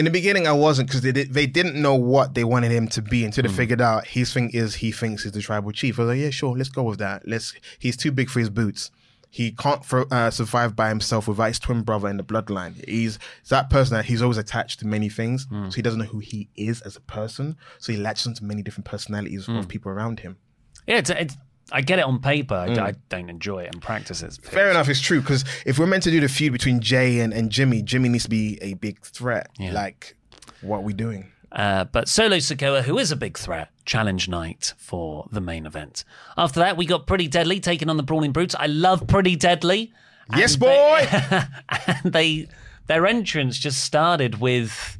In 0.00 0.06
the 0.06 0.10
beginning, 0.10 0.46
I 0.46 0.52
wasn't 0.52 0.88
because 0.88 1.02
they 1.02 1.12
did, 1.12 1.34
they 1.34 1.46
didn't 1.46 1.74
know 1.74 1.94
what 1.94 2.32
they 2.34 2.42
wanted 2.42 2.72
him 2.72 2.88
to 2.88 3.02
be 3.02 3.22
until 3.22 3.42
they 3.42 3.50
hmm. 3.50 3.54
figured 3.54 3.82
out 3.82 4.06
his 4.06 4.32
thing 4.32 4.48
is 4.54 4.76
he 4.76 4.92
thinks 4.92 5.24
he's 5.24 5.32
the 5.32 5.42
tribal 5.42 5.72
chief. 5.72 5.98
I 5.98 6.04
was 6.04 6.08
like, 6.08 6.20
yeah, 6.20 6.30
sure, 6.30 6.56
let's 6.56 6.70
go 6.70 6.84
with 6.84 6.98
that. 7.00 7.28
Let's. 7.28 7.52
He's 7.78 7.98
too 7.98 8.10
big 8.10 8.30
for 8.30 8.38
his 8.38 8.48
boots. 8.48 8.90
He 9.28 9.52
can't 9.52 9.84
fro- 9.84 10.06
uh, 10.10 10.30
survive 10.30 10.74
by 10.74 10.88
himself 10.88 11.28
without 11.28 11.48
his 11.48 11.58
twin 11.58 11.82
brother 11.82 12.08
in 12.08 12.16
the 12.16 12.24
bloodline. 12.24 12.82
He's 12.88 13.18
that 13.50 13.68
person 13.68 13.94
that 13.94 14.06
he's 14.06 14.22
always 14.22 14.38
attached 14.38 14.80
to 14.80 14.86
many 14.86 15.10
things, 15.10 15.44
hmm. 15.50 15.68
so 15.68 15.76
he 15.76 15.82
doesn't 15.82 16.00
know 16.00 16.06
who 16.06 16.20
he 16.20 16.48
is 16.56 16.80
as 16.80 16.96
a 16.96 17.02
person. 17.02 17.58
So 17.76 17.92
he 17.92 17.98
latches 17.98 18.26
onto 18.26 18.42
many 18.42 18.62
different 18.62 18.86
personalities 18.86 19.48
of 19.48 19.54
hmm. 19.54 19.62
people 19.64 19.92
around 19.92 20.20
him. 20.20 20.38
Yeah, 20.86 20.96
it's, 20.96 21.10
it's, 21.10 21.36
I 21.72 21.80
get 21.80 21.98
it 21.98 22.04
on 22.04 22.20
paper. 22.20 22.54
I, 22.54 22.88
I 22.88 22.94
don't 23.08 23.30
enjoy 23.30 23.64
it 23.64 23.74
in 23.74 23.80
practice. 23.80 24.22
It's 24.22 24.36
Fair 24.38 24.70
enough, 24.70 24.88
it's 24.88 25.00
true 25.00 25.20
because 25.20 25.44
if 25.64 25.78
we're 25.78 25.86
meant 25.86 26.02
to 26.04 26.10
do 26.10 26.20
the 26.20 26.28
feud 26.28 26.52
between 26.52 26.80
Jay 26.80 27.20
and, 27.20 27.32
and 27.32 27.50
Jimmy, 27.50 27.82
Jimmy 27.82 28.08
needs 28.08 28.24
to 28.24 28.30
be 28.30 28.58
a 28.60 28.74
big 28.74 29.00
threat. 29.02 29.48
Yeah. 29.58 29.72
Like, 29.72 30.16
what 30.60 30.78
are 30.78 30.82
we 30.82 30.92
doing? 30.92 31.30
Uh, 31.52 31.84
but 31.84 32.08
Solo 32.08 32.36
Sikoa, 32.36 32.82
who 32.82 32.98
is 32.98 33.10
a 33.10 33.16
big 33.16 33.36
threat, 33.36 33.70
challenge 33.84 34.28
Knight 34.28 34.74
for 34.76 35.28
the 35.32 35.40
main 35.40 35.66
event. 35.66 36.04
After 36.36 36.60
that, 36.60 36.76
we 36.76 36.86
got 36.86 37.06
Pretty 37.06 37.26
Deadly 37.26 37.58
taking 37.60 37.88
on 37.90 37.96
the 37.96 38.02
Brawling 38.02 38.32
Brutes. 38.32 38.54
I 38.58 38.66
love 38.66 39.06
Pretty 39.08 39.34
Deadly. 39.36 39.92
Yes, 40.36 40.54
boy. 40.54 40.68
They, 41.10 41.42
and 41.86 42.12
they 42.12 42.48
their 42.86 43.06
entrance 43.06 43.58
just 43.58 43.82
started 43.84 44.40
with 44.40 44.98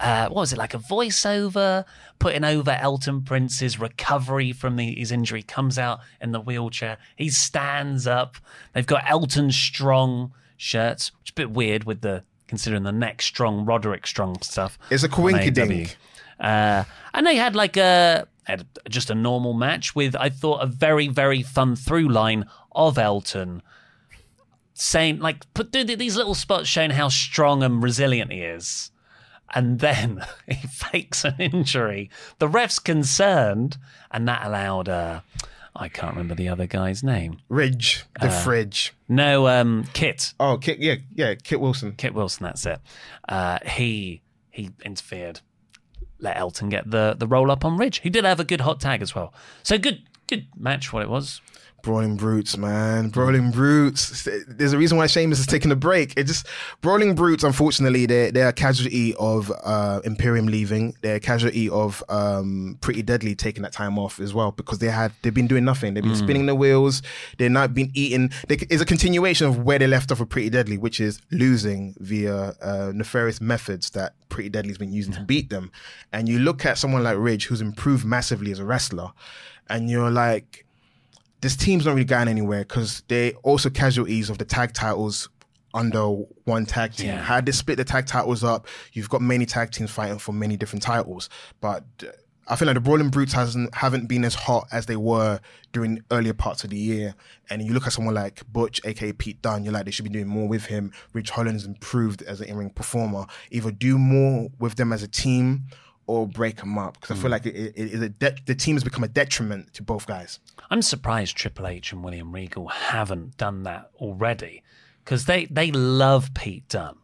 uh, 0.00 0.28
what 0.28 0.40
was 0.40 0.52
it 0.52 0.58
like 0.58 0.74
a 0.74 0.78
voiceover 0.78 1.84
putting 2.22 2.44
over 2.44 2.70
Elton 2.70 3.22
Prince's 3.22 3.80
recovery 3.80 4.52
from 4.52 4.76
the, 4.76 4.94
his 4.94 5.10
injury. 5.10 5.42
Comes 5.42 5.76
out 5.76 5.98
in 6.20 6.30
the 6.30 6.40
wheelchair. 6.40 6.98
He 7.16 7.28
stands 7.28 8.06
up. 8.06 8.36
They've 8.72 8.86
got 8.86 9.02
Elton 9.08 9.50
Strong 9.50 10.32
shirts, 10.56 11.10
which 11.18 11.30
is 11.30 11.32
a 11.32 11.34
bit 11.34 11.50
weird 11.50 11.82
with 11.82 12.00
the 12.00 12.22
considering 12.46 12.84
the 12.84 12.92
next 12.92 13.24
strong 13.24 13.64
Roderick 13.64 14.06
Strong 14.06 14.42
stuff. 14.42 14.78
It's 14.88 15.02
a 15.02 15.08
coinkydink. 15.08 15.96
Uh, 16.38 16.84
and 17.12 17.26
they 17.26 17.34
had 17.34 17.56
like 17.56 17.76
a 17.76 18.28
had 18.44 18.66
just 18.88 19.10
a 19.10 19.14
normal 19.16 19.52
match 19.52 19.96
with 19.96 20.14
I 20.14 20.28
thought 20.28 20.62
a 20.62 20.66
very 20.66 21.08
very 21.08 21.42
fun 21.42 21.74
through 21.74 22.08
line 22.08 22.46
of 22.72 22.98
Elton 22.98 23.62
saying 24.74 25.18
like 25.18 25.52
put 25.54 25.72
do 25.72 25.84
these 25.84 26.16
little 26.16 26.34
spots 26.34 26.68
showing 26.68 26.90
how 26.90 27.08
strong 27.08 27.64
and 27.64 27.82
resilient 27.82 28.30
he 28.32 28.42
is. 28.42 28.91
And 29.54 29.80
then 29.80 30.24
he 30.48 30.66
fakes 30.66 31.24
an 31.24 31.36
injury. 31.38 32.10
The 32.38 32.48
ref's 32.48 32.78
concerned, 32.78 33.76
and 34.10 34.26
that 34.28 34.44
allowed 34.46 34.88
uh 34.88 35.20
I 35.74 35.88
can't 35.88 36.12
remember 36.12 36.34
the 36.34 36.50
other 36.50 36.66
guy's 36.66 37.02
name. 37.02 37.38
Ridge, 37.48 38.04
the 38.20 38.26
Uh, 38.26 38.30
fridge. 38.42 38.92
No, 39.08 39.48
um, 39.48 39.84
Kit. 39.94 40.34
Oh, 40.38 40.58
Kit, 40.58 40.78
yeah, 40.80 40.96
yeah, 41.14 41.34
Kit 41.34 41.60
Wilson. 41.60 41.92
Kit 41.96 42.12
Wilson, 42.12 42.44
that's 42.44 42.66
it. 42.66 42.78
Uh, 43.26 43.58
he 43.66 44.20
he 44.50 44.68
interfered, 44.84 45.40
let 46.18 46.36
Elton 46.36 46.68
get 46.68 46.90
the 46.90 47.14
the 47.18 47.26
roll 47.26 47.50
up 47.50 47.64
on 47.64 47.78
Ridge. 47.78 48.00
He 48.00 48.10
did 48.10 48.24
have 48.24 48.38
a 48.38 48.44
good 48.44 48.60
hot 48.60 48.80
tag 48.80 49.00
as 49.00 49.14
well. 49.14 49.32
So 49.62 49.78
good 49.78 50.02
good 50.26 50.46
match. 50.56 50.92
What 50.92 51.02
it 51.02 51.08
was. 51.08 51.40
Brawling 51.82 52.16
Brutes, 52.16 52.56
man. 52.56 53.08
Brawling 53.08 53.50
Brutes. 53.50 54.28
There's 54.46 54.72
a 54.72 54.78
reason 54.78 54.98
why 54.98 55.06
Sheamus 55.08 55.40
is 55.40 55.46
taking 55.46 55.72
a 55.72 55.76
break. 55.76 56.14
It 56.16 56.24
just 56.24 56.46
Brawling 56.80 57.14
Brutes, 57.16 57.42
unfortunately, 57.44 58.06
they're 58.06 58.30
they're 58.30 58.48
a 58.48 58.52
casualty 58.52 59.14
of 59.16 59.52
uh, 59.64 60.00
Imperium 60.04 60.46
leaving. 60.46 60.94
They're 61.02 61.16
a 61.16 61.20
casualty 61.20 61.68
of 61.68 62.02
um, 62.08 62.78
Pretty 62.80 63.02
Deadly 63.02 63.34
taking 63.34 63.62
that 63.64 63.72
time 63.72 63.98
off 63.98 64.20
as 64.20 64.32
well 64.32 64.52
because 64.52 64.78
they 64.78 64.88
had 64.88 65.12
they've 65.22 65.34
been 65.34 65.48
doing 65.48 65.64
nothing. 65.64 65.94
They've 65.94 66.02
been 66.04 66.12
Mm. 66.12 66.18
spinning 66.24 66.46
the 66.46 66.54
wheels. 66.54 67.02
They're 67.38 67.50
not 67.50 67.74
been 67.74 67.90
eating. 67.94 68.30
They, 68.48 68.54
it's 68.70 68.80
a 68.82 68.86
continuation 68.86 69.48
of 69.48 69.58
where 69.64 69.78
they 69.78 69.86
left 69.88 70.12
off 70.12 70.20
with 70.20 70.28
Pretty 70.28 70.50
Deadly, 70.50 70.78
which 70.78 71.00
is 71.00 71.20
losing 71.32 71.94
via 71.98 72.54
uh, 72.62 72.92
nefarious 72.94 73.40
methods 73.40 73.90
that 73.90 74.14
Pretty 74.28 74.48
Deadly's 74.50 74.78
been 74.78 74.92
using 74.92 75.12
to 75.14 75.20
beat 75.22 75.50
them. 75.50 75.72
And 76.12 76.28
you 76.28 76.38
look 76.38 76.64
at 76.64 76.78
someone 76.78 77.02
like 77.02 77.18
Ridge, 77.18 77.46
who's 77.46 77.60
improved 77.60 78.04
massively 78.04 78.52
as 78.52 78.58
a 78.60 78.64
wrestler, 78.64 79.10
and 79.68 79.90
you're 79.90 80.10
like 80.10 80.64
this 81.42 81.56
team's 81.56 81.84
not 81.84 81.92
really 81.92 82.04
going 82.04 82.28
anywhere 82.28 82.60
because 82.60 83.02
they're 83.08 83.32
also 83.42 83.68
casualties 83.68 84.30
of 84.30 84.38
the 84.38 84.44
tag 84.44 84.72
titles 84.72 85.28
under 85.74 86.06
one 86.44 86.64
tag 86.66 86.94
team. 86.94 87.08
Yeah. 87.08 87.22
Had 87.22 87.46
they 87.46 87.52
split 87.52 87.76
the 87.76 87.84
tag 87.84 88.06
titles 88.06 88.44
up, 88.44 88.66
you've 88.92 89.08
got 89.08 89.20
many 89.22 89.44
tag 89.44 89.72
teams 89.72 89.90
fighting 89.90 90.18
for 90.18 90.32
many 90.32 90.56
different 90.56 90.82
titles. 90.82 91.28
But 91.60 91.84
uh, 92.02 92.12
I 92.46 92.56
feel 92.56 92.66
like 92.66 92.74
the 92.74 92.80
Brawling 92.80 93.10
Brutes 93.10 93.32
hasn't 93.32 93.74
haven't 93.74 94.06
been 94.06 94.24
as 94.24 94.34
hot 94.34 94.68
as 94.70 94.86
they 94.86 94.96
were 94.96 95.40
during 95.72 96.02
earlier 96.12 96.34
parts 96.34 96.62
of 96.62 96.70
the 96.70 96.76
year. 96.76 97.14
And 97.50 97.60
you 97.62 97.72
look 97.72 97.86
at 97.86 97.92
someone 97.92 98.14
like 98.14 98.42
Butch, 98.52 98.80
aka 98.84 99.12
Pete 99.12 99.42
Dunne, 99.42 99.64
you're 99.64 99.72
like 99.72 99.84
they 99.84 99.90
should 99.90 100.04
be 100.04 100.10
doing 100.10 100.28
more 100.28 100.46
with 100.46 100.66
him. 100.66 100.92
Ridge 101.12 101.30
Holland's 101.30 101.64
improved 101.64 102.22
as 102.22 102.40
an 102.40 102.48
in-ring 102.48 102.70
performer. 102.70 103.26
Either 103.50 103.72
do 103.72 103.98
more 103.98 104.48
with 104.60 104.76
them 104.76 104.92
as 104.92 105.02
a 105.02 105.08
team 105.08 105.64
or 106.06 106.26
break 106.26 106.56
them 106.56 106.78
up 106.78 107.00
because 107.00 107.10
I 107.10 107.14
feel 107.14 107.28
hmm. 107.28 107.32
like 107.32 107.46
it, 107.46 107.54
it, 107.54 107.72
it 107.76 107.92
is 107.92 108.00
a 108.00 108.08
de- 108.08 108.36
the 108.46 108.54
team 108.54 108.76
has 108.76 108.84
become 108.84 109.04
a 109.04 109.08
detriment 109.08 109.72
to 109.74 109.82
both 109.82 110.06
guys. 110.06 110.40
I'm 110.70 110.82
surprised 110.82 111.36
Triple 111.36 111.66
H 111.66 111.92
and 111.92 112.02
William 112.02 112.32
Regal 112.32 112.68
haven't 112.68 113.36
done 113.36 113.62
that 113.64 113.90
already 113.96 114.62
because 115.04 115.26
they 115.26 115.46
they 115.46 115.70
love 115.70 116.34
Pete 116.34 116.68
Dunne 116.68 116.98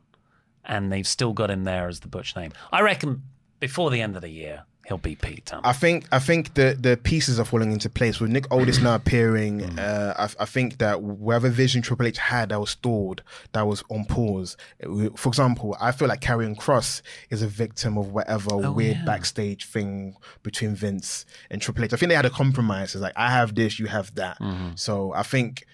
and 0.65 0.93
they've 0.93 1.07
still 1.07 1.33
got 1.33 1.51
him 1.51 1.65
there 1.65 1.89
as 1.89 2.01
the 2.01 2.09
Butch 2.09 2.37
name. 2.37 2.53
I 2.73 2.83
reckon 2.83 3.23
before 3.61 3.91
the 3.91 4.03
end 4.03 4.17
of 4.17 4.23
the 4.23 4.29
year 4.29 4.65
he'll 4.89 4.99
be 4.99 5.15
Pete 5.15 5.45
Dunne. 5.45 5.61
I 5.65 5.73
think 5.73 6.07
I 6.11 6.19
think 6.19 6.55
the 6.55 6.77
the 6.79 6.97
pieces 6.97 7.39
are 7.39 7.45
falling 7.45 7.73
into 7.73 7.91
place 7.91 8.21
with 8.21 8.31
Nick 8.31 8.51
Aldis 8.51 8.81
now 8.81 8.95
appearing. 8.95 9.79
Uh, 9.79 10.15
I, 10.19 10.43
I 10.43 10.47
think 10.47 10.79
that 10.79 11.03
whatever 11.03 11.49
vision 11.49 11.83
Triple 11.83 12.07
H 12.07 12.19
had 12.19 12.49
that 12.49 12.61
was 12.61 12.71
stalled, 12.71 13.23
that 13.53 13.67
was 13.67 13.85
on 13.91 14.07
pause. 14.07 14.57
For 15.17 15.29
example, 15.29 15.77
I 15.81 15.93
feel 15.93 16.09
like 16.09 16.21
Karrion 16.21 16.57
Kross 16.57 17.03
is 17.31 17.43
a 17.43 17.47
victim 17.47 17.99
of 17.99 18.13
whatever 18.13 18.57
weird 18.73 18.97
yeah. 18.97 19.05
backstage 19.05 19.67
thing 19.67 20.17
between 20.43 20.75
Vince 20.75 21.27
and 21.51 21.61
Triple 21.61 21.85
H. 21.85 21.93
I 21.93 21.97
think 21.97 22.09
they 22.09 22.17
had 22.17 22.27
a 22.27 22.31
compromise. 22.31 22.95
It's 22.95 23.03
like 23.03 23.13
I 23.17 23.31
have 23.31 23.55
this, 23.55 23.79
you 23.79 23.87
have 23.87 24.15
that. 24.15 24.39
So 24.75 25.13
I 25.13 25.23
think 25.23 25.67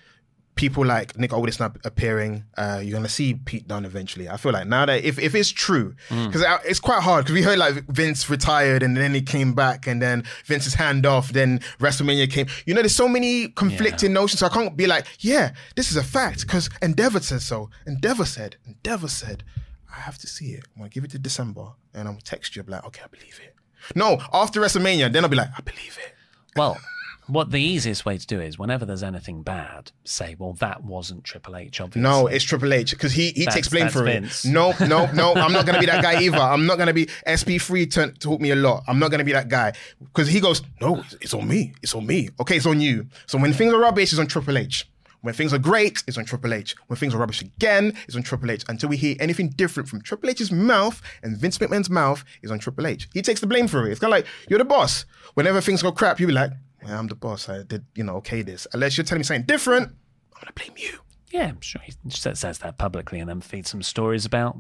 people 0.54 0.84
like 0.84 1.18
Nick 1.18 1.32
Aldis 1.32 1.58
now 1.58 1.72
appearing, 1.84 2.44
uh, 2.56 2.80
you're 2.82 2.92
gonna 2.92 3.08
see 3.08 3.34
Pete 3.34 3.66
Dunne 3.66 3.84
eventually. 3.84 4.28
I 4.28 4.36
feel 4.36 4.52
like 4.52 4.66
now 4.66 4.86
that 4.86 5.04
if, 5.04 5.18
if 5.18 5.34
it's 5.34 5.50
true, 5.50 5.94
because 6.08 6.44
it's 6.64 6.80
quite 6.80 7.02
hard 7.02 7.24
because 7.24 7.34
we 7.34 7.42
heard 7.42 7.58
like 7.58 7.84
Vince 7.88 8.28
retired 8.30 8.82
and 8.82 8.96
then 8.96 9.14
he 9.14 9.22
came 9.22 9.54
back 9.54 9.86
and 9.86 10.00
then 10.00 10.24
Vince's 10.44 10.74
hand 10.74 11.06
off, 11.06 11.30
then 11.32 11.58
WrestleMania 11.80 12.30
came. 12.30 12.46
You 12.66 12.74
know, 12.74 12.82
there's 12.82 12.94
so 12.94 13.08
many 13.08 13.48
conflicting 13.48 14.12
notions. 14.12 14.40
So 14.40 14.46
I 14.46 14.50
can't 14.50 14.76
be 14.76 14.86
like, 14.86 15.06
yeah, 15.20 15.54
this 15.76 15.90
is 15.90 15.96
a 15.96 16.04
fact 16.04 16.42
because 16.42 16.70
Endeavor 16.82 17.20
said 17.20 17.42
so. 17.42 17.70
Endeavor 17.86 18.24
said, 18.24 18.56
Endeavor 18.66 19.08
said, 19.08 19.42
I 19.90 20.00
have 20.00 20.18
to 20.18 20.26
see 20.26 20.52
it. 20.52 20.64
I'm 20.74 20.82
gonna 20.82 20.90
give 20.90 21.04
it 21.04 21.10
to 21.12 21.18
December 21.18 21.66
and 21.92 22.08
I'm 22.08 22.14
gonna 22.14 22.20
text 22.22 22.54
you. 22.56 22.62
I'm 22.62 22.68
like, 22.68 22.84
okay, 22.84 23.02
I 23.04 23.08
believe 23.08 23.40
it. 23.44 23.54
No, 23.94 24.18
after 24.32 24.60
WrestleMania, 24.60 25.12
then 25.12 25.24
I'll 25.24 25.30
be 25.30 25.36
like, 25.36 25.50
I 25.56 25.60
believe 25.62 25.98
it. 26.04 26.14
Well, 26.56 26.78
what 27.26 27.50
the 27.50 27.60
easiest 27.60 28.04
way 28.04 28.18
to 28.18 28.26
do 28.26 28.40
is 28.40 28.58
whenever 28.58 28.84
there's 28.84 29.02
anything 29.02 29.42
bad, 29.42 29.92
say, 30.04 30.36
well, 30.38 30.52
that 30.54 30.84
wasn't 30.84 31.24
Triple 31.24 31.56
H, 31.56 31.80
obviously. 31.80 32.02
No, 32.02 32.26
it's 32.26 32.44
Triple 32.44 32.72
H 32.72 32.90
because 32.90 33.12
he, 33.12 33.30
he 33.30 33.40
That's- 33.44 33.54
takes 33.54 33.68
blame 33.68 33.88
for 33.88 34.04
Vince. 34.04 34.44
it. 34.44 34.50
No, 34.50 34.72
no, 34.86 35.10
no. 35.12 35.34
I'm 35.34 35.52
not 35.52 35.64
gonna 35.66 35.80
be 35.80 35.86
that 35.86 36.02
guy 36.02 36.20
either. 36.22 36.36
I'm 36.38 36.66
not 36.66 36.76
gonna 36.78 36.92
be 36.92 37.06
SP3 37.26 37.90
taught 37.90 38.20
taught 38.20 38.40
me 38.40 38.50
a 38.50 38.56
lot. 38.56 38.84
I'm 38.86 38.98
not 38.98 39.10
gonna 39.10 39.24
be 39.24 39.32
that 39.32 39.48
guy 39.48 39.72
because 40.00 40.28
he 40.28 40.40
goes, 40.40 40.62
no, 40.80 41.00
it's, 41.00 41.14
it's 41.20 41.34
on 41.34 41.48
me. 41.48 41.74
It's 41.82 41.94
on 41.94 42.06
me. 42.06 42.28
Okay, 42.40 42.56
it's 42.56 42.66
on 42.66 42.80
you. 42.80 43.06
So 43.26 43.38
when 43.38 43.52
things 43.52 43.72
are 43.72 43.78
rubbish, 43.80 44.12
it's 44.12 44.18
on 44.20 44.26
Triple 44.26 44.58
H. 44.58 44.88
When 45.22 45.32
things 45.32 45.54
are 45.54 45.58
great, 45.58 46.04
it's 46.06 46.18
on 46.18 46.26
Triple 46.26 46.52
H. 46.52 46.74
When 46.88 46.98
things 46.98 47.14
are 47.14 47.18
rubbish 47.18 47.40
again, 47.40 47.94
it's 48.06 48.14
on 48.14 48.22
Triple 48.22 48.50
H. 48.50 48.62
Until 48.68 48.90
we 48.90 48.98
hear 48.98 49.16
anything 49.20 49.48
different 49.48 49.88
from 49.88 50.02
Triple 50.02 50.28
H's 50.28 50.52
mouth 50.52 51.00
and 51.22 51.38
Vince 51.38 51.56
McMahon's 51.56 51.88
mouth 51.88 52.22
is 52.42 52.50
on 52.50 52.58
Triple 52.58 52.86
H. 52.86 53.08
He 53.14 53.22
takes 53.22 53.40
the 53.40 53.46
blame 53.46 53.66
for 53.66 53.86
it. 53.88 53.92
It's 53.92 54.00
kind 54.00 54.12
of 54.12 54.18
like 54.18 54.26
you're 54.50 54.58
the 54.58 54.66
boss. 54.66 55.06
Whenever 55.32 55.62
things 55.62 55.82
go 55.82 55.92
crap, 55.92 56.20
you 56.20 56.26
be 56.26 56.34
like, 56.34 56.50
well, 56.84 56.98
I'm 56.98 57.06
the 57.06 57.14
boss. 57.14 57.48
I 57.48 57.62
did, 57.62 57.84
you 57.94 58.04
know, 58.04 58.16
okay 58.16 58.42
this. 58.42 58.66
Unless 58.72 58.96
you're 58.96 59.04
telling 59.04 59.20
me 59.20 59.24
something 59.24 59.46
different, 59.46 59.88
I'm 60.34 60.40
gonna 60.40 60.52
blame 60.54 60.76
you. 60.76 60.98
Yeah, 61.30 61.48
I'm 61.48 61.60
sure 61.60 61.80
he 61.82 61.92
says 62.10 62.40
that 62.58 62.78
publicly 62.78 63.18
and 63.18 63.28
then 63.28 63.40
feeds 63.40 63.70
some 63.70 63.82
stories 63.82 64.24
about 64.24 64.56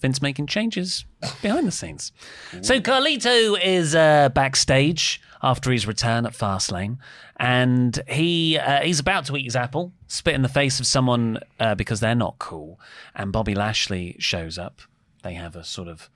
Vince 0.00 0.22
making 0.22 0.46
changes 0.46 1.04
behind 1.42 1.66
the 1.66 1.72
scenes. 1.72 2.12
So 2.60 2.80
Carlito 2.80 3.60
is 3.60 3.94
uh, 3.94 4.28
backstage 4.30 5.20
after 5.42 5.70
his 5.70 5.86
return 5.86 6.26
at 6.26 6.32
Fastlane, 6.32 6.98
and 7.36 8.00
he 8.08 8.58
uh, 8.58 8.82
he's 8.82 9.00
about 9.00 9.26
to 9.26 9.36
eat 9.36 9.44
his 9.44 9.56
apple, 9.56 9.92
spit 10.06 10.34
in 10.34 10.42
the 10.42 10.48
face 10.48 10.80
of 10.80 10.86
someone 10.86 11.38
uh, 11.60 11.74
because 11.74 12.00
they're 12.00 12.14
not 12.14 12.38
cool. 12.38 12.80
And 13.14 13.32
Bobby 13.32 13.54
Lashley 13.54 14.16
shows 14.18 14.58
up. 14.58 14.80
They 15.22 15.34
have 15.34 15.56
a 15.56 15.64
sort 15.64 15.88
of 15.88 16.08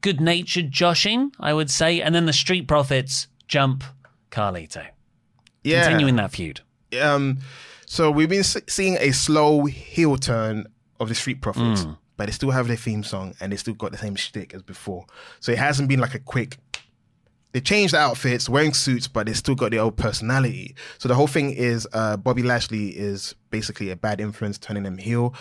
good-natured 0.00 0.70
joshing, 0.70 1.32
I 1.40 1.54
would 1.54 1.70
say, 1.70 2.00
and 2.00 2.14
then 2.14 2.26
the 2.26 2.32
Street 2.32 2.68
Profits 2.68 3.26
jump 3.48 3.82
Carlito, 4.30 4.86
Yeah. 5.64 5.84
continuing 5.88 6.16
that 6.16 6.30
feud. 6.32 6.60
um, 7.02 7.38
so 7.86 8.10
we've 8.10 8.28
been 8.28 8.44
seeing 8.44 8.96
a 9.00 9.12
slow 9.12 9.64
heel 9.66 10.16
turn 10.16 10.66
of 11.00 11.08
the 11.08 11.14
Street 11.14 11.40
Profits, 11.40 11.84
Mm. 11.84 11.96
but 12.16 12.26
they 12.26 12.32
still 12.32 12.50
have 12.50 12.68
their 12.68 12.76
theme 12.76 13.02
song 13.02 13.34
and 13.40 13.52
they 13.52 13.56
still 13.56 13.74
got 13.74 13.92
the 13.92 13.98
same 13.98 14.14
shtick 14.14 14.52
as 14.54 14.62
before. 14.62 15.06
So 15.40 15.52
it 15.52 15.58
hasn't 15.58 15.88
been 15.88 16.00
like 16.00 16.14
a 16.14 16.18
quick. 16.18 16.58
They 17.52 17.60
changed 17.60 17.94
the 17.94 17.98
outfits, 17.98 18.46
wearing 18.48 18.74
suits, 18.74 19.08
but 19.08 19.26
they 19.26 19.32
still 19.32 19.54
got 19.54 19.70
their 19.70 19.80
old 19.80 19.96
personality. 19.96 20.74
So 20.98 21.08
the 21.08 21.14
whole 21.14 21.26
thing 21.26 21.50
is 21.52 21.88
uh, 21.94 22.18
Bobby 22.18 22.42
Lashley 22.42 22.88
is 22.88 23.34
basically 23.50 23.90
a 23.90 23.96
bad 23.96 24.20
influence, 24.20 24.58
turning 24.58 24.82
them 24.82 24.98
heel. 24.98 25.34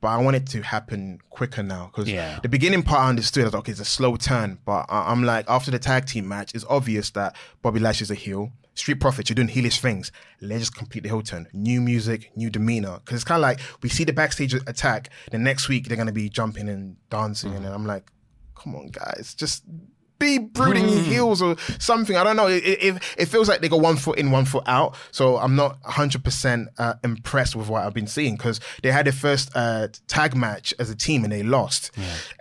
But 0.00 0.08
I 0.08 0.16
want 0.18 0.36
it 0.36 0.46
to 0.48 0.62
happen 0.62 1.18
quicker 1.28 1.62
now 1.62 1.86
because 1.92 2.08
Yeah. 2.08 2.38
the 2.42 2.48
beginning 2.48 2.82
part 2.82 3.00
I 3.02 3.08
understood. 3.10 3.42
I 3.42 3.46
was 3.46 3.52
like, 3.54 3.60
okay, 3.60 3.72
it's 3.72 3.80
a 3.80 3.84
slow 3.84 4.16
turn. 4.16 4.58
But 4.64 4.86
I- 4.88 5.10
I'm 5.10 5.24
like, 5.24 5.44
after 5.48 5.70
the 5.70 5.78
tag 5.78 6.06
team 6.06 6.26
match, 6.26 6.54
it's 6.54 6.64
obvious 6.68 7.10
that 7.10 7.36
Bobby 7.62 7.80
Lashley's 7.80 8.10
a 8.10 8.14
heel. 8.14 8.52
Street 8.74 9.00
Profits, 9.00 9.28
you're 9.28 9.34
doing 9.34 9.48
heelish 9.48 9.78
things. 9.80 10.10
Let's 10.40 10.60
just 10.60 10.76
complete 10.76 11.02
the 11.02 11.08
heel 11.10 11.20
turn. 11.22 11.48
New 11.52 11.82
music, 11.82 12.30
new 12.34 12.48
demeanor. 12.48 12.98
Because 13.04 13.16
it's 13.16 13.24
kind 13.24 13.38
of 13.38 13.42
like 13.42 13.60
we 13.82 13.88
see 13.90 14.04
the 14.04 14.12
backstage 14.14 14.54
attack. 14.54 15.10
The 15.30 15.38
next 15.38 15.68
week 15.68 15.88
they're 15.88 15.96
gonna 15.98 16.12
be 16.12 16.30
jumping 16.30 16.68
and 16.68 16.96
dancing, 17.10 17.52
mm. 17.52 17.56
and 17.56 17.66
I'm 17.66 17.84
like, 17.84 18.10
come 18.54 18.74
on, 18.76 18.86
guys, 18.88 19.34
just 19.34 19.64
be 20.20 20.38
brooding 20.38 20.86
heels 20.86 21.42
or 21.42 21.56
something. 21.80 22.14
I 22.16 22.22
don't 22.22 22.36
know. 22.36 22.46
It, 22.46 22.62
it, 22.64 23.02
it 23.18 23.26
feels 23.26 23.48
like 23.48 23.60
they 23.60 23.68
got 23.68 23.80
one 23.80 23.96
foot 23.96 24.18
in, 24.18 24.30
one 24.30 24.44
foot 24.44 24.62
out. 24.66 24.94
So 25.10 25.38
I'm 25.38 25.56
not 25.56 25.82
100% 25.82 26.66
uh, 26.78 26.94
impressed 27.02 27.56
with 27.56 27.68
what 27.68 27.84
I've 27.84 27.94
been 27.94 28.06
seeing 28.06 28.36
because 28.36 28.60
they 28.82 28.92
had 28.92 29.06
their 29.06 29.12
first 29.12 29.50
uh, 29.56 29.88
tag 30.06 30.36
match 30.36 30.72
as 30.78 30.90
a 30.90 30.94
team 30.94 31.24
and 31.24 31.32
they 31.32 31.42
lost. 31.42 31.90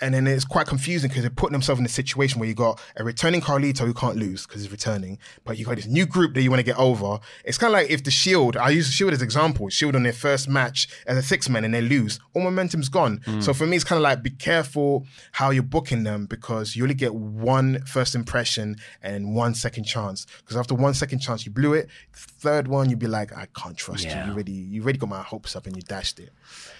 And 0.01 0.13
then 0.13 0.27
it's 0.27 0.45
quite 0.45 0.67
confusing 0.67 1.07
because 1.07 1.23
they're 1.23 1.31
putting 1.31 1.53
themselves 1.53 1.79
in 1.79 1.85
a 1.85 1.89
situation 1.89 2.39
where 2.39 2.47
you 2.49 2.53
got 2.55 2.79
a 2.97 3.03
returning 3.03 3.41
Carlito 3.41 3.79
who 3.79 3.93
can't 3.93 4.17
lose 4.17 4.45
because 4.45 4.61
he's 4.61 4.71
returning, 4.71 5.17
but 5.45 5.57
you 5.57 5.65
got 5.65 5.77
this 5.77 5.87
new 5.87 6.06
group 6.06 6.33
that 6.35 6.41
you 6.43 6.49
want 6.51 6.60
to 6.60 6.65
get 6.65 6.77
over. 6.77 7.19
It's 7.45 7.58
kind 7.58 7.73
of 7.73 7.79
like 7.79 7.89
if 7.89 8.04
the 8.04 8.12
Shield, 8.12 8.58
I 8.58 8.69
use 8.69 8.87
the 8.87 8.91
Shield 8.93 9.13
as 9.13 9.21
example, 9.21 9.69
Shield 9.69 9.95
on 9.95 10.04
their 10.04 10.13
first 10.13 10.49
match 10.49 10.87
as 11.08 11.17
a 11.17 11.23
six 11.23 11.47
man 11.49 11.63
and 11.63 11.73
they 11.73 11.81
lose, 11.81 12.19
all 12.33 12.43
momentum's 12.43 12.89
gone. 12.89 13.21
So 13.41 13.54
for 13.54 13.65
me, 13.65 13.77
it's 13.77 13.85
kind 13.85 13.97
of 13.97 14.04
like 14.04 14.21
be 14.21 14.29
careful 14.31 15.06
how 15.31 15.51
you're 15.51 15.63
booking 15.63 16.04
them 16.04 16.25
because 16.25 16.75
you 16.75 16.83
only 16.83 16.95
get 16.95 17.13
one 17.15 17.68
first 17.85 18.15
impression 18.15 18.75
and 19.01 19.33
one 19.35 19.53
second 19.53 19.83
chance. 19.85 20.25
Because 20.39 20.57
after 20.57 20.73
one 20.75 20.93
second 20.93 21.19
chance, 21.19 21.45
you 21.45 21.51
blew 21.51 21.73
it. 21.73 21.87
Third 22.13 22.67
one, 22.67 22.89
you'd 22.89 22.99
be 22.99 23.07
like, 23.07 23.35
I 23.35 23.47
can't 23.55 23.77
trust 23.77 24.05
Yeah. 24.05 24.21
you. 24.21 24.25
You 24.27 24.33
already, 24.33 24.51
you 24.51 24.83
already 24.83 24.99
got 24.99 25.09
my 25.09 25.21
hopes 25.21 25.55
up 25.55 25.65
and 25.67 25.75
you 25.75 25.81
dashed 25.81 26.19
it. 26.19 26.31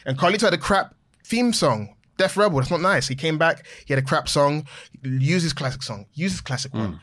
And 0.05 0.17
Carlito 0.17 0.41
had 0.41 0.53
a 0.53 0.57
crap 0.57 0.95
theme 1.23 1.53
song. 1.53 1.95
Def 2.17 2.35
Rebel. 2.35 2.57
That's 2.59 2.69
not 2.71 2.81
nice. 2.81 3.07
He 3.07 3.15
came 3.15 3.37
back. 3.37 3.65
He 3.85 3.93
had 3.93 4.01
a 4.03 4.05
crap 4.05 4.27
song. 4.27 4.65
Use 5.03 5.43
his 5.43 5.53
classic 5.53 5.81
song. 5.83 6.05
Use 6.13 6.31
his 6.33 6.41
classic 6.41 6.73
one. 6.73 6.99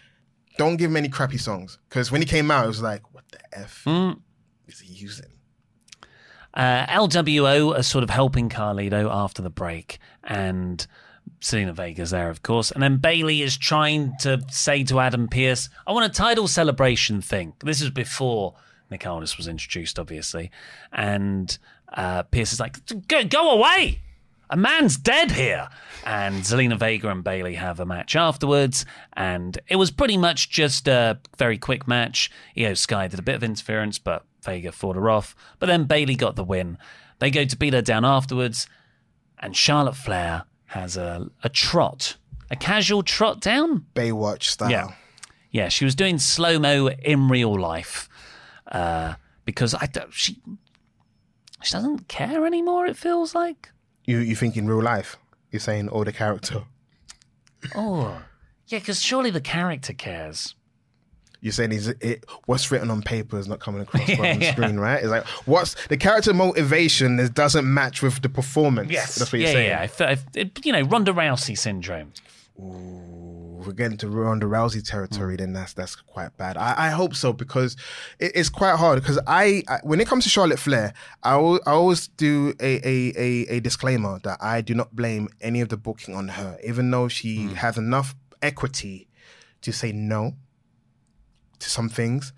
Don't 0.58 0.76
give 0.76 0.90
him 0.90 0.96
any 0.96 1.08
crappy 1.08 1.38
songs 1.38 1.78
because 1.88 2.10
when 2.10 2.20
he 2.22 2.26
came 2.26 2.50
out, 2.50 2.64
it 2.64 2.68
was 2.68 2.82
like, 2.82 3.02
what 3.14 3.24
the 3.30 3.38
f 3.58 3.84
is 4.66 4.80
he 4.80 4.92
using? 4.92 5.26
Uh, 6.54 6.86
LWO 6.86 7.78
are 7.78 7.82
sort 7.82 8.02
of 8.02 8.08
helping 8.08 8.48
Carlito 8.48 9.10
after 9.12 9.42
the 9.42 9.50
break, 9.50 9.98
and 10.24 10.86
Zelina 11.40 11.72
Vega's 11.72 12.10
there, 12.10 12.30
of 12.30 12.42
course. 12.42 12.70
And 12.70 12.82
then 12.82 12.96
Bayley 12.96 13.42
is 13.42 13.56
trying 13.56 14.14
to 14.20 14.40
say 14.50 14.84
to 14.84 15.00
Adam 15.00 15.28
Pearce, 15.28 15.68
I 15.86 15.92
want 15.92 16.06
a 16.06 16.14
title 16.14 16.48
celebration 16.48 17.20
thing. 17.20 17.54
This 17.60 17.80
is 17.80 17.90
before 17.90 18.54
Nick 18.90 19.06
Aldis 19.06 19.36
was 19.36 19.48
introduced, 19.48 19.98
obviously. 19.98 20.50
And 20.92 21.56
uh, 21.92 22.22
Pierce 22.24 22.52
is 22.52 22.60
like, 22.60 22.78
go, 23.08 23.24
go 23.24 23.50
away! 23.52 24.00
A 24.48 24.56
man's 24.56 24.96
dead 24.96 25.32
here. 25.32 25.68
And 26.04 26.36
Zelina 26.42 26.78
Vega 26.78 27.08
and 27.08 27.24
Bayley 27.24 27.54
have 27.54 27.80
a 27.80 27.86
match 27.86 28.14
afterwards. 28.14 28.86
And 29.14 29.58
it 29.68 29.76
was 29.76 29.90
pretty 29.90 30.16
much 30.16 30.50
just 30.50 30.86
a 30.86 31.18
very 31.36 31.58
quick 31.58 31.88
match. 31.88 32.30
Iyo 32.56 32.76
Sky 32.76 33.08
did 33.08 33.18
a 33.18 33.22
bit 33.22 33.34
of 33.34 33.42
interference, 33.42 33.98
but 33.98 34.24
Vega 34.44 34.70
fought 34.70 34.94
her 34.94 35.10
off. 35.10 35.34
But 35.58 35.66
then 35.66 35.84
Bayley 35.84 36.14
got 36.14 36.36
the 36.36 36.44
win. 36.44 36.78
They 37.18 37.30
go 37.30 37.44
to 37.44 37.56
beat 37.56 37.74
her 37.74 37.82
down 37.82 38.04
afterwards. 38.04 38.68
And 39.38 39.56
Charlotte 39.56 39.96
Flair 39.96 40.44
has 40.66 40.96
a, 40.96 41.30
a 41.42 41.48
trot, 41.48 42.16
a 42.50 42.56
casual 42.56 43.02
trot 43.02 43.40
down. 43.40 43.86
Baywatch 43.94 44.44
style. 44.44 44.70
Yeah. 44.70 44.88
Yeah, 45.50 45.68
she 45.68 45.84
was 45.84 45.94
doing 45.94 46.18
slow 46.18 46.58
mo 46.58 46.88
in 46.88 47.28
real 47.28 47.58
life 47.58 48.08
uh, 48.70 49.14
because 49.44 49.74
I 49.74 49.86
don't, 49.86 50.12
she 50.12 50.38
she 51.62 51.72
doesn't 51.72 52.08
care 52.08 52.44
anymore. 52.44 52.86
It 52.86 52.96
feels 52.96 53.34
like. 53.34 53.70
You 54.04 54.18
you 54.18 54.36
think 54.36 54.56
in 54.56 54.66
real 54.66 54.82
life? 54.82 55.16
You're 55.50 55.60
saying 55.60 55.88
oh 55.90 56.04
the 56.04 56.12
character. 56.12 56.64
Oh, 57.74 58.22
yeah, 58.66 58.80
because 58.80 59.00
surely 59.00 59.30
the 59.30 59.40
character 59.40 59.92
cares. 59.92 60.55
You're 61.40 61.52
saying 61.52 61.72
is 61.72 61.88
it 61.88 62.24
what's 62.46 62.70
written 62.70 62.90
on 62.90 63.02
paper 63.02 63.38
is 63.38 63.48
not 63.48 63.60
coming 63.60 63.82
across 63.82 64.08
on 64.10 64.16
the 64.16 64.38
yeah. 64.40 64.52
screen, 64.52 64.78
right? 64.78 65.00
It's 65.02 65.08
like 65.08 65.26
what's 65.46 65.74
the 65.88 65.96
character 65.96 66.32
motivation 66.34 67.18
is 67.18 67.30
doesn't 67.30 67.72
match 67.72 68.02
with 68.02 68.22
the 68.22 68.28
performance. 68.28 68.90
that's 68.92 69.20
what 69.20 69.32
you're 69.34 69.48
yeah, 69.48 69.52
saying. 69.52 69.68
yeah. 69.68 69.80
I 69.80 69.86
fe- 69.86 70.04
I 70.04 70.12
f- 70.12 70.24
it- 70.34 70.64
you 70.64 70.72
know, 70.72 70.82
Ronda 70.82 71.12
Rousey 71.12 71.56
syndrome. 71.56 72.12
If 72.58 73.66
we're 73.66 73.72
getting 73.72 73.98
to 73.98 74.08
Ronda 74.08 74.46
Rousey 74.46 74.86
territory, 74.86 75.36
then 75.36 75.52
that's 75.52 75.72
that's 75.74 75.96
quite 75.96 76.36
bad. 76.36 76.56
I, 76.56 76.86
I 76.86 76.90
hope 76.90 77.14
so 77.14 77.32
because 77.32 77.76
it, 78.18 78.32
it's 78.34 78.48
quite 78.48 78.76
hard. 78.76 79.00
Because 79.00 79.18
I, 79.26 79.62
I, 79.68 79.80
when 79.82 80.00
it 80.00 80.06
comes 80.06 80.24
to 80.24 80.30
Charlotte 80.30 80.58
Flair, 80.58 80.94
I, 81.22 81.32
al- 81.32 81.60
I 81.66 81.72
always 81.72 82.08
do 82.08 82.54
a, 82.60 82.76
a, 82.86 83.12
a, 83.16 83.56
a 83.56 83.60
disclaimer 83.60 84.20
that 84.24 84.38
I 84.40 84.60
do 84.60 84.74
not 84.74 84.94
blame 84.94 85.28
any 85.40 85.60
of 85.60 85.68
the 85.68 85.76
booking 85.76 86.14
on 86.14 86.28
her, 86.28 86.58
even 86.64 86.90
though 86.90 87.08
she 87.08 87.38
mm. 87.38 87.52
has 87.54 87.76
enough 87.76 88.14
equity 88.42 89.08
to 89.62 89.72
say 89.72 89.92
no 89.92 90.36
to 91.60 91.70
some 91.70 91.88
things. 91.88 92.32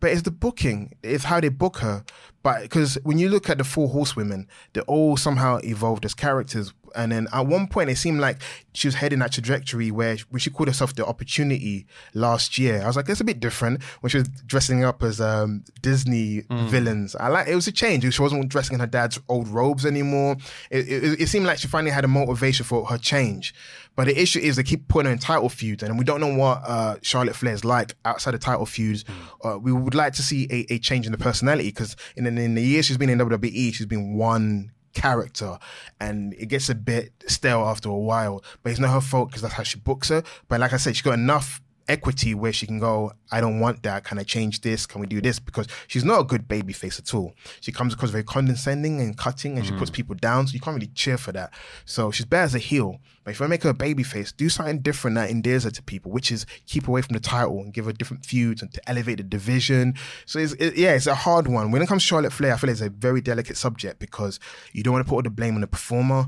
But 0.00 0.10
it's 0.10 0.22
the 0.22 0.30
booking, 0.32 0.96
it's 1.02 1.24
how 1.24 1.40
they 1.40 1.48
book 1.48 1.78
her. 1.78 2.04
But 2.42 2.62
because 2.62 2.98
when 3.04 3.18
you 3.18 3.28
look 3.28 3.48
at 3.48 3.58
the 3.58 3.64
four 3.64 3.88
horsewomen, 3.88 4.48
they 4.72 4.80
all 4.82 5.16
somehow 5.16 5.60
evolved 5.62 6.04
as 6.04 6.14
characters. 6.14 6.74
And 6.94 7.12
then 7.12 7.28
at 7.32 7.46
one 7.46 7.66
point, 7.66 7.90
it 7.90 7.96
seemed 7.96 8.20
like 8.20 8.38
she 8.74 8.88
was 8.88 8.94
heading 8.94 9.18
that 9.20 9.32
trajectory 9.32 9.90
where 9.90 10.16
she 10.38 10.50
called 10.50 10.68
herself 10.68 10.94
the 10.94 11.06
opportunity 11.06 11.86
last 12.14 12.58
year. 12.58 12.82
I 12.82 12.86
was 12.86 12.96
like, 12.96 13.08
it's 13.08 13.20
a 13.20 13.24
bit 13.24 13.40
different 13.40 13.82
when 14.00 14.10
she 14.10 14.18
was 14.18 14.28
dressing 14.46 14.84
up 14.84 15.02
as 15.02 15.20
um, 15.20 15.64
Disney 15.82 16.44
villains. 16.68 17.14
I 17.16 17.28
like 17.28 17.48
it 17.48 17.54
was 17.54 17.66
a 17.66 17.72
change. 17.72 18.12
She 18.12 18.22
wasn't 18.22 18.48
dressing 18.48 18.74
in 18.74 18.80
her 18.80 18.86
dad's 18.86 19.20
old 19.28 19.48
robes 19.48 19.84
anymore. 19.86 20.36
It, 20.70 20.88
it, 20.88 21.20
it 21.22 21.26
seemed 21.28 21.46
like 21.46 21.58
she 21.58 21.68
finally 21.68 21.90
had 21.90 22.04
a 22.04 22.08
motivation 22.08 22.64
for 22.64 22.84
her 22.86 22.98
change. 22.98 23.54
But 23.94 24.06
the 24.06 24.18
issue 24.18 24.38
is 24.38 24.56
they 24.56 24.62
keep 24.62 24.88
putting 24.88 25.06
her 25.06 25.12
in 25.12 25.18
title 25.18 25.50
feuds, 25.50 25.82
and 25.82 25.98
we 25.98 26.04
don't 26.04 26.20
know 26.20 26.34
what 26.34 26.62
uh, 26.64 26.96
Charlotte 27.02 27.36
Flair 27.36 27.52
is 27.52 27.62
like 27.62 27.94
outside 28.06 28.32
of 28.32 28.40
title 28.40 28.64
feuds. 28.64 29.04
Uh, 29.44 29.58
we 29.58 29.70
would 29.70 29.94
like 29.94 30.14
to 30.14 30.22
see 30.22 30.46
a, 30.50 30.74
a 30.74 30.78
change 30.78 31.04
in 31.04 31.12
the 31.12 31.18
personality 31.18 31.68
because 31.68 31.94
in, 32.16 32.26
in 32.26 32.54
the 32.54 32.62
years 32.62 32.86
she's 32.86 32.96
been 32.96 33.10
in 33.10 33.18
WWE, 33.18 33.74
she's 33.74 33.84
been 33.86 34.14
one 34.14 34.72
character, 34.92 35.58
and 36.00 36.34
it 36.34 36.46
gets 36.46 36.68
a 36.68 36.74
bit 36.74 37.12
stale 37.26 37.60
after 37.60 37.88
a 37.88 37.96
while. 37.96 38.42
But 38.62 38.70
it's 38.70 38.80
not 38.80 38.92
her 38.92 39.00
fault 39.00 39.28
because 39.28 39.42
that's 39.42 39.54
how 39.54 39.62
she 39.62 39.78
books 39.78 40.08
her. 40.08 40.22
But 40.48 40.60
like 40.60 40.72
I 40.72 40.76
said, 40.76 40.96
she's 40.96 41.02
got 41.02 41.14
enough 41.14 41.60
equity 41.88 42.34
where 42.34 42.52
she 42.52 42.66
can 42.66 42.78
go, 42.78 43.12
I 43.30 43.40
don't 43.40 43.60
want 43.60 43.82
that. 43.82 44.04
Can 44.04 44.18
I 44.18 44.22
change 44.22 44.60
this? 44.60 44.86
Can 44.86 45.00
we 45.00 45.06
do 45.06 45.20
this? 45.20 45.38
Because 45.38 45.66
she's 45.86 46.04
not 46.04 46.20
a 46.20 46.24
good 46.24 46.48
baby 46.48 46.72
face 46.72 46.98
at 46.98 47.14
all. 47.14 47.34
She 47.60 47.72
comes 47.72 47.94
across 47.94 48.10
very 48.10 48.24
condescending 48.24 49.00
and 49.00 49.16
cutting 49.16 49.56
and 49.56 49.66
she 49.66 49.72
puts 49.72 49.90
mm. 49.90 49.94
people 49.94 50.14
down. 50.14 50.46
So 50.46 50.54
you 50.54 50.60
can't 50.60 50.74
really 50.74 50.90
cheer 50.94 51.18
for 51.18 51.32
that. 51.32 51.52
So 51.84 52.10
she's 52.10 52.26
bad 52.26 52.44
as 52.44 52.54
a 52.54 52.58
heel. 52.58 53.00
But 53.24 53.32
if 53.32 53.42
I 53.42 53.46
make 53.46 53.62
her 53.62 53.70
a 53.70 53.74
baby 53.74 54.02
face, 54.02 54.32
do 54.32 54.48
something 54.48 54.80
different 54.80 55.14
that 55.16 55.30
endears 55.30 55.64
her 55.64 55.70
to 55.70 55.82
people, 55.82 56.10
which 56.10 56.32
is 56.32 56.44
keep 56.66 56.88
away 56.88 57.02
from 57.02 57.14
the 57.14 57.20
title 57.20 57.60
and 57.60 57.72
give 57.72 57.84
her 57.84 57.92
different 57.92 58.26
feuds 58.26 58.62
and 58.62 58.72
to 58.74 58.88
elevate 58.88 59.18
the 59.18 59.24
division. 59.24 59.94
So 60.26 60.38
it's, 60.38 60.54
it, 60.54 60.76
yeah, 60.76 60.94
it's 60.94 61.06
a 61.06 61.14
hard 61.14 61.46
one. 61.46 61.70
When 61.70 61.82
it 61.82 61.88
comes 61.88 62.02
to 62.02 62.06
Charlotte 62.06 62.32
Flair, 62.32 62.54
I 62.54 62.56
feel 62.56 62.70
it's 62.70 62.80
a 62.80 62.90
very 62.90 63.20
delicate 63.20 63.56
subject 63.56 64.00
because 64.00 64.40
you 64.72 64.82
don't 64.82 64.92
want 64.92 65.06
to 65.06 65.08
put 65.08 65.16
all 65.16 65.22
the 65.22 65.30
blame 65.30 65.54
on 65.54 65.60
the 65.60 65.66
performer. 65.66 66.26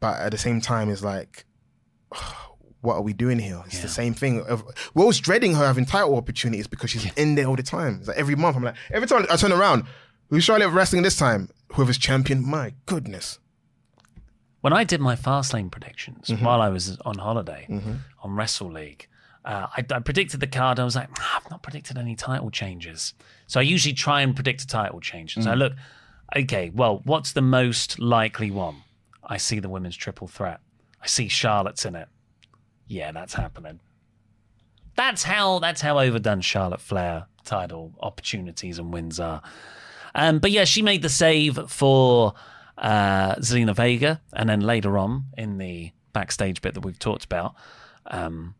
But 0.00 0.20
at 0.20 0.32
the 0.32 0.38
same 0.38 0.60
time, 0.60 0.90
it's 0.90 1.02
like, 1.02 1.44
what 2.84 2.94
are 2.96 3.02
we 3.02 3.12
doing 3.12 3.38
here? 3.38 3.60
It's 3.66 3.80
the 3.80 3.88
same 3.88 4.14
thing. 4.14 4.44
Always 4.94 5.18
dreading 5.18 5.54
her 5.54 5.66
having 5.66 5.84
title 5.86 6.16
opportunities 6.16 6.66
because 6.66 6.90
she's 6.90 7.10
in 7.14 7.34
there 7.34 7.46
all 7.46 7.56
the 7.56 7.62
time. 7.62 7.96
It's 8.00 8.08
like 8.08 8.16
every 8.16 8.36
month, 8.36 8.56
I'm 8.56 8.62
like, 8.62 8.76
every 8.92 9.08
time 9.08 9.26
I 9.30 9.36
turn 9.36 9.52
around, 9.52 9.84
who's 10.30 10.44
Charlotte 10.44 10.70
wrestling 10.70 11.02
this 11.02 11.16
time? 11.16 11.48
Whoever's 11.74 11.98
champion, 11.98 12.46
my 12.48 12.74
goodness. 12.86 13.38
When 14.60 14.72
I 14.72 14.84
did 14.84 15.00
my 15.00 15.16
Fastlane 15.16 15.70
predictions 15.70 16.28
Mm-hmm. 16.28 16.44
while 16.44 16.60
I 16.62 16.68
was 16.70 16.98
on 17.04 17.18
holiday 17.18 17.66
on 18.22 18.34
Wrestle 18.36 18.70
League, 18.72 19.08
uh, 19.44 19.66
I, 19.76 19.84
I 19.90 19.98
predicted 19.98 20.40
the 20.40 20.46
card. 20.46 20.80
I 20.80 20.84
was 20.84 20.96
like, 20.96 21.08
"Ah, 21.18 21.36
I've 21.42 21.50
not 21.50 21.62
predicted 21.62 21.98
any 21.98 22.14
title 22.16 22.50
changes. 22.50 23.12
So 23.46 23.60
I 23.60 23.62
usually 23.62 23.92
try 23.92 24.22
and 24.22 24.34
predict 24.34 24.62
a 24.62 24.66
title 24.66 25.00
change. 25.00 25.36
And 25.36 25.44
So 25.44 25.50
I 25.50 25.54
Mm. 25.54 25.58
look, 25.58 25.72
okay, 26.34 26.70
well, 26.74 27.02
what's 27.04 27.32
the 27.32 27.42
most 27.42 27.98
likely 27.98 28.50
one? 28.50 28.76
I 29.22 29.36
see 29.36 29.58
the 29.60 29.68
women's 29.68 29.96
triple 29.96 30.28
threat. 30.28 30.60
I 31.02 31.06
see 31.08 31.28
Charlotte's 31.28 31.84
in 31.84 31.94
it. 31.94 32.08
Yeah, 32.86 33.12
that's 33.12 33.34
happening. 33.34 33.80
That's 34.96 35.24
how 35.24 35.58
that's 35.58 35.80
how 35.80 35.98
overdone 35.98 36.40
Charlotte 36.40 36.80
Flair 36.80 37.26
title 37.44 37.92
opportunities 38.00 38.78
and 38.78 38.92
wins 38.92 39.18
are. 39.20 39.42
Um, 40.14 40.38
but 40.38 40.50
yeah, 40.50 40.64
she 40.64 40.82
made 40.82 41.02
the 41.02 41.08
save 41.08 41.58
for 41.68 42.34
uh, 42.78 43.34
Zelina 43.36 43.74
Vega, 43.74 44.20
and 44.32 44.48
then 44.48 44.60
later 44.60 44.96
on 44.98 45.24
in 45.36 45.58
the 45.58 45.92
backstage 46.12 46.62
bit 46.62 46.74
that 46.74 46.84
we've 46.84 46.98
talked 46.98 47.24
about, 47.24 47.54
um, 48.06 48.54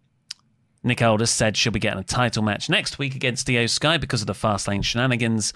Nick 0.83 1.01
Aldis 1.01 1.31
said 1.31 1.57
she'll 1.57 1.72
be 1.72 1.79
getting 1.79 2.01
a 2.01 2.05
title 2.05 2.43
match 2.43 2.68
next 2.68 2.99
week 2.99 3.14
against 3.14 3.47
Iyo 3.47 3.70
Sky 3.70 3.97
because 3.97 4.20
of 4.20 4.27
the 4.27 4.33
Fastlane 4.33 4.85
shenanigans, 4.85 5.53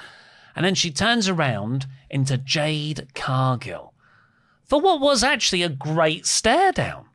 and 0.54 0.64
then 0.64 0.74
she 0.74 0.90
turns 0.90 1.28
around 1.28 1.86
into 2.08 2.38
Jade 2.38 3.08
Cargill 3.14 3.92
for 4.64 4.80
what 4.80 5.00
was 5.00 5.24
actually 5.24 5.62
a 5.62 5.68
great 5.68 6.26
stare 6.26 6.72
down. 6.72 7.07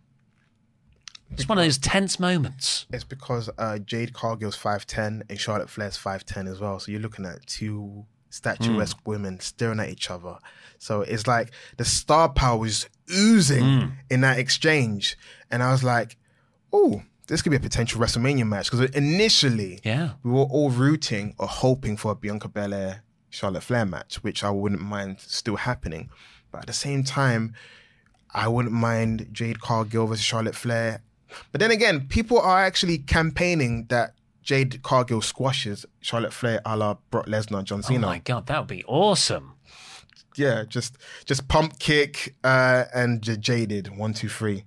It's 1.33 1.49
one 1.49 1.57
of 1.57 1.63
those 1.63 1.77
tense 1.77 2.19
moments. 2.19 2.85
It's 2.91 3.03
because 3.03 3.49
uh, 3.57 3.79
Jade 3.79 4.13
Cargill's 4.13 4.57
5'10 4.57 5.23
and 5.29 5.39
Charlotte 5.39 5.69
Flair's 5.69 5.97
5'10 5.97 6.49
as 6.49 6.59
well. 6.59 6.79
So 6.79 6.91
you're 6.91 7.01
looking 7.01 7.25
at 7.25 7.45
two 7.47 8.05
statuesque 8.29 8.97
women 9.05 9.39
staring 9.39 9.79
at 9.79 9.89
each 9.89 10.09
other. 10.09 10.37
So 10.77 11.01
it's 11.01 11.27
like 11.27 11.51
the 11.77 11.85
star 11.85 12.29
power 12.29 12.57
was 12.57 12.87
oozing 13.11 13.93
in 14.09 14.21
that 14.21 14.37
exchange. 14.39 15.17
And 15.51 15.61
I 15.63 15.71
was 15.71 15.83
like, 15.83 16.17
oh, 16.71 17.03
this 17.27 17.41
could 17.41 17.49
be 17.51 17.55
a 17.57 17.59
potential 17.59 17.99
WrestleMania 18.01 18.47
match. 18.47 18.69
Because 18.71 18.89
initially, 18.91 19.79
Yeah. 19.83 20.11
we 20.23 20.31
were 20.31 20.43
all 20.43 20.69
rooting 20.69 21.35
or 21.39 21.47
hoping 21.47 21.97
for 21.97 22.11
a 22.11 22.15
Bianca 22.15 22.47
Belair 22.47 23.03
Charlotte 23.29 23.63
Flair 23.63 23.85
match, 23.85 24.23
which 24.23 24.43
I 24.43 24.49
wouldn't 24.51 24.81
mind 24.81 25.19
still 25.19 25.55
happening. 25.55 26.09
But 26.51 26.59
at 26.61 26.67
the 26.67 26.73
same 26.73 27.03
time, 27.03 27.53
I 28.31 28.47
wouldn't 28.47 28.73
mind 28.73 29.29
Jade 29.31 29.59
Cargill 29.61 30.07
versus 30.07 30.23
Charlotte 30.23 30.55
Flair. 30.55 31.01
But 31.51 31.59
then 31.59 31.71
again, 31.71 32.07
people 32.07 32.39
are 32.39 32.63
actually 32.63 32.97
campaigning 32.99 33.85
that 33.89 34.13
Jade 34.41 34.81
Cargill 34.83 35.21
squashes 35.21 35.85
Charlotte 36.01 36.33
Flair 36.33 36.61
a 36.65 36.75
la 36.75 36.95
Brock 37.11 37.27
Lesnar, 37.27 37.63
John 37.63 37.81
Cena. 37.83 38.05
Oh 38.05 38.09
my 38.09 38.19
god, 38.19 38.47
that 38.47 38.59
would 38.59 38.67
be 38.67 38.83
awesome. 38.85 39.53
yeah, 40.35 40.63
just 40.67 40.97
just 41.25 41.47
pump 41.47 41.79
kick 41.79 42.35
uh, 42.43 42.85
and 42.93 43.21
j- 43.21 43.37
jaded 43.37 43.95
one 43.97 44.13
two 44.13 44.29
three. 44.29 44.65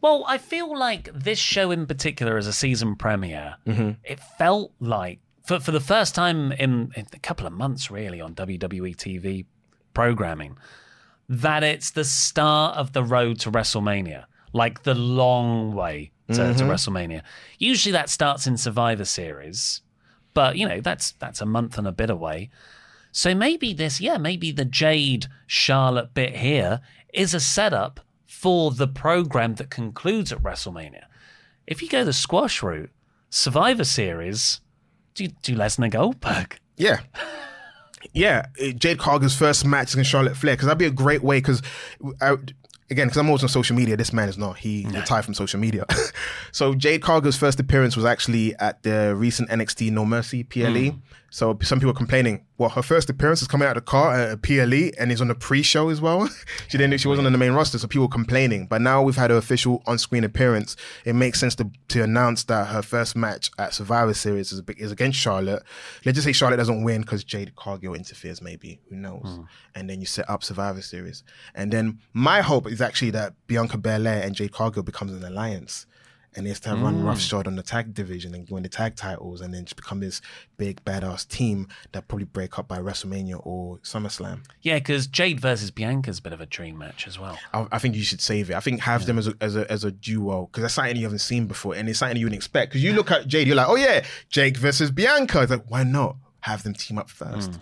Well, 0.00 0.24
I 0.28 0.36
feel 0.38 0.76
like 0.76 1.08
this 1.14 1.38
show 1.38 1.70
in 1.70 1.86
particular, 1.86 2.36
as 2.36 2.46
a 2.46 2.52
season 2.52 2.94
premiere, 2.96 3.56
it 4.04 4.20
felt 4.38 4.72
like 4.80 5.20
for 5.46 5.60
for 5.60 5.70
the 5.72 5.80
first 5.80 6.14
time 6.14 6.52
in, 6.52 6.90
in 6.96 7.06
a 7.12 7.18
couple 7.20 7.46
of 7.46 7.52
months, 7.52 7.90
really, 7.90 8.20
on 8.20 8.34
WWE 8.34 8.96
TV 8.96 9.46
programming, 9.94 10.58
that 11.28 11.62
it's 11.62 11.90
the 11.92 12.04
start 12.04 12.76
of 12.76 12.92
the 12.92 13.02
road 13.02 13.38
to 13.40 13.50
WrestleMania, 13.50 14.24
like 14.54 14.84
the 14.84 14.94
long 14.94 15.74
way 15.74 16.12
to, 16.28 16.54
to 16.54 16.64
WrestleMania. 16.64 17.20
Usually, 17.58 17.92
that 17.92 18.08
starts 18.08 18.46
in 18.46 18.56
Survivor 18.56 19.04
Series, 19.04 19.82
but 20.32 20.56
you 20.56 20.66
know 20.66 20.80
that's 20.80 21.12
that's 21.12 21.42
a 21.42 21.46
month 21.46 21.76
and 21.76 21.86
a 21.86 21.92
bit 21.92 22.08
away. 22.08 22.48
So 23.12 23.34
maybe 23.34 23.72
this, 23.72 24.00
yeah, 24.00 24.16
maybe 24.16 24.50
the 24.50 24.64
Jade 24.64 25.26
Charlotte 25.46 26.14
bit 26.14 26.36
here 26.36 26.80
is 27.12 27.32
a 27.32 27.38
setup 27.38 28.00
for 28.26 28.72
the 28.72 28.88
program 28.88 29.54
that 29.54 29.70
concludes 29.70 30.32
at 30.32 30.42
WrestleMania. 30.42 31.04
If 31.66 31.80
you 31.80 31.88
go 31.88 32.02
the 32.04 32.12
squash 32.12 32.62
route, 32.62 32.90
Survivor 33.30 33.84
Series, 33.84 34.60
do, 35.14 35.28
do 35.28 35.54
Lesnar 35.54 35.90
Goldberg? 35.90 36.58
Yeah. 36.76 37.02
Yeah, 38.12 38.46
uh, 38.60 38.72
Jade 38.72 38.98
Cargill's 38.98 39.36
first 39.36 39.64
match 39.64 39.92
against 39.92 40.10
Charlotte 40.10 40.36
Flair 40.36 40.54
because 40.54 40.66
that'd 40.66 40.76
be 40.76 40.86
a 40.86 40.90
great 40.90 41.22
way. 41.22 41.38
Because 41.38 41.62
again, 42.94 43.08
because 43.08 43.18
I'm 43.18 43.26
always 43.26 43.42
on 43.42 43.48
social 43.48 43.76
media, 43.76 43.96
this 43.96 44.12
man 44.12 44.28
is 44.28 44.38
not. 44.38 44.58
He 44.58 44.86
retired 44.90 45.24
from 45.24 45.34
social 45.34 45.60
media. 45.60 45.84
so 46.52 46.74
Jade 46.74 47.02
Cargill's 47.02 47.36
first 47.36 47.60
appearance 47.60 47.96
was 47.96 48.04
actually 48.04 48.54
at 48.56 48.82
the 48.82 49.14
recent 49.14 49.50
NXT 49.50 49.90
No 49.90 50.04
Mercy 50.04 50.44
PLE. 50.44 50.92
Mm. 50.92 51.00
So 51.34 51.58
some 51.62 51.80
people 51.80 51.90
are 51.90 51.94
complaining. 51.94 52.46
Well, 52.58 52.68
her 52.70 52.82
first 52.82 53.10
appearance 53.10 53.42
is 53.42 53.48
coming 53.48 53.66
out 53.66 53.76
of 53.76 53.84
the 53.84 53.90
car 53.90 54.14
at 54.14 54.30
a 54.30 54.36
PLE 54.36 54.92
and 54.96 55.10
is 55.10 55.20
on 55.20 55.26
the 55.26 55.34
pre-show 55.34 55.88
as 55.88 56.00
well. 56.00 56.28
she 56.68 56.78
didn't. 56.78 56.96
She 57.00 57.08
wasn't 57.08 57.26
on 57.26 57.32
the 57.32 57.38
main 57.38 57.50
roster, 57.54 57.76
so 57.76 57.88
people 57.88 58.06
complaining. 58.06 58.68
But 58.68 58.82
now 58.82 59.02
we've 59.02 59.16
had 59.16 59.32
her 59.32 59.36
official 59.36 59.82
on-screen 59.84 60.22
appearance. 60.22 60.76
It 61.04 61.14
makes 61.14 61.40
sense 61.40 61.56
to 61.56 61.68
to 61.88 62.04
announce 62.04 62.44
that 62.44 62.68
her 62.68 62.82
first 62.82 63.16
match 63.16 63.50
at 63.58 63.74
Survivor 63.74 64.14
Series 64.14 64.52
is, 64.52 64.62
is 64.76 64.92
against 64.92 65.18
Charlotte. 65.18 65.64
Let's 66.04 66.14
just 66.14 66.24
say 66.24 66.30
Charlotte 66.30 66.58
doesn't 66.58 66.84
win 66.84 67.00
because 67.00 67.24
Jade 67.24 67.56
Cargill 67.56 67.94
interferes. 67.94 68.40
Maybe 68.40 68.78
who 68.88 68.94
knows? 68.94 69.24
Hmm. 69.24 69.42
And 69.74 69.90
then 69.90 69.98
you 69.98 70.06
set 70.06 70.30
up 70.30 70.44
Survivor 70.44 70.82
Series. 70.82 71.24
And 71.56 71.72
then 71.72 71.98
my 72.12 72.42
hope 72.42 72.68
is 72.68 72.80
actually 72.80 73.10
that 73.10 73.34
Bianca 73.48 73.76
Belair 73.76 74.22
and 74.22 74.36
Jade 74.36 74.52
Cargill 74.52 74.84
becomes 74.84 75.10
an 75.10 75.24
alliance. 75.24 75.86
And 76.36 76.48
it's 76.48 76.60
to 76.60 76.70
run 76.70 77.02
mm. 77.02 77.04
roughshod 77.04 77.46
on 77.46 77.56
the 77.56 77.62
tag 77.62 77.94
division 77.94 78.34
and 78.34 78.48
win 78.50 78.64
the 78.64 78.68
tag 78.68 78.96
titles, 78.96 79.40
and 79.40 79.54
then 79.54 79.64
just 79.64 79.76
become 79.76 80.00
this 80.00 80.20
big 80.56 80.84
badass 80.84 81.28
team 81.28 81.68
that 81.92 82.08
probably 82.08 82.24
break 82.24 82.58
up 82.58 82.66
by 82.66 82.78
WrestleMania 82.78 83.40
or 83.46 83.78
SummerSlam. 83.78 84.40
Yeah, 84.62 84.78
because 84.78 85.06
Jade 85.06 85.40
versus 85.40 85.70
Bianca's 85.70 86.18
a 86.18 86.22
bit 86.22 86.32
of 86.32 86.40
a 86.40 86.46
dream 86.46 86.76
match 86.78 87.06
as 87.06 87.18
well. 87.18 87.38
I, 87.52 87.66
I 87.72 87.78
think 87.78 87.94
you 87.94 88.02
should 88.02 88.20
save 88.20 88.50
it. 88.50 88.56
I 88.56 88.60
think 88.60 88.80
have 88.80 89.06
them 89.06 89.18
as 89.18 89.28
a, 89.28 89.34
as 89.40 89.56
a 89.56 89.70
as 89.70 89.84
a 89.84 89.92
duo 89.92 90.46
because 90.46 90.62
that's 90.62 90.74
something 90.74 90.96
you 90.96 91.04
haven't 91.04 91.20
seen 91.20 91.46
before, 91.46 91.74
and 91.74 91.88
it's 91.88 92.00
something 92.00 92.16
you 92.16 92.26
wouldn't 92.26 92.38
expect. 92.38 92.70
Because 92.70 92.82
you 92.82 92.92
look 92.92 93.10
at 93.10 93.26
Jade, 93.26 93.46
you're 93.46 93.56
like, 93.56 93.68
oh 93.68 93.76
yeah, 93.76 94.04
Jake 94.28 94.56
versus 94.56 94.90
Bianca. 94.90 95.42
It's 95.42 95.50
like, 95.50 95.70
why 95.70 95.84
not 95.84 96.16
have 96.40 96.62
them 96.62 96.74
team 96.74 96.98
up 96.98 97.08
first, 97.08 97.50
mm. 97.50 97.60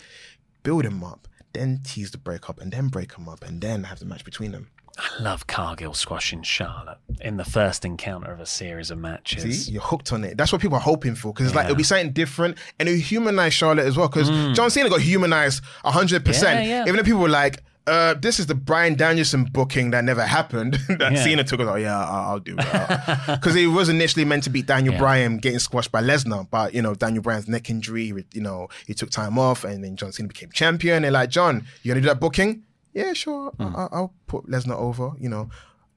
build 0.65 0.85
them 0.85 1.05
up, 1.05 1.29
then 1.53 1.81
tease 1.85 2.11
the 2.11 2.19
breakup, 2.19 2.61
and 2.61 2.73
then 2.73 2.89
break 2.89 3.15
them 3.15 3.29
up, 3.29 3.45
and 3.45 3.61
then 3.61 3.85
have 3.85 4.01
the 4.01 4.05
match 4.05 4.25
between 4.25 4.51
them. 4.51 4.69
I 4.99 5.23
love 5.23 5.47
Cargill 5.47 5.95
squashing 5.95 6.43
Charlotte 6.43 6.99
in 7.21 7.37
the 7.39 7.45
first 7.45 7.85
encounter 7.85 8.31
of 8.31 8.41
a 8.41 8.47
series 8.47 8.91
of 8.91 8.99
matches. 8.99 9.67
See, 9.67 9.73
you're 9.73 9.81
hooked 9.83 10.13
on 10.13 10.23
it. 10.25 10.37
That's 10.37 10.53
what 10.53 10.61
people 10.61 10.77
are 10.77 10.81
hoping 10.83 11.15
for 11.15 11.33
because 11.33 11.47
it's 11.47 11.55
like 11.55 11.65
it'll 11.65 11.77
be 11.77 11.83
something 11.83 12.13
different 12.13 12.59
and 12.79 12.89
it'll 12.89 13.01
humanize 13.01 13.55
Charlotte 13.55 13.87
as 13.87 13.97
well. 13.97 14.09
Because 14.09 14.29
John 14.55 14.71
Cena 14.71 14.91
got 14.91 15.01
humanized 15.01 15.63
hundred 15.83 16.25
percent. 16.25 16.61
Mm. 16.61 16.65
Yeah, 16.65 16.69
yeah. 16.69 16.83
Even 16.83 16.97
though 16.97 17.03
people 17.05 17.21
were 17.23 17.29
like, 17.31 17.63
uh, 17.87 18.15
"This 18.21 18.39
is 18.39 18.47
the 18.47 18.55
Bryan 18.55 18.95
Danielson 18.95 19.45
booking 19.45 19.93
that 19.93 20.05
never 20.05 20.23
happened." 20.27 20.75
that 20.89 21.13
Yeah. 21.13 21.25
Cena 21.25 21.43
took 21.45 21.61
it. 21.61 21.67
Oh 21.67 21.77
yeah, 21.77 21.99
I'll, 21.99 22.31
I'll 22.33 22.39
do 22.41 22.55
it 22.59 23.27
because 23.41 23.55
he 23.55 23.67
was 23.67 23.89
initially 23.89 24.27
meant 24.27 24.45
to 24.45 24.51
beat 24.51 24.67
Daniel 24.67 24.93
Yeah. 24.93 25.01
Bryan 25.01 25.39
getting 25.39 25.59
squashed 25.59 25.91
by 25.91 26.03
Lesnar, 26.03 26.49
but 26.51 26.75
you 26.75 26.83
know 26.83 26.95
Daniel 26.95 27.23
Bryan's 27.23 27.49
neck 27.49 27.71
injury. 27.71 28.13
You 28.35 28.43
know 28.43 28.69
he 28.87 28.93
took 28.93 29.09
time 29.09 29.39
off, 29.39 29.65
and 29.65 29.83
then 29.83 29.97
John 29.97 30.13
Cena 30.13 30.29
became 30.29 30.51
champion. 30.53 31.03
They're 31.03 31.11
like, 31.11 31.31
John, 31.31 31.65
you 31.83 31.91
gonna 31.93 32.03
do 32.03 32.09
that 32.09 32.21
booking? 32.21 32.65
Yeah, 32.93 33.13
sure. 33.13 33.51
Hmm. 33.53 33.77
I'll, 33.77 33.89
I'll 33.93 34.15
put 34.27 34.47
Lesnar 34.47 34.77
over. 34.77 35.13
You 35.19 35.29
know. 35.29 35.51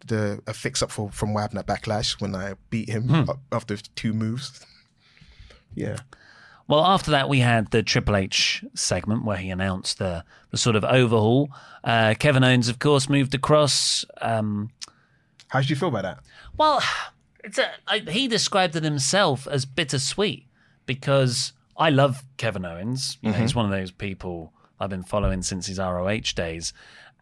The 0.07 0.39
a 0.45 0.53
fix 0.53 0.83
up 0.83 0.91
for 0.91 1.09
from 1.09 1.35
at 1.35 1.51
Backlash 1.51 2.21
when 2.21 2.35
I 2.35 2.53
beat 2.69 2.89
him 2.89 3.09
up 3.11 3.39
after 3.51 3.75
two 3.75 4.13
moves. 4.13 4.63
Yeah. 5.73 5.97
Well, 6.67 6.83
after 6.83 7.11
that, 7.11 7.29
we 7.29 7.39
had 7.39 7.71
the 7.71 7.83
Triple 7.83 8.15
H 8.15 8.63
segment 8.73 9.23
where 9.23 9.37
he 9.37 9.49
announced 9.49 9.99
the 9.99 10.23
the 10.51 10.57
sort 10.57 10.75
of 10.75 10.83
overhaul. 10.83 11.49
Uh, 11.83 12.15
Kevin 12.17 12.43
Owens, 12.43 12.69
of 12.69 12.79
course, 12.79 13.07
moved 13.09 13.35
across. 13.35 14.05
Um, 14.21 14.71
How 15.49 15.59
did 15.59 15.69
you 15.69 15.75
feel 15.75 15.89
about 15.89 16.03
that? 16.03 16.19
well, 16.57 16.81
it's 17.43 17.59
a, 17.59 17.71
I, 17.87 17.99
he 17.99 18.27
described 18.27 18.75
it 18.75 18.83
himself 18.83 19.47
as 19.47 19.65
bittersweet 19.65 20.47
because 20.87 21.53
I 21.77 21.91
love 21.91 22.23
Kevin 22.37 22.65
Owens. 22.65 23.17
You 23.21 23.31
know, 23.31 23.37
he's 23.37 23.53
one 23.53 23.65
of 23.65 23.71
those 23.71 23.91
people 23.91 24.51
I've 24.79 24.89
been 24.89 25.03
following 25.03 25.41
since 25.41 25.67
his 25.67 25.79
ROH 25.79 26.33
days, 26.35 26.73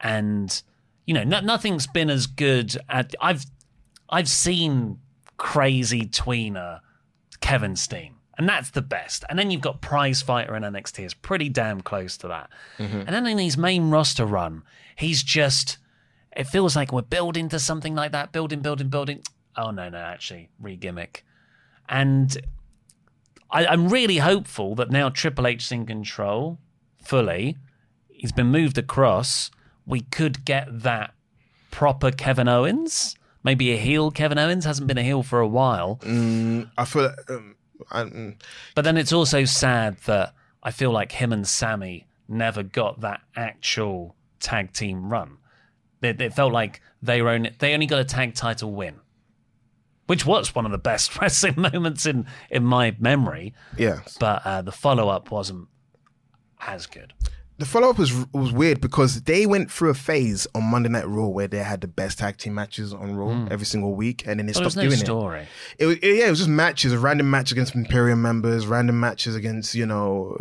and 0.01 0.61
you 1.05 1.13
know, 1.13 1.23
no, 1.23 1.39
nothing's 1.39 1.87
been 1.87 2.09
as 2.09 2.27
good. 2.27 2.77
At 2.89 3.13
I've 3.21 3.45
I've 4.09 4.29
seen 4.29 4.99
crazy 5.37 6.05
tweener 6.05 6.79
Kevin 7.41 7.75
Steen. 7.75 8.15
And 8.37 8.49
that's 8.49 8.71
the 8.71 8.81
best. 8.81 9.23
And 9.29 9.37
then 9.37 9.51
you've 9.51 9.61
got 9.61 9.81
Prize 9.81 10.21
Fighter 10.21 10.55
in 10.55 10.63
NXT. 10.63 11.05
is 11.05 11.13
pretty 11.13 11.49
damn 11.49 11.81
close 11.81 12.17
to 12.17 12.27
that. 12.29 12.49
Mm-hmm. 12.79 13.01
And 13.01 13.09
then 13.09 13.27
in 13.27 13.37
his 13.37 13.57
main 13.57 13.91
roster 13.91 14.25
run, 14.25 14.63
he's 14.95 15.21
just, 15.21 15.77
it 16.35 16.45
feels 16.45 16.75
like 16.75 16.91
we're 16.91 17.03
building 17.03 17.49
to 17.49 17.59
something 17.59 17.93
like 17.93 18.11
that. 18.11 18.31
Building, 18.31 18.61
building, 18.61 18.87
building. 18.87 19.21
Oh, 19.55 19.69
no, 19.69 19.87
no, 19.89 19.99
actually, 19.99 20.49
re 20.59 20.75
gimmick. 20.75 21.23
And 21.87 22.35
I, 23.51 23.67
I'm 23.67 23.89
really 23.89 24.17
hopeful 24.17 24.73
that 24.75 24.89
now 24.89 25.09
Triple 25.09 25.45
H's 25.45 25.71
in 25.71 25.85
control 25.85 26.57
fully. 27.03 27.57
He's 28.09 28.31
been 28.31 28.47
moved 28.47 28.77
across. 28.77 29.51
We 29.85 30.01
could 30.01 30.45
get 30.45 30.67
that 30.83 31.13
proper 31.71 32.11
Kevin 32.11 32.47
Owens. 32.47 33.15
Maybe 33.43 33.71
a 33.71 33.77
heel 33.77 34.11
Kevin 34.11 34.37
Owens 34.37 34.63
hasn't 34.65 34.87
been 34.87 34.97
a 34.97 35.03
heel 35.03 35.23
for 35.23 35.39
a 35.39 35.47
while. 35.47 35.99
I 36.77 36.85
feel 36.85 37.03
like, 37.03 37.29
um, 37.29 37.55
I, 37.91 38.03
mm, 38.03 38.35
But 38.75 38.83
then 38.85 38.95
it's 38.97 39.11
also 39.11 39.43
sad 39.43 39.97
that 40.05 40.33
I 40.61 40.71
feel 40.71 40.91
like 40.91 41.11
him 41.11 41.33
and 41.33 41.45
Sami 41.45 42.07
never 42.29 42.63
got 42.63 43.01
that 43.01 43.21
actual 43.35 44.15
tag 44.39 44.71
team 44.71 45.09
run. 45.11 45.37
It, 46.01 46.21
it 46.21 46.33
felt 46.33 46.53
like 46.53 46.81
they 47.01 47.21
were 47.21 47.29
only, 47.29 47.51
they 47.59 47.73
only 47.73 47.85
got 47.85 47.99
a 47.99 48.05
tag 48.05 48.33
title 48.33 48.71
win, 48.71 48.95
which 50.07 50.25
was 50.25 50.55
one 50.55 50.65
of 50.65 50.71
the 50.71 50.77
best 50.77 51.17
wrestling 51.21 51.55
moments 51.57 52.05
in 52.05 52.25
in 52.49 52.63
my 52.63 52.95
memory. 52.99 53.53
yeah. 53.77 53.99
But 54.19 54.45
uh, 54.45 54.61
the 54.61 54.71
follow 54.71 55.09
up 55.09 55.31
wasn't 55.31 55.67
as 56.67 56.85
good. 56.85 57.13
The 57.59 57.65
follow 57.67 57.91
up 57.91 57.99
was 57.99 58.11
was 58.33 58.51
weird 58.51 58.81
because 58.81 59.21
they 59.21 59.45
went 59.45 59.71
through 59.71 59.91
a 59.91 59.93
phase 59.93 60.47
on 60.55 60.63
Monday 60.63 60.89
Night 60.89 61.07
Raw 61.07 61.27
where 61.27 61.47
they 61.47 61.59
had 61.59 61.81
the 61.81 61.87
best 61.87 62.17
tag 62.17 62.37
team 62.37 62.55
matches 62.55 62.95
on 62.95 63.15
Raw 63.15 63.45
every 63.51 63.67
single 63.67 63.93
week, 63.93 64.23
and 64.25 64.39
then 64.39 64.47
they 64.47 64.53
Well, 64.53 64.63
stopped 64.71 64.75
there 64.75 64.85
was 64.89 64.99
no 65.01 65.05
doing 65.05 65.19
story. 65.19 65.41
it. 65.41 65.47
It 65.77 65.85
was 65.85 65.97
yeah, 66.01 66.25
it 66.27 66.29
was 66.31 66.39
just 66.39 66.49
matches, 66.49 66.93
a 66.93 66.99
random 66.99 67.29
match 67.29 67.51
against 67.51 67.75
Imperium 67.75 68.23
members, 68.23 68.65
random 68.65 68.99
matches 68.99 69.35
against 69.35 69.75
you 69.75 69.85
know. 69.85 70.35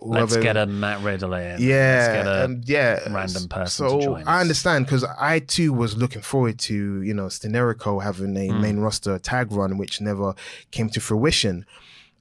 Let's 0.00 0.36
get 0.36 0.56
a 0.56 0.64
Matt 0.66 1.02
Riddle 1.02 1.34
in. 1.34 1.60
Yeah, 1.60 1.96
Let's 1.98 2.12
get 2.12 2.26
a 2.26 2.44
and 2.44 2.68
yeah, 2.68 3.12
random 3.12 3.48
person 3.48 3.88
So 3.88 3.98
to 3.98 4.04
join 4.04 4.28
I 4.28 4.40
understand 4.40 4.86
because 4.86 5.02
I 5.04 5.40
too 5.40 5.72
was 5.72 5.96
looking 5.96 6.22
forward 6.22 6.60
to 6.60 7.02
you 7.02 7.14
know 7.14 7.26
Stenerico 7.26 8.00
having 8.02 8.36
a 8.36 8.48
Hmm. 8.50 8.60
main 8.60 8.78
roster 8.78 9.18
tag 9.18 9.50
run, 9.50 9.76
which 9.76 10.00
never 10.00 10.34
came 10.70 10.88
to 10.90 11.00
fruition. 11.00 11.66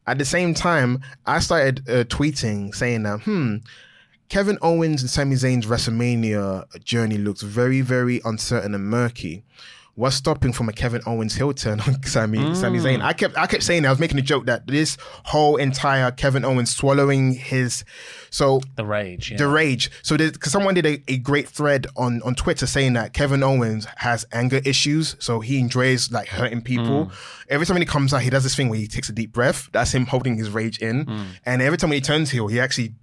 At 0.05 0.17
the 0.17 0.25
same 0.25 0.53
time, 0.53 1.01
I 1.25 1.39
started 1.39 1.87
uh, 1.89 2.03
tweeting 2.03 2.75
saying 2.75 3.03
that 3.03 3.21
hmm. 3.21 3.57
Kevin 4.29 4.57
Owens 4.61 5.01
and 5.01 5.09
Sami 5.09 5.35
Zayn's 5.35 5.65
WrestleMania 5.65 6.83
journey 6.83 7.17
looks 7.17 7.41
very, 7.41 7.81
very 7.81 8.19
uncertain 8.25 8.73
and 8.73 8.85
murky. 8.85 9.43
What's 9.95 10.15
stopping 10.15 10.53
from 10.53 10.69
a 10.69 10.73
Kevin 10.73 11.01
Owens 11.05 11.35
heel 11.35 11.53
turn 11.53 11.79
on 11.81 12.01
Sami, 12.05 12.55
Sami 12.55 12.79
Zayn? 12.79 12.99
Mm. 12.99 13.03
I 13.03 13.13
kept 13.13 13.37
I 13.37 13.45
kept 13.45 13.61
saying 13.61 13.83
that. 13.83 13.89
I 13.89 13.91
was 13.91 13.99
making 13.99 14.17
a 14.17 14.23
joke 14.23 14.47
that 14.47 14.65
this 14.65 14.97
whole 15.25 15.57
entire 15.57 16.09
Kevin 16.09 16.43
Owens 16.43 16.75
swallowing 16.75 17.33
his 17.33 17.85
so 18.31 18.61
The 18.75 18.85
rage. 18.85 19.29
Yeah. 19.31 19.37
the 19.37 19.47
rage. 19.47 19.91
So 20.01 20.17
because 20.17 20.51
someone 20.51 20.73
did 20.73 20.87
a, 20.87 21.03
a 21.07 21.17
great 21.17 21.47
thread 21.47 21.85
on 21.95 22.23
on 22.23 22.33
Twitter 22.33 22.65
saying 22.65 22.93
that 22.93 23.13
Kevin 23.13 23.43
Owens 23.43 23.85
has 23.97 24.25
anger 24.31 24.61
issues, 24.65 25.15
so 25.19 25.41
he 25.41 25.59
enjoys 25.59 26.11
like 26.11 26.27
hurting 26.27 26.61
people. 26.63 27.05
Mm. 27.05 27.11
Every 27.49 27.67
time 27.67 27.77
he 27.77 27.85
comes 27.85 28.15
out, 28.15 28.23
he 28.23 28.31
does 28.31 28.41
this 28.43 28.55
thing 28.55 28.69
where 28.69 28.79
he 28.79 28.87
takes 28.87 29.09
a 29.09 29.13
deep 29.13 29.31
breath. 29.31 29.69
That's 29.73 29.91
him 29.91 30.07
holding 30.07 30.37
his 30.37 30.49
rage 30.49 30.79
in. 30.79 31.05
Mm. 31.05 31.25
And 31.45 31.61
every 31.61 31.77
time 31.77 31.91
when 31.91 31.97
he 31.97 32.01
turns 32.01 32.31
heel, 32.31 32.47
he 32.47 32.59
actually 32.59 32.95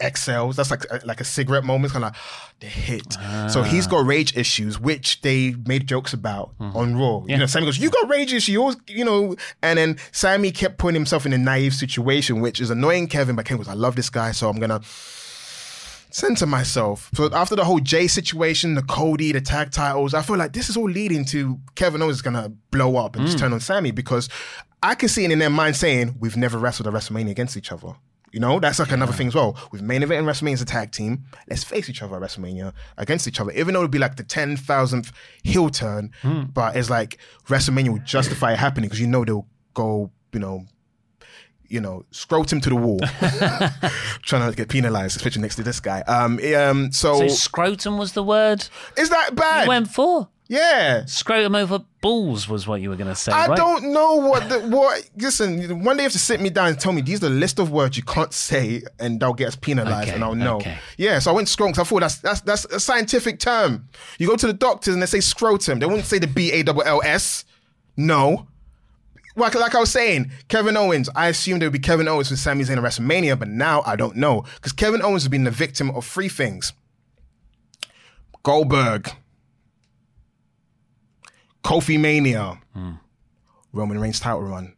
exhales. 0.00 0.56
That's 0.56 0.70
like 0.70 0.90
uh, 0.90 1.00
like 1.04 1.20
a 1.20 1.24
cigarette 1.24 1.64
moment. 1.64 1.92
Kind 1.92 2.04
of 2.04 2.12
like 2.12 2.20
the 2.60 2.66
hit. 2.66 3.12
So 3.50 3.62
he's 3.62 3.86
ah. 3.86 3.90
got 3.90 4.06
rage 4.06 4.36
issues, 4.36 4.78
which 4.78 5.20
they 5.22 5.54
made 5.66 5.86
jokes 5.86 6.12
about 6.12 6.54
hmm. 6.58 6.76
on 6.76 6.96
Raw. 6.96 7.24
You 7.26 7.36
know, 7.36 7.46
Sami 7.46 7.66
goes, 7.66 7.78
"You 7.78 7.90
got 7.90 8.08
rage 8.08 8.32
issues." 8.32 8.48
You 8.48 8.60
always, 8.60 8.76
you 8.88 9.04
know, 9.04 9.36
and 9.62 9.78
then 9.78 9.98
Sami 10.12 10.50
kept 10.50 10.78
putting 10.78 10.96
himself 10.96 11.26
in 11.26 11.32
a 11.32 11.38
naive 11.38 11.74
situation, 11.74 12.40
which 12.40 12.60
is 12.60 12.70
annoying 12.70 13.08
Kevin. 13.08 13.36
But 13.36 13.46
Kevin 13.46 13.62
goes, 13.62 13.68
"I 13.68 13.74
love 13.74 13.96
this 13.96 14.10
guy, 14.10 14.32
so 14.32 14.48
I'm 14.48 14.58
gonna." 14.58 14.80
center 16.08 16.46
myself. 16.46 17.10
So 17.14 17.28
after 17.34 17.54
the 17.54 17.64
whole 17.64 17.80
Jey 17.80 18.06
situation, 18.06 18.74
the 18.74 18.82
Cody, 18.82 19.32
the 19.32 19.40
tag 19.42 19.70
titles, 19.70 20.14
I 20.14 20.22
feel 20.22 20.38
like 20.38 20.54
this 20.54 20.70
is 20.70 20.76
all 20.76 20.88
leading 20.88 21.26
to 21.26 21.58
Kevin 21.74 22.00
Owens 22.00 22.16
is 22.16 22.22
gonna 22.22 22.48
blow 22.70 22.96
up 22.96 23.16
and 23.16 23.24
Mm. 23.24 23.26
just 23.26 23.38
hmm. 23.38 23.44
turn 23.44 23.52
on 23.52 23.60
Sami 23.60 23.90
because 23.90 24.30
I 24.82 24.94
can 24.94 25.10
see 25.10 25.24
it 25.24 25.30
in 25.30 25.38
their 25.38 25.50
mind 25.50 25.76
saying 25.76 26.16
we've 26.18 26.36
never 26.36 26.58
wrestled 26.58 26.86
a 26.86 26.90
WrestleMania 26.90 27.30
against 27.30 27.56
each 27.56 27.70
other. 27.70 27.96
You 28.36 28.40
know, 28.40 28.60
that's 28.60 28.78
like 28.78 28.92
another 28.92 29.14
thing 29.14 29.28
as 29.28 29.34
well. 29.34 29.56
With 29.72 29.80
main 29.80 30.02
event 30.02 30.18
and 30.18 30.28
WrestleMania 30.28 30.52
as 30.52 30.60
a 30.60 30.66
tag 30.66 30.92
team, 30.92 31.24
let's 31.48 31.64
face 31.64 31.88
each 31.88 32.02
other 32.02 32.16
at 32.16 32.20
WrestleMania 32.20 32.74
against 32.98 33.26
each 33.26 33.40
other. 33.40 33.50
Even 33.52 33.72
though 33.72 33.80
it'd 33.80 33.90
be 33.90 33.98
like 33.98 34.16
the 34.16 34.24
ten 34.24 34.58
thousandth 34.58 35.10
heel 35.42 35.70
turn, 35.70 36.10
Hmm. 36.20 36.42
but 36.52 36.76
it's 36.76 36.90
like 36.90 37.16
WrestleMania 37.48 37.88
will 37.88 38.04
justify 38.04 38.52
it 38.52 38.58
happening 38.58 38.88
because 38.88 39.00
you 39.00 39.06
know 39.06 39.24
they'll 39.24 39.46
go, 39.72 40.10
you 40.34 40.40
know, 40.40 40.66
you 41.68 41.80
know, 41.80 42.04
scrotum 42.10 42.60
to 42.60 42.68
the 42.68 42.76
wall, 42.76 43.00
trying 44.22 44.50
to 44.50 44.54
get 44.54 44.68
penalized, 44.68 45.16
especially 45.16 45.40
next 45.42 45.56
to 45.56 45.62
this 45.62 45.80
guy. 45.80 46.00
Um, 46.02 46.38
um, 46.56 46.92
so, 46.92 47.20
So 47.20 47.28
scrotum 47.28 47.96
was 47.96 48.12
the 48.12 48.22
word 48.22 48.68
is 48.98 49.08
that 49.08 49.34
bad? 49.34 49.62
you 49.62 49.68
went 49.68 49.88
for. 49.88 50.28
Yeah. 50.48 51.04
Scrotum 51.06 51.56
over 51.56 51.80
balls 52.00 52.48
was 52.48 52.68
what 52.68 52.80
you 52.80 52.88
were 52.90 52.96
going 52.96 53.08
to 53.08 53.16
say, 53.16 53.32
I 53.32 53.48
right? 53.48 53.56
don't 53.56 53.92
know 53.92 54.14
what 54.14 54.48
the 54.48 54.60
what. 54.60 55.08
Listen, 55.16 55.82
one 55.82 55.96
day 55.96 56.02
you 56.02 56.06
have 56.06 56.12
to 56.12 56.20
sit 56.20 56.40
me 56.40 56.50
down 56.50 56.68
and 56.68 56.78
tell 56.78 56.92
me 56.92 57.02
these 57.02 57.18
are 57.24 57.28
the 57.28 57.34
list 57.34 57.58
of 57.58 57.72
words 57.72 57.96
you 57.96 58.04
can't 58.04 58.32
say, 58.32 58.82
and 59.00 59.18
they'll 59.18 59.34
get 59.34 59.48
us 59.48 59.56
penalized, 59.56 60.06
Okay, 60.08 60.14
and 60.14 60.22
I'll 60.22 60.36
know. 60.36 60.56
okay. 60.58 60.78
Yeah, 60.96 61.18
so 61.18 61.32
I 61.32 61.34
went 61.34 61.48
scrotum 61.48 61.80
I 61.80 61.84
thought 61.84 62.00
that's 62.00 62.18
that's 62.18 62.40
that's 62.42 62.64
a 62.66 62.78
scientific 62.78 63.40
term. 63.40 63.88
You 64.18 64.28
go 64.28 64.36
to 64.36 64.46
the 64.46 64.52
doctors 64.52 64.94
and 64.94 65.02
they 65.02 65.06
say 65.06 65.20
scrotum. 65.20 65.80
They 65.80 65.86
wouldn't 65.86 66.06
say 66.06 66.20
the 66.20 66.28
B 66.28 66.52
A 66.52 66.64
L 66.64 66.80
L 66.82 67.02
S. 67.04 67.44
No. 67.96 68.46
Like, 69.38 69.54
like 69.54 69.74
I 69.74 69.80
was 69.80 69.90
saying, 69.90 70.30
Kevin 70.48 70.78
Owens, 70.78 71.10
I 71.14 71.28
assumed 71.28 71.62
it 71.62 71.66
would 71.66 71.72
be 71.74 71.78
Kevin 71.78 72.08
Owens 72.08 72.30
with 72.30 72.38
Sami 72.40 72.64
Zayn 72.64 72.78
at 72.78 72.82
WrestleMania, 72.82 73.38
but 73.38 73.48
now 73.48 73.82
I 73.84 73.94
don't 73.94 74.16
know. 74.16 74.44
Because 74.54 74.72
Kevin 74.72 75.02
Owens 75.02 75.24
has 75.24 75.28
been 75.28 75.44
the 75.44 75.50
victim 75.50 75.90
of 75.90 76.06
three 76.06 76.30
things 76.30 76.72
Goldberg, 78.42 79.10
Kofi 81.66 81.98
Mania, 81.98 82.60
hmm. 82.74 82.92
Roman 83.72 83.98
Reigns 83.98 84.20
title 84.20 84.42
run. 84.42 84.76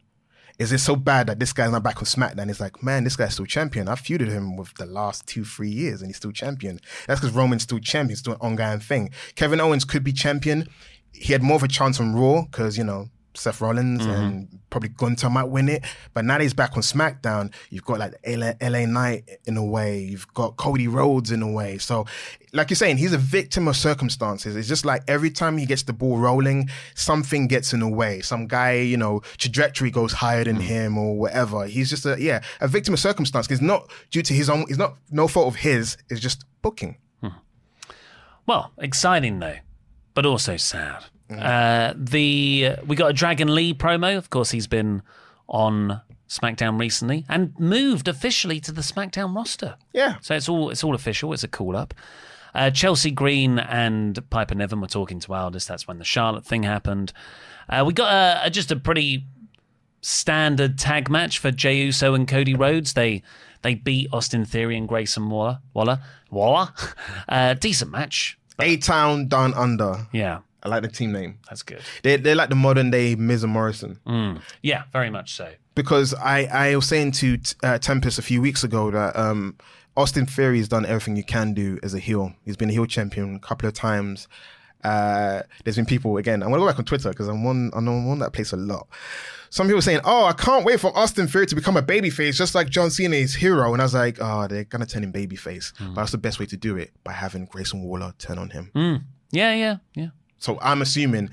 Is 0.57 0.71
it 0.71 0.79
so 0.79 0.95
bad 0.95 1.27
that 1.27 1.37
this 1.37 1.53
guy's 1.53 1.71
not 1.71 1.83
back 1.83 1.97
on 1.97 2.05
SmackDown? 2.05 2.49
It's 2.49 2.59
like, 2.59 2.81
man, 2.81 3.03
this 3.03 3.15
guy's 3.15 3.33
still 3.33 3.45
champion. 3.45 3.87
I 3.87 3.93
feuded 3.93 4.27
him 4.27 4.57
with 4.57 4.73
the 4.73 4.87
last 4.87 5.27
two, 5.27 5.45
three 5.45 5.69
years, 5.69 6.01
and 6.01 6.09
he's 6.09 6.17
still 6.17 6.31
champion. 6.31 6.79
That's 7.05 7.21
because 7.21 7.35
Roman's 7.35 7.61
still 7.61 7.77
champion, 7.77 8.17
still 8.17 8.33
an 8.33 8.39
ongoing 8.41 8.79
thing. 8.79 9.11
Kevin 9.35 9.61
Owens 9.61 9.85
could 9.85 10.03
be 10.03 10.11
champion. 10.11 10.67
He 11.13 11.31
had 11.31 11.43
more 11.43 11.57
of 11.57 11.63
a 11.63 11.67
chance 11.67 11.99
on 11.99 12.15
Raw 12.15 12.45
because 12.45 12.75
you 12.75 12.83
know 12.83 13.09
Seth 13.39 13.61
Rollins 13.61 14.01
mm-hmm. 14.01 14.11
and 14.11 14.59
probably 14.69 14.89
Gunther 14.89 15.29
might 15.29 15.45
win 15.45 15.69
it. 15.69 15.83
But 16.13 16.25
now 16.25 16.37
that 16.37 16.43
he's 16.43 16.53
back 16.53 16.75
on 16.75 16.81
SmackDown, 16.81 17.53
you've 17.69 17.85
got 17.85 17.99
like 17.99 18.13
LA, 18.27 18.53
LA 18.61 18.85
Knight 18.85 19.29
in 19.45 19.57
a 19.57 19.65
way. 19.65 19.99
You've 19.99 20.31
got 20.33 20.57
Cody 20.57 20.87
Rhodes 20.87 21.31
in 21.31 21.41
a 21.41 21.51
way. 21.51 21.77
So, 21.77 22.05
like 22.53 22.69
you're 22.69 22.75
saying, 22.75 22.97
he's 22.97 23.13
a 23.13 23.17
victim 23.17 23.67
of 23.67 23.75
circumstances. 23.75 24.55
It's 24.55 24.67
just 24.67 24.85
like 24.85 25.03
every 25.07 25.29
time 25.31 25.57
he 25.57 25.65
gets 25.65 25.83
the 25.83 25.93
ball 25.93 26.17
rolling, 26.17 26.69
something 26.95 27.47
gets 27.47 27.73
in 27.73 27.79
the 27.79 27.87
way. 27.87 28.21
Some 28.21 28.47
guy, 28.47 28.73
you 28.73 28.97
know, 28.97 29.21
trajectory 29.37 29.91
goes 29.91 30.13
higher 30.13 30.43
than 30.43 30.57
mm-hmm. 30.57 30.65
him 30.65 30.97
or 30.97 31.17
whatever. 31.17 31.65
He's 31.65 31.89
just 31.89 32.05
a 32.05 32.21
yeah, 32.21 32.41
a 32.61 32.67
victim 32.67 32.93
of 32.93 32.99
circumstance. 32.99 33.49
It's 33.49 33.61
not 33.61 33.89
due 34.11 34.21
to 34.21 34.33
his 34.33 34.49
own. 34.49 34.65
It's 34.69 34.77
not 34.77 34.97
no 35.09 35.27
fault 35.27 35.47
of 35.47 35.55
his. 35.55 35.97
It's 36.09 36.19
just 36.19 36.43
booking. 36.61 36.97
Hmm. 37.21 37.29
Well, 38.45 38.71
exciting 38.77 39.39
though, 39.39 39.57
but 40.13 40.25
also 40.25 40.57
sad. 40.57 41.05
Uh, 41.29 41.93
the 41.95 42.75
we 42.85 42.95
got 42.95 43.09
a 43.09 43.13
Dragon 43.13 43.53
Lee 43.53 43.73
promo. 43.73 44.17
Of 44.17 44.29
course, 44.29 44.51
he's 44.51 44.67
been 44.67 45.01
on 45.47 46.01
SmackDown 46.27 46.79
recently 46.79 47.25
and 47.29 47.53
moved 47.59 48.07
officially 48.07 48.59
to 48.61 48.71
the 48.71 48.81
SmackDown 48.81 49.35
roster. 49.35 49.75
Yeah. 49.93 50.15
So 50.21 50.35
it's 50.35 50.49
all 50.49 50.69
it's 50.69 50.83
all 50.83 50.95
official. 50.95 51.31
It's 51.33 51.43
a 51.43 51.47
call 51.47 51.75
up. 51.75 51.93
Uh, 52.55 52.71
Chelsea 52.71 53.11
Green 53.11 53.59
and 53.59 54.27
Piper 54.31 54.55
Niven 54.55 54.81
were 54.81 54.87
talking 54.87 55.19
to 55.19 55.33
Aldis. 55.33 55.65
That's 55.67 55.87
when 55.87 55.99
the 55.99 56.03
Charlotte 56.03 56.45
thing 56.45 56.63
happened. 56.63 57.13
Uh, 57.69 57.83
we 57.85 57.93
got 57.93 58.11
a, 58.11 58.47
a- 58.47 58.49
just 58.49 58.71
a 58.71 58.75
pretty 58.75 59.25
standard 60.01 60.77
tag 60.79 61.09
match 61.09 61.37
for 61.39 61.51
Jey 61.51 61.77
Uso 61.83 62.13
and 62.13 62.27
Cody 62.27 62.55
Rhodes. 62.55 62.93
They 62.93 63.21
they 63.61 63.75
beat 63.75 64.09
Austin 64.13 64.45
Theory 64.45 64.77
and 64.77 64.87
Grayson 64.87 65.29
Waller. 65.29 65.59
Waller, 65.73 65.99
Waller. 66.31 66.69
Uh, 67.27 67.53
decent 67.53 67.91
match. 67.91 68.37
A 68.59 68.77
Town 68.77 69.27
Down 69.27 69.53
Under. 69.53 70.07
Yeah, 70.11 70.39
I 70.63 70.69
like 70.69 70.81
the 70.81 70.87
team 70.89 71.11
name. 71.11 71.39
that's 71.49 71.63
good. 71.63 71.81
They 72.03 72.17
they're 72.17 72.35
like 72.35 72.49
the 72.49 72.55
modern 72.55 72.91
day 72.91 73.15
Miz 73.15 73.43
and 73.43 73.53
Morrison. 73.53 73.99
Yeah, 74.61 74.83
very 74.91 75.09
much 75.09 75.33
so. 75.35 75.53
because 75.75 76.13
I, 76.15 76.45
I 76.45 76.75
was 76.75 76.87
saying 76.87 77.11
to 77.13 77.37
uh, 77.63 77.77
Tempest 77.79 78.19
a 78.19 78.21
few 78.21 78.41
weeks 78.41 78.63
ago 78.63 78.91
that 78.91 79.15
um, 79.15 79.55
Austin 79.95 80.25
Theory 80.25 80.57
has 80.57 80.67
done 80.67 80.85
everything 80.85 81.15
you 81.15 81.23
can 81.23 81.53
do 81.53 81.79
as 81.83 81.93
a 81.93 81.99
heel. 81.99 82.33
He's 82.45 82.57
been 82.57 82.69
a 82.69 82.73
heel 82.73 82.85
champion 82.85 83.35
a 83.35 83.39
couple 83.39 83.67
of 83.67 83.73
times. 83.73 84.27
Uh, 84.83 85.41
there's 85.63 85.75
been 85.75 85.85
people 85.85 86.15
again. 86.17 86.41
I'm 86.41 86.49
gonna 86.49 86.61
go 86.61 86.67
back 86.67 86.79
on 86.79 86.85
Twitter 86.85 87.09
because 87.09 87.27
I'm 87.27 87.43
one. 87.43 87.69
I'm 87.73 87.87
on 87.87 88.05
one 88.05 88.19
that 88.19 88.31
place 88.33 88.53
a 88.53 88.57
lot. 88.57 88.87
Some 89.49 89.67
people 89.67 89.81
saying, 89.81 89.99
"Oh, 90.05 90.25
I 90.25 90.33
can't 90.33 90.63
wait 90.63 90.79
for 90.79 90.95
Austin 90.97 91.27
Theory 91.27 91.47
to 91.47 91.55
become 91.55 91.75
a 91.75 91.81
babyface, 91.81 92.35
just 92.35 92.55
like 92.55 92.69
John 92.69 92.89
Cena 92.89 93.15
is 93.15 93.35
hero." 93.35 93.73
And 93.73 93.81
I 93.81 93.85
was 93.85 93.93
like, 93.93 94.17
"Oh, 94.21 94.47
they're 94.47 94.63
gonna 94.63 94.85
turn 94.85 95.03
him 95.03 95.11
babyface, 95.11 95.73
but 95.79 95.95
that's 95.95 96.11
the 96.11 96.17
best 96.17 96.39
way 96.39 96.45
to 96.45 96.55
do 96.57 96.77
it 96.77 96.91
by 97.03 97.11
having 97.11 97.45
Grayson 97.45 97.83
Waller 97.83 98.13
turn 98.19 98.37
on 98.37 98.51
him." 98.51 98.71
Yeah, 99.31 99.53
yeah, 99.53 99.77
yeah. 99.95 100.09
So 100.39 100.57
I'm 100.61 100.81
assuming. 100.81 101.29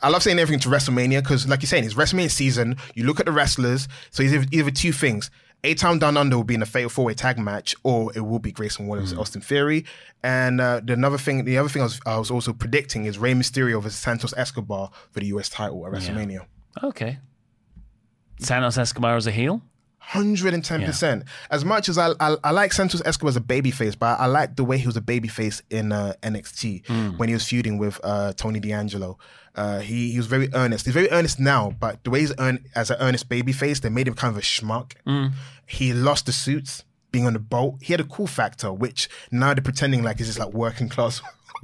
I 0.00 0.10
love 0.10 0.22
saying 0.22 0.38
everything 0.38 0.60
to 0.60 0.68
WrestleMania 0.68 1.22
because, 1.22 1.48
like 1.48 1.62
you're 1.62 1.68
saying, 1.68 1.84
it's 1.84 1.94
WrestleMania 1.94 2.30
season. 2.30 2.76
You 2.94 3.04
look 3.04 3.18
at 3.18 3.26
the 3.26 3.32
wrestlers. 3.32 3.88
So 4.10 4.22
it's 4.22 4.32
either, 4.32 4.46
either 4.52 4.70
two 4.70 4.92
things. 4.92 5.30
A 5.64 5.74
Town 5.74 5.98
Down 5.98 6.16
Under 6.16 6.36
will 6.36 6.44
be 6.44 6.54
in 6.54 6.62
a 6.62 6.66
fatal 6.66 6.88
four 6.88 7.04
way 7.06 7.14
tag 7.14 7.36
match, 7.36 7.74
or 7.82 8.12
it 8.14 8.20
will 8.20 8.38
be 8.38 8.52
Grayson 8.52 8.86
Waller 8.86 9.00
and 9.00 9.18
Austin 9.18 9.40
Theory. 9.40 9.84
And 10.22 10.60
uh, 10.60 10.80
the 10.84 10.92
another 10.92 11.18
thing, 11.18 11.44
the 11.44 11.58
other 11.58 11.68
thing 11.68 11.82
I 11.82 11.86
was, 11.86 12.00
I 12.06 12.16
was 12.16 12.30
also 12.30 12.52
predicting 12.52 13.06
is 13.06 13.18
Rey 13.18 13.32
Mysterio 13.32 13.82
versus 13.82 13.98
Santos 13.98 14.32
Escobar 14.36 14.90
for 15.10 15.20
the 15.20 15.26
US 15.26 15.48
title 15.48 15.84
at 15.86 15.92
WrestleMania. 15.92 16.46
Okay. 16.82 17.18
Santos 18.38 18.78
Escobar 18.78 19.16
as 19.16 19.26
a 19.26 19.32
heel. 19.32 19.62
Hundred 20.12 20.54
and 20.54 20.64
ten 20.64 20.80
percent. 20.86 21.24
As 21.50 21.66
much 21.66 21.88
as 21.90 21.98
I, 21.98 22.12
I 22.18 22.36
I 22.42 22.50
like 22.52 22.72
Santos 22.72 23.02
Escobar 23.04 23.28
as 23.28 23.36
a 23.36 23.42
babyface, 23.42 23.98
but 23.98 24.18
I 24.18 24.24
like 24.24 24.56
the 24.56 24.64
way 24.64 24.78
he 24.78 24.86
was 24.86 24.96
a 24.96 25.02
babyface 25.02 25.60
in 25.68 25.92
uh, 25.92 26.14
NXT 26.22 27.18
when 27.18 27.28
he 27.28 27.34
was 27.34 27.44
feuding 27.46 27.76
with 27.76 28.00
uh, 28.02 28.32
Tony 28.32 28.58
D'Angelo. 28.58 29.18
Uh, 29.54 29.80
he 29.80 30.10
he 30.12 30.16
was 30.16 30.26
very 30.26 30.48
earnest. 30.54 30.86
He's 30.86 30.94
very 30.94 31.10
earnest 31.10 31.38
now, 31.38 31.74
but 31.78 32.02
the 32.04 32.10
way 32.10 32.20
he's 32.20 32.32
earn, 32.38 32.64
as 32.74 32.90
an 32.90 32.96
earnest 33.00 33.28
babyface, 33.28 33.82
they 33.82 33.90
made 33.90 34.08
him 34.08 34.14
kind 34.14 34.30
of 34.32 34.38
a 34.38 34.42
schmuck. 34.42 34.92
He 35.66 35.92
lost 35.92 36.24
the 36.24 36.32
suits 36.32 36.84
being 37.12 37.26
on 37.26 37.34
the 37.34 37.38
boat. 37.38 37.74
He 37.82 37.92
had 37.92 38.00
a 38.00 38.04
cool 38.04 38.26
factor, 38.26 38.72
which 38.72 39.10
now 39.30 39.52
they're 39.52 39.62
pretending 39.62 40.02
like 40.02 40.16
he's 40.18 40.28
just 40.28 40.38
like 40.38 40.54
working 40.54 40.88
class. 40.88 41.20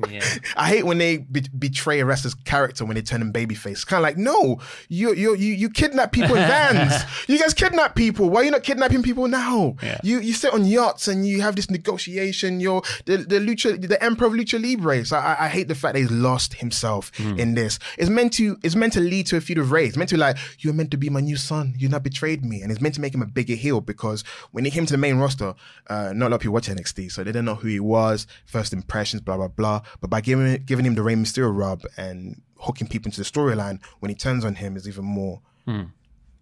Yeah. 0.08 0.24
I 0.56 0.68
hate 0.68 0.84
when 0.84 0.98
they 0.98 1.18
be- 1.18 1.48
betray 1.58 2.00
a 2.00 2.04
wrestler's 2.04 2.34
character 2.34 2.84
when 2.84 2.94
they 2.96 3.02
turn 3.02 3.22
him 3.22 3.32
babyface. 3.32 3.86
Kind 3.86 3.98
of 3.98 4.02
like, 4.02 4.16
no, 4.16 4.60
you 4.88 5.14
you 5.14 5.34
you 5.34 5.52
you 5.54 5.70
kidnap 5.70 6.12
people 6.12 6.36
in 6.36 6.42
vans. 6.46 7.02
you 7.28 7.38
guys 7.38 7.54
kidnap 7.54 7.94
people. 7.94 8.30
Why 8.30 8.40
are 8.40 8.44
you 8.44 8.50
not 8.50 8.62
kidnapping 8.62 9.02
people 9.02 9.28
now? 9.28 9.76
Yeah. 9.82 9.98
You 10.02 10.20
you 10.20 10.32
sit 10.32 10.52
on 10.52 10.64
yachts 10.64 11.08
and 11.08 11.26
you 11.26 11.40
have 11.42 11.56
this 11.56 11.70
negotiation. 11.70 12.60
You're 12.60 12.82
the 13.06 13.18
the 13.18 13.38
lucha 13.38 13.80
the 13.80 14.02
emperor 14.02 14.26
of 14.28 14.32
lucha 14.34 14.60
libre. 14.60 15.04
So 15.04 15.16
I, 15.16 15.44
I 15.46 15.48
hate 15.48 15.68
the 15.68 15.74
fact 15.74 15.94
that 15.94 16.00
he's 16.00 16.10
lost 16.10 16.54
himself 16.54 17.10
in 17.18 17.54
this. 17.54 17.78
It's 17.98 18.10
meant 18.10 18.32
to 18.34 18.56
it's 18.62 18.76
meant 18.76 18.92
to 18.94 19.00
lead 19.00 19.26
to 19.28 19.36
a 19.36 19.40
feud 19.40 19.58
of 19.58 19.70
Rey. 19.72 19.86
It's 19.86 19.96
meant 19.96 20.10
to 20.10 20.16
be 20.16 20.20
like 20.20 20.36
you're 20.58 20.74
meant 20.74 20.90
to 20.92 20.96
be 20.96 21.08
my 21.10 21.20
new 21.20 21.36
son. 21.36 21.74
You 21.78 21.88
not 21.88 22.02
betrayed 22.02 22.44
me, 22.44 22.62
and 22.62 22.70
it's 22.70 22.80
meant 22.80 22.94
to 22.96 23.00
make 23.00 23.14
him 23.14 23.22
a 23.22 23.26
bigger 23.26 23.54
heel 23.54 23.80
because 23.80 24.22
when 24.52 24.64
he 24.64 24.70
came 24.70 24.86
to 24.86 24.92
the 24.92 24.98
main 24.98 25.16
roster, 25.16 25.54
uh, 25.88 26.12
not 26.14 26.28
a 26.28 26.30
lot 26.30 26.32
of 26.36 26.40
people 26.40 26.54
watch 26.54 26.68
NXT, 26.68 27.12
so 27.12 27.22
they 27.22 27.30
didn't 27.30 27.44
know 27.44 27.54
who 27.54 27.68
he 27.68 27.80
was, 27.80 28.26
first 28.46 28.72
impressions, 28.72 29.22
blah 29.22 29.36
blah 29.36 29.48
blah. 29.48 29.80
But 30.00 30.10
by 30.10 30.20
giving 30.20 30.62
giving 30.64 30.86
him 30.86 30.94
the 30.94 31.02
Rey 31.02 31.14
Mysterio 31.14 31.54
rub 31.54 31.82
and 31.96 32.40
hooking 32.58 32.88
people 32.88 33.08
into 33.08 33.20
the 33.20 33.24
storyline, 33.28 33.80
when 34.00 34.08
he 34.10 34.14
turns 34.14 34.44
on 34.44 34.54
him, 34.54 34.76
is 34.76 34.88
even 34.88 35.04
more, 35.04 35.40
hmm. 35.66 35.84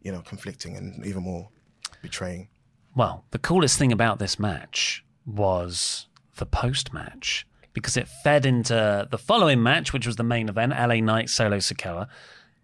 you 0.03 0.12
know, 0.12 0.20
conflicting 0.20 0.76
and 0.76 1.05
even 1.05 1.22
more 1.22 1.49
betraying. 2.03 2.49
Well, 2.95 3.24
the 3.30 3.38
coolest 3.38 3.78
thing 3.78 3.93
about 3.93 4.18
this 4.18 4.38
match 4.38 5.05
was 5.24 6.07
the 6.36 6.47
post 6.47 6.93
match 6.93 7.47
because 7.72 7.97
it 7.97 8.09
fed 8.09 8.45
into 8.45 9.09
the 9.11 9.18
following 9.18 9.62
match, 9.62 9.93
which 9.93 10.07
was 10.07 10.16
the 10.16 10.22
main 10.22 10.49
event 10.49 10.72
LA 10.72 10.97
Knight 10.97 11.30
Solo 11.30 11.59
Sikoa. 11.59 12.07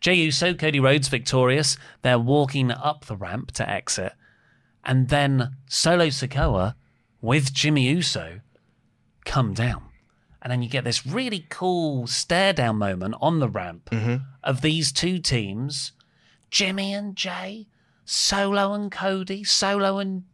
Jey 0.00 0.14
Uso, 0.14 0.54
Cody 0.54 0.78
Rhodes 0.78 1.08
victorious. 1.08 1.76
They're 2.02 2.18
walking 2.18 2.70
up 2.70 3.06
the 3.06 3.16
ramp 3.16 3.52
to 3.52 3.68
exit. 3.68 4.12
And 4.84 5.08
then 5.08 5.56
Solo 5.66 6.06
Sikoa 6.06 6.74
with 7.20 7.52
Jimmy 7.52 7.88
Uso 7.88 8.40
come 9.24 9.54
down. 9.54 9.87
And 10.48 10.52
then 10.54 10.62
you 10.62 10.70
get 10.70 10.84
this 10.84 11.06
really 11.06 11.44
cool 11.50 12.06
stare 12.06 12.54
down 12.54 12.78
moment 12.78 13.16
on 13.20 13.38
the 13.38 13.50
ramp 13.50 13.90
mm-hmm. 13.90 14.24
of 14.42 14.62
these 14.62 14.92
two 14.92 15.18
teams 15.18 15.92
Jimmy 16.50 16.94
and 16.94 17.14
Jey, 17.14 17.66
Solo 18.06 18.72
and 18.72 18.90
Cody, 18.90 19.44
Solo 19.44 19.98
and 19.98 20.24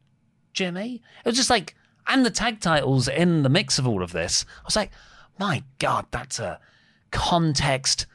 Jimmy. 0.52 1.02
It 1.24 1.28
was 1.30 1.36
just 1.36 1.50
like, 1.50 1.74
and 2.06 2.24
the 2.24 2.30
tag 2.30 2.60
titles 2.60 3.08
in 3.08 3.42
the 3.42 3.48
mix 3.48 3.76
of 3.76 3.88
all 3.88 4.04
of 4.04 4.12
this. 4.12 4.44
I 4.60 4.62
was 4.64 4.76
like, 4.76 4.92
my 5.36 5.64
God, 5.80 6.06
that's 6.12 6.38
a 6.38 6.60
context 7.10 8.06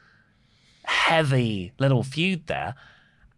heavy 0.84 1.74
little 1.78 2.02
feud 2.02 2.46
there. 2.46 2.76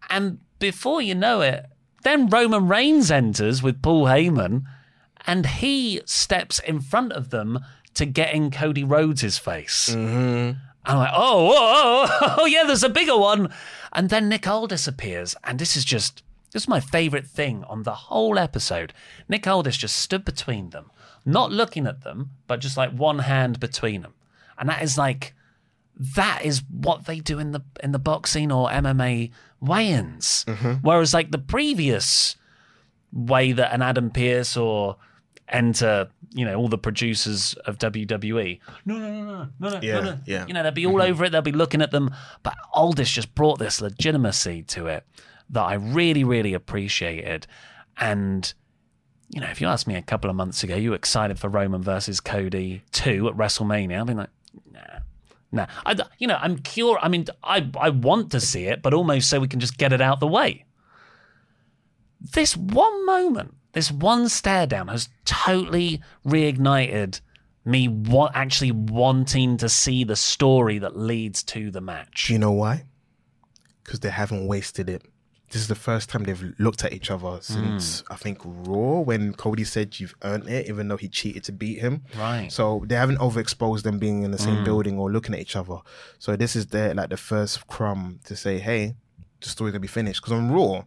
And 0.09 0.39
before 0.61 1.03
you 1.03 1.17
know 1.17 1.41
it, 1.41 1.67
then 2.05 2.29
Roman 2.29 2.69
Reigns 2.69 3.11
enters 3.11 3.61
with 3.61 3.83
Paul 3.83 4.05
Heyman 4.05 4.63
and 5.27 5.47
he 5.47 6.01
steps 6.05 6.61
in 6.61 6.79
front 6.79 7.13
of 7.13 7.31
them 7.31 7.59
to 7.95 8.07
get 8.07 8.35
in 8.35 8.51
Cody 8.51 8.85
Rhodes' 8.85 9.39
face. 9.39 9.89
And 10.85 10.93
I'm 10.93 10.99
like, 10.99 11.13
oh, 11.15 11.53
oh, 11.57 12.37
oh, 12.41 12.47
yeah, 12.47 12.65
there's 12.65 12.83
a 12.83 12.89
bigger 12.89 13.17
one. 13.17 13.53
And 13.93 14.09
then 14.09 14.29
Nick 14.29 14.47
Aldis 14.47 14.89
appears, 14.89 15.37
and 15.45 15.59
this 15.59 15.77
is 15.77 15.85
just 15.85 16.23
this 16.53 16.65
is 16.65 16.69
my 16.69 16.81
favorite 16.81 17.27
thing 17.27 17.65
on 17.65 17.83
the 17.83 17.95
whole 17.95 18.39
episode. 18.39 18.93
Nick 19.29 19.47
Aldis 19.47 19.77
just 19.77 19.97
stood 19.97 20.25
between 20.25 20.71
them, 20.71 20.91
not 21.25 21.51
looking 21.51 21.87
at 21.87 22.03
them, 22.03 22.31
but 22.47 22.61
just 22.61 22.77
like 22.77 22.91
one 22.93 23.21
hand 23.21 23.59
between 23.59 24.03
them. 24.03 24.15
And 24.59 24.69
that 24.69 24.83
is 24.83 24.99
like 24.99 25.35
that 25.97 26.45
is 26.45 26.63
what 26.71 27.07
they 27.07 27.21
do 27.21 27.39
in 27.39 27.53
the 27.53 27.63
in 27.83 27.93
the 27.93 27.99
boxing 27.99 28.51
or 28.51 28.69
MMA 28.69 29.31
weigh-ins. 29.61 30.45
Mm-hmm. 30.47 30.73
Whereas 30.83 31.15
like 31.15 31.31
the 31.31 31.39
previous 31.39 32.37
way 33.13 33.53
that 33.53 33.73
an 33.73 33.83
Adam 33.83 34.11
Pearce 34.11 34.57
or 34.57 34.97
enter, 35.49 36.09
you 36.35 36.45
know, 36.45 36.55
all 36.55 36.69
the 36.69 36.79
producers 36.79 37.55
of 37.67 37.79
WWE. 37.79 38.61
No, 38.85 38.97
no, 38.99 39.11
no, 39.11 39.25
no, 39.25 39.49
no, 39.59 39.69
no, 39.69 39.81
Yeah, 39.83 39.95
no, 39.95 40.03
no. 40.03 40.19
yeah. 40.27 40.47
You 40.47 40.55
know, 40.55 40.63
they'll 40.63 40.73
be 40.73 40.87
all 40.87 40.95
mm-hmm. 40.95 41.11
over 41.11 41.25
it. 41.25 41.31
They'll 41.31 41.43
be 41.43 41.53
looking 41.53 41.83
at 41.83 41.91
them. 41.91 42.15
But 42.43 42.55
Aldis 42.73 43.11
just 43.11 43.35
brought 43.35 43.59
this 43.59 43.81
legitimacy 43.81 44.63
to 44.65 44.87
it 44.87 45.05
that 45.51 45.63
I 45.63 45.75
really, 45.75 46.25
really 46.25 46.55
appreciated. 46.55 47.47
And 47.97 48.53
you 49.33 49.41
know, 49.41 49.49
if 49.49 49.61
you 49.61 49.67
asked 49.67 49.87
me 49.87 49.95
a 49.97 50.03
couple 50.03 50.29
of 50.29 50.37
months 50.37 50.63
ago, 50.63 50.77
you 50.77 50.93
excited 50.93 51.39
for 51.39 51.49
Roman 51.49 51.83
versus 51.83 52.21
Cody 52.21 52.83
two 52.93 53.29
at 53.29 53.35
WrestleMania. 53.35 54.01
I'd 54.01 54.07
be 54.07 54.15
like, 54.15 54.29
nah, 54.71 54.81
nah. 55.51 55.67
I, 55.87 55.97
you 56.19 56.27
know, 56.27 56.39
I'm 56.39 56.59
curious. 56.59 56.99
I 57.03 57.09
mean, 57.09 57.27
I 57.43 57.69
I 57.79 57.89
want 57.91 58.33
to 58.33 58.41
see 58.41 58.65
it, 58.65 58.83
but 58.83 58.93
almost 58.93 59.31
so 59.31 59.41
we 59.41 59.49
can 59.49 59.61
just 59.61 59.79
get 59.79 59.93
it 59.93 60.03
out 60.03 60.21
the 60.21 60.27
way. 60.27 60.67
This 62.21 62.57
one 62.57 63.07
moment, 63.07 63.55
this 63.73 63.91
one 63.91 64.29
stare 64.29 64.67
down, 64.67 64.89
has 64.89 65.09
totally 65.25 66.01
reignited 66.27 67.21
me 67.65 67.89
wa- 67.89 68.31
actually 68.35 68.73
wanting 68.73 69.57
to 69.57 69.69
see 69.69 70.05
the 70.05 70.17
story 70.17 70.79
that 70.79 70.97
leads 70.97 71.43
to 71.45 71.71
the 71.71 71.81
match. 71.81 72.29
You 72.29 72.39
know 72.39 72.53
why? 72.53 72.85
Because 73.83 74.01
they 74.01 74.11
haven't 74.11 74.47
wasted 74.47 74.89
it. 74.89 75.03
This 75.51 75.61
is 75.61 75.69
the 75.69 75.75
first 75.75 76.09
time 76.09 76.25
they've 76.25 76.55
looked 76.59 76.83
at 76.83 76.95
each 76.95 77.11
other 77.11 77.39
since 77.43 78.01
mm. 78.01 78.05
I 78.11 78.17
think 78.17 78.39
Raw 78.43 79.01
when 79.01 79.35
Cody 79.35 79.65
said 79.65 80.01
you've 80.01 80.15
earned 80.23 80.49
it, 80.49 80.67
even 80.67 80.89
though 80.89 80.97
he 80.97 81.09
cheated 81.09 81.45
to 81.45 81.53
beat 81.53 81.79
him. 81.79 82.05
Right. 82.17 82.51
So 82.51 82.85
they 82.87 82.95
haven't 82.95 83.19
overexposed 83.19 83.83
them 83.83 83.99
being 83.99 84.23
in 84.23 84.31
the 84.31 84.39
same 84.39 84.57
mm. 84.57 84.65
building 84.65 84.99
or 84.99 85.13
looking 85.13 85.35
at 85.35 85.43
each 85.43 85.55
other. 85.55 85.77
So 86.19 86.37
this 86.37 86.57
is 86.57 86.69
their 86.69 86.95
like 86.95 87.11
the 87.11 87.19
first 87.19 87.67
crumb 87.67 88.21
to 88.25 88.35
say, 88.35 88.61
hey, 88.61 88.95
the 89.43 89.49
story's 89.51 89.73
gonna 89.73 89.81
be 89.81 89.89
finished. 89.89 90.23
Because 90.23 90.33
on 90.33 90.51
Raw, 90.51 90.85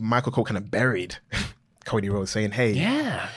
Michael 0.00 0.32
Cole 0.32 0.44
kind 0.44 0.58
of 0.58 0.68
buried 0.68 1.18
Cody 1.84 2.08
Rhodes, 2.08 2.30
saying, 2.30 2.52
hey, 2.52 2.72
Yeah. 2.72 3.28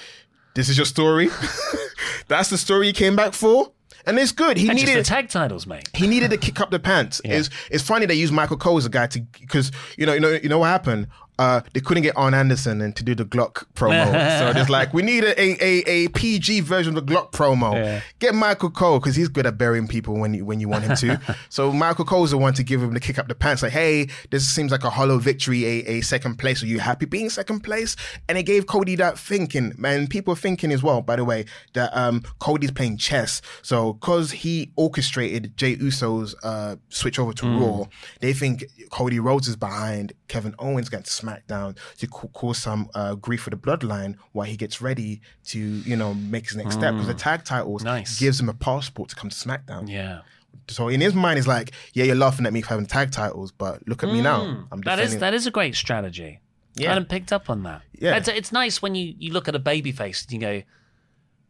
this 0.53 0.69
is 0.69 0.77
your 0.77 0.85
story. 0.85 1.29
That's 2.27 2.49
the 2.49 2.57
story 2.57 2.87
you 2.87 2.93
came 2.93 3.15
back 3.15 3.33
for. 3.33 3.71
And 4.07 4.19
it's 4.19 4.31
good. 4.31 4.57
He 4.57 4.69
And 4.69 4.77
just 4.77 4.87
needed 4.87 5.03
the 5.03 5.07
tag 5.07 5.29
titles, 5.29 5.65
mate. 5.65 5.89
he 5.95 6.05
needed 6.07 6.29
to 6.29 6.37
kick 6.37 6.59
up 6.61 6.69
the 6.69 6.79
pants. 6.79 7.21
It's 7.25 7.49
it's 7.71 7.83
funny 7.83 8.05
they 8.05 8.13
use 8.13 8.31
Michael 8.31 8.57
Cole 8.57 8.77
as 8.77 8.85
a 8.85 8.89
guy 8.89 9.07
to 9.07 9.21
because 9.39 9.71
you 9.97 10.05
know 10.05 10.13
you 10.13 10.19
know 10.19 10.29
you 10.43 10.47
know 10.49 10.59
what 10.59 10.67
happened. 10.67 11.07
Uh, 11.37 11.61
they 11.73 11.79
couldn't 11.79 12.03
get 12.03 12.15
Arn 12.15 12.33
Anderson 12.33 12.81
and 12.81 12.95
to 12.95 13.03
do 13.03 13.13
the 13.13 13.25
Glock 13.25 13.65
promo, 13.73 14.05
so 14.39 14.53
there's 14.53 14.69
like 14.69 14.93
we 14.93 15.01
need 15.01 15.23
a, 15.23 15.39
a, 15.39 15.83
a, 15.85 16.07
PG 16.09 16.61
version 16.61 16.95
of 16.95 17.05
the 17.05 17.13
Glock 17.13 17.31
promo. 17.31 18.01
Get 18.19 18.33
Michael 18.33 18.69
Cole 18.69 18.99
because 18.99 19.15
he's 19.15 19.27
good 19.27 19.45
at 19.45 19.57
burying 19.57 19.87
people 19.87 20.17
when 20.17 20.33
you 20.33 20.45
when 20.45 20.59
you 20.59 20.69
want 20.69 20.85
him 20.85 20.95
to. 20.97 21.35
so 21.49 21.71
Michael 21.71 22.05
Cole's 22.05 22.31
the 22.31 22.37
one 22.37 22.53
to 22.53 22.63
give 22.63 22.81
him 22.81 22.93
the 22.93 22.99
kick 22.99 23.19
up 23.19 23.27
the 23.27 23.35
pants. 23.35 23.63
Like, 23.63 23.73
hey, 23.73 24.07
this 24.31 24.47
seems 24.47 24.71
like 24.71 24.83
a 24.83 24.89
hollow 24.89 25.17
victory, 25.17 25.65
a, 25.65 25.97
a 25.97 26.01
second 26.01 26.37
place. 26.37 26.63
Are 26.63 26.67
you 26.67 26.79
happy 26.79 27.05
being 27.05 27.29
second 27.29 27.61
place? 27.61 27.95
And 28.29 28.37
it 28.37 28.43
gave 28.43 28.67
Cody 28.67 28.95
that 28.95 29.19
thinking, 29.19 29.73
man. 29.77 30.07
People 30.07 30.33
are 30.33 30.37
thinking 30.37 30.71
as 30.71 30.81
well, 30.81 31.01
by 31.01 31.17
the 31.17 31.25
way, 31.25 31.45
that 31.73 31.95
um 31.95 32.23
Cody's 32.39 32.71
playing 32.71 32.97
chess. 32.97 33.41
So 33.61 33.93
because 33.93 34.31
he 34.31 34.71
orchestrated 34.75 35.57
Jey 35.57 35.75
Uso's 35.75 36.35
uh 36.43 36.77
switch 36.89 37.19
over 37.19 37.33
to 37.33 37.59
Raw, 37.59 37.85
they 38.21 38.33
think 38.33 38.63
Cody 38.89 39.19
Rhodes 39.19 39.47
is 39.47 39.55
behind 39.55 40.13
Kevin 40.27 40.55
Owens 40.59 40.89
to 40.89 41.11
SmackDown 41.25 41.77
to 41.97 42.07
ca- 42.07 42.27
cause 42.29 42.57
some 42.57 42.89
uh, 42.93 43.15
grief 43.15 43.41
for 43.41 43.49
the 43.49 43.57
bloodline 43.57 44.15
while 44.33 44.45
he 44.47 44.55
gets 44.57 44.81
ready 44.81 45.21
to 45.45 45.59
you 45.59 45.95
know 45.95 46.13
make 46.13 46.47
his 46.47 46.55
next 46.57 46.75
step 46.75 46.93
because 46.93 47.07
the 47.07 47.13
tag 47.13 47.43
titles 47.43 47.83
Nice. 47.83 48.19
gives 48.19 48.39
him 48.39 48.49
a 48.49 48.53
passport 48.53 49.09
to 49.09 49.15
come 49.15 49.29
to 49.29 49.35
SmackDown. 49.35 49.89
Yeah. 49.89 50.21
So 50.67 50.87
in 50.87 51.01
his 51.01 51.13
mind, 51.13 51.37
it's 51.37 51.47
like, 51.47 51.71
yeah, 51.93 52.05
you're 52.05 52.15
laughing 52.15 52.45
at 52.45 52.53
me 52.53 52.61
for 52.61 52.69
having 52.69 52.85
tag 52.85 53.11
titles, 53.11 53.51
but 53.51 53.87
look 53.87 54.03
at 54.03 54.09
me 54.11 54.21
now. 54.21 54.65
I'm 54.71 54.81
Mm. 54.81 54.85
that 54.85 54.99
is 54.99 55.17
that 55.19 55.33
is 55.33 55.45
a 55.47 55.51
great 55.51 55.75
strategy. 55.75 56.39
Yeah. 56.75 56.89
I 56.89 56.93
hadn't 56.93 57.09
picked 57.09 57.31
up 57.31 57.49
on 57.49 57.63
that. 57.63 57.81
Yeah. 57.93 58.17
It's, 58.17 58.27
it's 58.27 58.51
nice 58.51 58.81
when 58.81 58.95
you, 58.95 59.13
you 59.17 59.31
look 59.31 59.47
at 59.47 59.55
a 59.55 59.59
baby 59.59 59.91
face 59.93 60.23
and 60.23 60.31
you 60.33 60.39
go, 60.39 60.61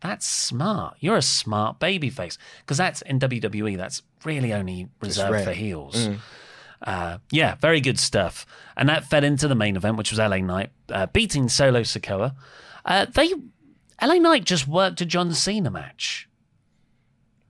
that's 0.01 0.28
smart. 0.28 0.97
You're 0.99 1.17
a 1.17 1.21
smart 1.21 1.80
baby 1.80 2.09
face. 2.11 2.38
Because 2.61 2.78
that's 2.78 3.01
in 3.03 3.19
WWE, 3.19 3.76
that's 3.78 4.03
really 4.23 4.53
only 4.53 4.88
reserved 5.01 5.43
for 5.43 5.51
heels. 5.53 6.09
Uh, 6.82 7.17
yeah, 7.32 7.55
very 7.55 7.82
good 7.82 7.99
stuff. 7.99 8.45
And 8.78 8.89
that 8.89 9.05
fed 9.05 9.23
into 9.23 9.47
the 9.47 9.55
main 9.55 9.76
event, 9.76 9.97
which 9.97 10.11
was 10.11 10.19
LA 10.19 10.38
Knight 10.38 10.71
uh, 10.89 11.07
beating 11.07 11.49
Solo 11.49 11.82
Sikoa. 11.82 12.36
Uh, 12.84 13.05
they 13.05 13.34
LA 14.01 14.15
Knight 14.15 14.43
just 14.43 14.67
worked 14.67 15.01
a 15.01 15.05
John 15.05 15.34
Cena 15.34 15.71
match, 15.71 16.28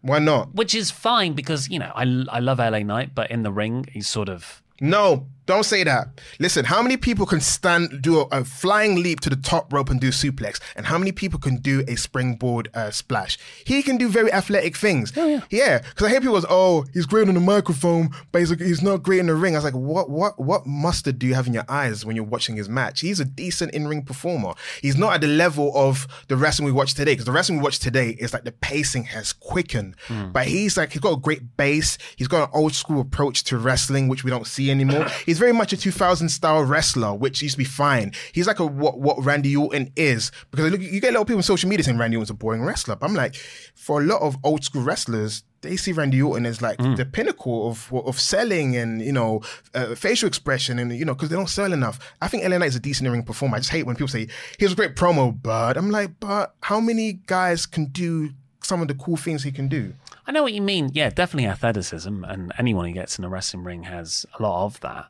Why 0.01 0.19
not? 0.19 0.53
which 0.53 0.75
is 0.75 0.91
fine 0.91 1.33
because 1.33 1.69
you 1.69 1.79
know 1.79 1.91
I 1.95 2.03
I 2.29 2.39
love 2.39 2.59
LA 2.59 2.79
Knight, 2.79 3.15
but 3.15 3.31
in 3.31 3.43
the 3.43 3.51
ring 3.51 3.85
he's 3.91 4.07
sort 4.07 4.29
of 4.29 4.61
No, 4.79 5.27
don't 5.45 5.63
say 5.63 5.83
that. 5.83 6.07
Listen, 6.39 6.65
how 6.65 6.81
many 6.81 6.97
people 6.97 7.25
can 7.25 7.39
stand, 7.39 8.01
do 8.01 8.21
a, 8.21 8.23
a 8.31 8.43
flying 8.43 8.95
leap 8.95 9.19
to 9.21 9.29
the 9.29 9.35
top 9.35 9.71
rope 9.71 9.89
and 9.89 10.01
do 10.01 10.09
suplex? 10.09 10.59
And 10.75 10.85
how 10.85 10.97
many 10.97 11.11
people 11.11 11.39
can 11.39 11.57
do 11.57 11.83
a 11.87 11.95
springboard 11.95 12.69
uh, 12.73 12.91
splash? 12.91 13.37
He 13.63 13.83
can 13.83 13.97
do 13.97 14.09
very 14.09 14.31
athletic 14.33 14.75
things. 14.75 15.13
Oh, 15.15 15.41
yeah. 15.49 15.79
because 15.79 16.07
I 16.07 16.09
hear 16.09 16.21
people 16.21 16.39
go, 16.39 16.47
oh, 16.49 16.85
he's 16.93 17.05
great 17.05 17.27
on 17.27 17.33
the 17.33 17.39
microphone, 17.39 18.09
but 18.31 18.39
he's, 18.39 18.49
he's 18.59 18.81
not 18.81 19.03
great 19.03 19.19
in 19.19 19.27
the 19.27 19.35
ring. 19.35 19.55
I 19.55 19.59
was 19.59 19.65
like, 19.65 19.73
what, 19.73 20.09
what, 20.09 20.39
what 20.39 20.65
mustard 20.65 21.19
do 21.19 21.27
you 21.27 21.35
have 21.35 21.47
in 21.47 21.53
your 21.53 21.65
eyes 21.69 22.05
when 22.05 22.15
you're 22.15 22.25
watching 22.25 22.55
his 22.55 22.67
match? 22.67 23.01
He's 23.01 23.19
a 23.19 23.25
decent 23.25 23.73
in-ring 23.73 24.03
performer. 24.03 24.53
He's 24.81 24.97
not 24.97 25.13
at 25.13 25.21
the 25.21 25.27
level 25.27 25.71
of 25.75 26.07
the 26.27 26.37
wrestling 26.37 26.65
we 26.65 26.71
watch 26.71 26.93
today, 26.95 27.13
because 27.13 27.25
the 27.25 27.31
wrestling 27.31 27.59
we 27.59 27.63
watch 27.63 27.79
today 27.79 28.09
is 28.19 28.33
like 28.33 28.43
the 28.43 28.51
pacing 28.51 29.03
has 29.05 29.31
quickened. 29.33 29.95
But 30.31 30.47
he's 30.47 30.77
like, 30.77 30.91
he's 30.93 31.01
got 31.01 31.13
a 31.13 31.19
great 31.19 31.55
base. 31.57 31.97
He's 32.15 32.27
got 32.27 32.49
an 32.49 32.49
old 32.53 32.73
school 32.73 33.01
approach 33.01 33.43
to 33.45 33.57
wrestling, 33.57 34.07
which 34.07 34.23
we 34.23 34.31
don't 34.31 34.47
see 34.47 34.71
anymore. 34.71 35.05
he's 35.25 35.34
very 35.37 35.51
much 35.53 35.73
a 35.73 35.77
2000 35.77 36.29
style 36.29 36.63
wrestler, 36.63 37.13
which 37.13 37.41
used 37.41 37.53
to 37.53 37.57
be 37.57 37.63
fine. 37.63 38.11
He's 38.33 38.47
like 38.47 38.59
a 38.59 38.65
what 38.65 38.99
what 38.99 39.23
Randy 39.23 39.55
Orton 39.55 39.91
is 39.95 40.31
because 40.51 40.71
look, 40.71 40.81
you 40.81 40.99
get 40.99 41.11
a 41.11 41.13
lot 41.13 41.21
of 41.21 41.27
people 41.27 41.37
on 41.37 41.43
social 41.43 41.69
media 41.69 41.83
saying 41.83 41.97
Randy 41.97 42.17
Orton's 42.17 42.29
a 42.29 42.33
boring 42.33 42.63
wrestler. 42.63 42.95
But 42.95 43.09
I'm 43.09 43.15
like, 43.15 43.35
for 43.75 44.01
a 44.01 44.03
lot 44.03 44.21
of 44.21 44.37
old 44.43 44.63
school 44.63 44.81
wrestlers, 44.83 45.43
they 45.61 45.75
see 45.77 45.91
Randy 45.91 46.21
Orton 46.21 46.45
as 46.45 46.61
like 46.61 46.77
the 46.77 47.05
pinnacle 47.05 47.69
of 47.69 47.91
of 47.93 48.19
selling 48.19 48.75
and 48.75 49.01
you 49.01 49.11
know 49.11 49.41
uh, 49.73 49.95
facial 49.95 50.27
expression 50.27 50.79
and 50.79 50.95
you 50.95 51.05
know 51.05 51.13
because 51.13 51.29
they 51.29 51.35
don't 51.35 51.49
sell 51.49 51.73
enough. 51.73 51.99
I 52.21 52.27
think 52.27 52.43
LA 52.43 52.57
Knight 52.57 52.67
is 52.67 52.75
a 52.75 52.79
decent 52.79 53.09
ring 53.09 53.23
performer. 53.23 53.55
I 53.55 53.59
just 53.59 53.71
hate 53.71 53.85
when 53.85 53.95
people 53.95 54.07
say 54.07 54.27
he 54.57 54.65
has 54.65 54.73
a 54.73 54.75
great 54.75 54.95
promo, 54.95 55.35
but 55.41 55.77
I'm 55.77 55.89
like, 55.91 56.19
but 56.19 56.55
how 56.61 56.79
many 56.79 57.13
guys 57.13 57.65
can 57.65 57.85
do 57.87 58.31
some 58.65 58.81
of 58.81 58.87
the 58.87 58.95
cool 58.95 59.17
things 59.17 59.43
he 59.43 59.51
can 59.51 59.67
do? 59.67 59.93
I 60.27 60.31
know 60.31 60.43
what 60.43 60.53
you 60.53 60.61
mean. 60.61 60.89
Yeah, 60.93 61.09
definitely 61.09 61.47
athleticism, 61.47 62.23
and 62.23 62.51
anyone 62.57 62.85
who 62.85 62.91
gets 62.91 63.17
in 63.17 63.23
a 63.23 63.29
wrestling 63.29 63.63
ring 63.63 63.83
has 63.83 64.25
a 64.37 64.43
lot 64.43 64.65
of 64.65 64.79
that. 64.81 65.07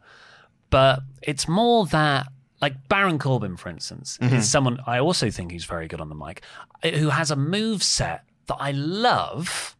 But 0.69 0.99
it's 1.21 1.47
more 1.47 1.85
that, 1.87 2.27
like 2.61 2.87
Baron 2.89 3.19
Corbin, 3.19 3.55
for 3.55 3.69
instance, 3.69 4.17
is 4.21 4.49
someone 4.49 4.79
I 4.85 4.99
also 4.99 5.29
think 5.29 5.51
who's 5.51 5.65
very 5.65 5.87
good 5.87 6.01
on 6.01 6.09
the 6.09 6.15
mic, 6.15 6.41
uh, 6.83 6.89
who 6.89 7.09
has 7.09 7.31
a 7.31 7.35
move 7.35 7.81
set 7.83 8.23
that 8.47 8.57
I 8.59 8.71
love, 8.71 9.75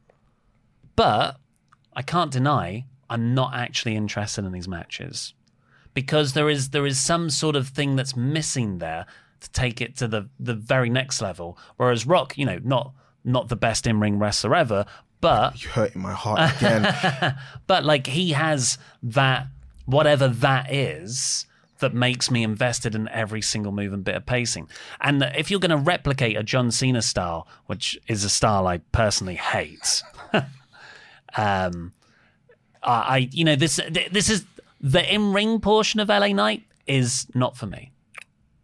but 0.96 1.38
I 1.96 2.02
can't 2.02 2.32
deny 2.32 2.86
I'm 3.10 3.34
not 3.34 3.54
actually 3.54 3.96
interested 3.96 4.46
in 4.46 4.52
these 4.52 4.68
matches 4.68 5.34
because 5.94 6.34
there 6.34 6.50
is 6.50 6.70
there 6.70 6.86
is 6.86 7.00
some 7.00 7.30
sort 7.30 7.56
of 7.56 7.70
thing 7.70 7.96
that's 7.96 8.16
missing 8.16 8.80
there 8.80 9.06
to 9.40 9.52
take 9.52 9.82
it 9.82 9.96
to 9.98 10.08
the 10.08 10.30
the 10.40 10.54
very 10.54 10.90
next 10.90 11.22
level. 11.22 11.58
Whereas 11.78 12.06
Rock, 12.06 12.38
you 12.38 12.46
know, 12.46 12.60
not 12.64 12.94
not 13.26 13.50
the 13.50 13.56
best 13.56 13.86
in 13.88 14.00
ring 14.00 14.20
wrestler 14.20 14.56
ever, 14.56 14.86
but 15.20 15.62
You're 15.64 15.72
hurting 15.74 16.02
my 16.02 16.14
heart 16.14 16.56
again. 16.58 17.36
but 17.68 17.84
like 17.84 18.08
he 18.08 18.32
has 18.34 18.78
that 19.04 19.48
whatever 19.86 20.28
that 20.28 20.72
is 20.74 21.46
that 21.80 21.94
makes 21.94 22.32
me 22.32 22.42
invested 22.44 22.96
in 22.96 23.08
every 23.10 23.42
single 23.42 23.72
move 23.74 23.92
and 23.92 24.04
bit 24.04 24.16
of 24.16 24.26
pacing. 24.26 24.70
And 25.02 25.22
if 25.36 25.52
you're 25.52 25.60
going 25.60 25.72
to 25.72 25.78
replicate 25.78 26.38
a 26.38 26.42
John 26.44 26.72
Cena 26.72 27.02
style, 27.02 27.48
which 27.66 28.00
is 28.08 28.24
a 28.24 28.30
style 28.30 28.66
I 28.66 28.78
personally 28.94 29.36
hate, 29.36 30.02
um, 31.38 31.94
I, 32.82 32.92
I 32.92 33.30
you 33.32 33.44
know 33.44 33.56
this 33.56 33.80
this 34.12 34.30
is 34.30 34.46
the 34.80 35.14
in 35.14 35.34
ring 35.34 35.60
portion 35.60 36.00
of 36.00 36.10
LA 36.10 36.28
Knight 36.28 36.64
is 36.88 37.28
not 37.34 37.58
for 37.58 37.66
me. 37.66 37.92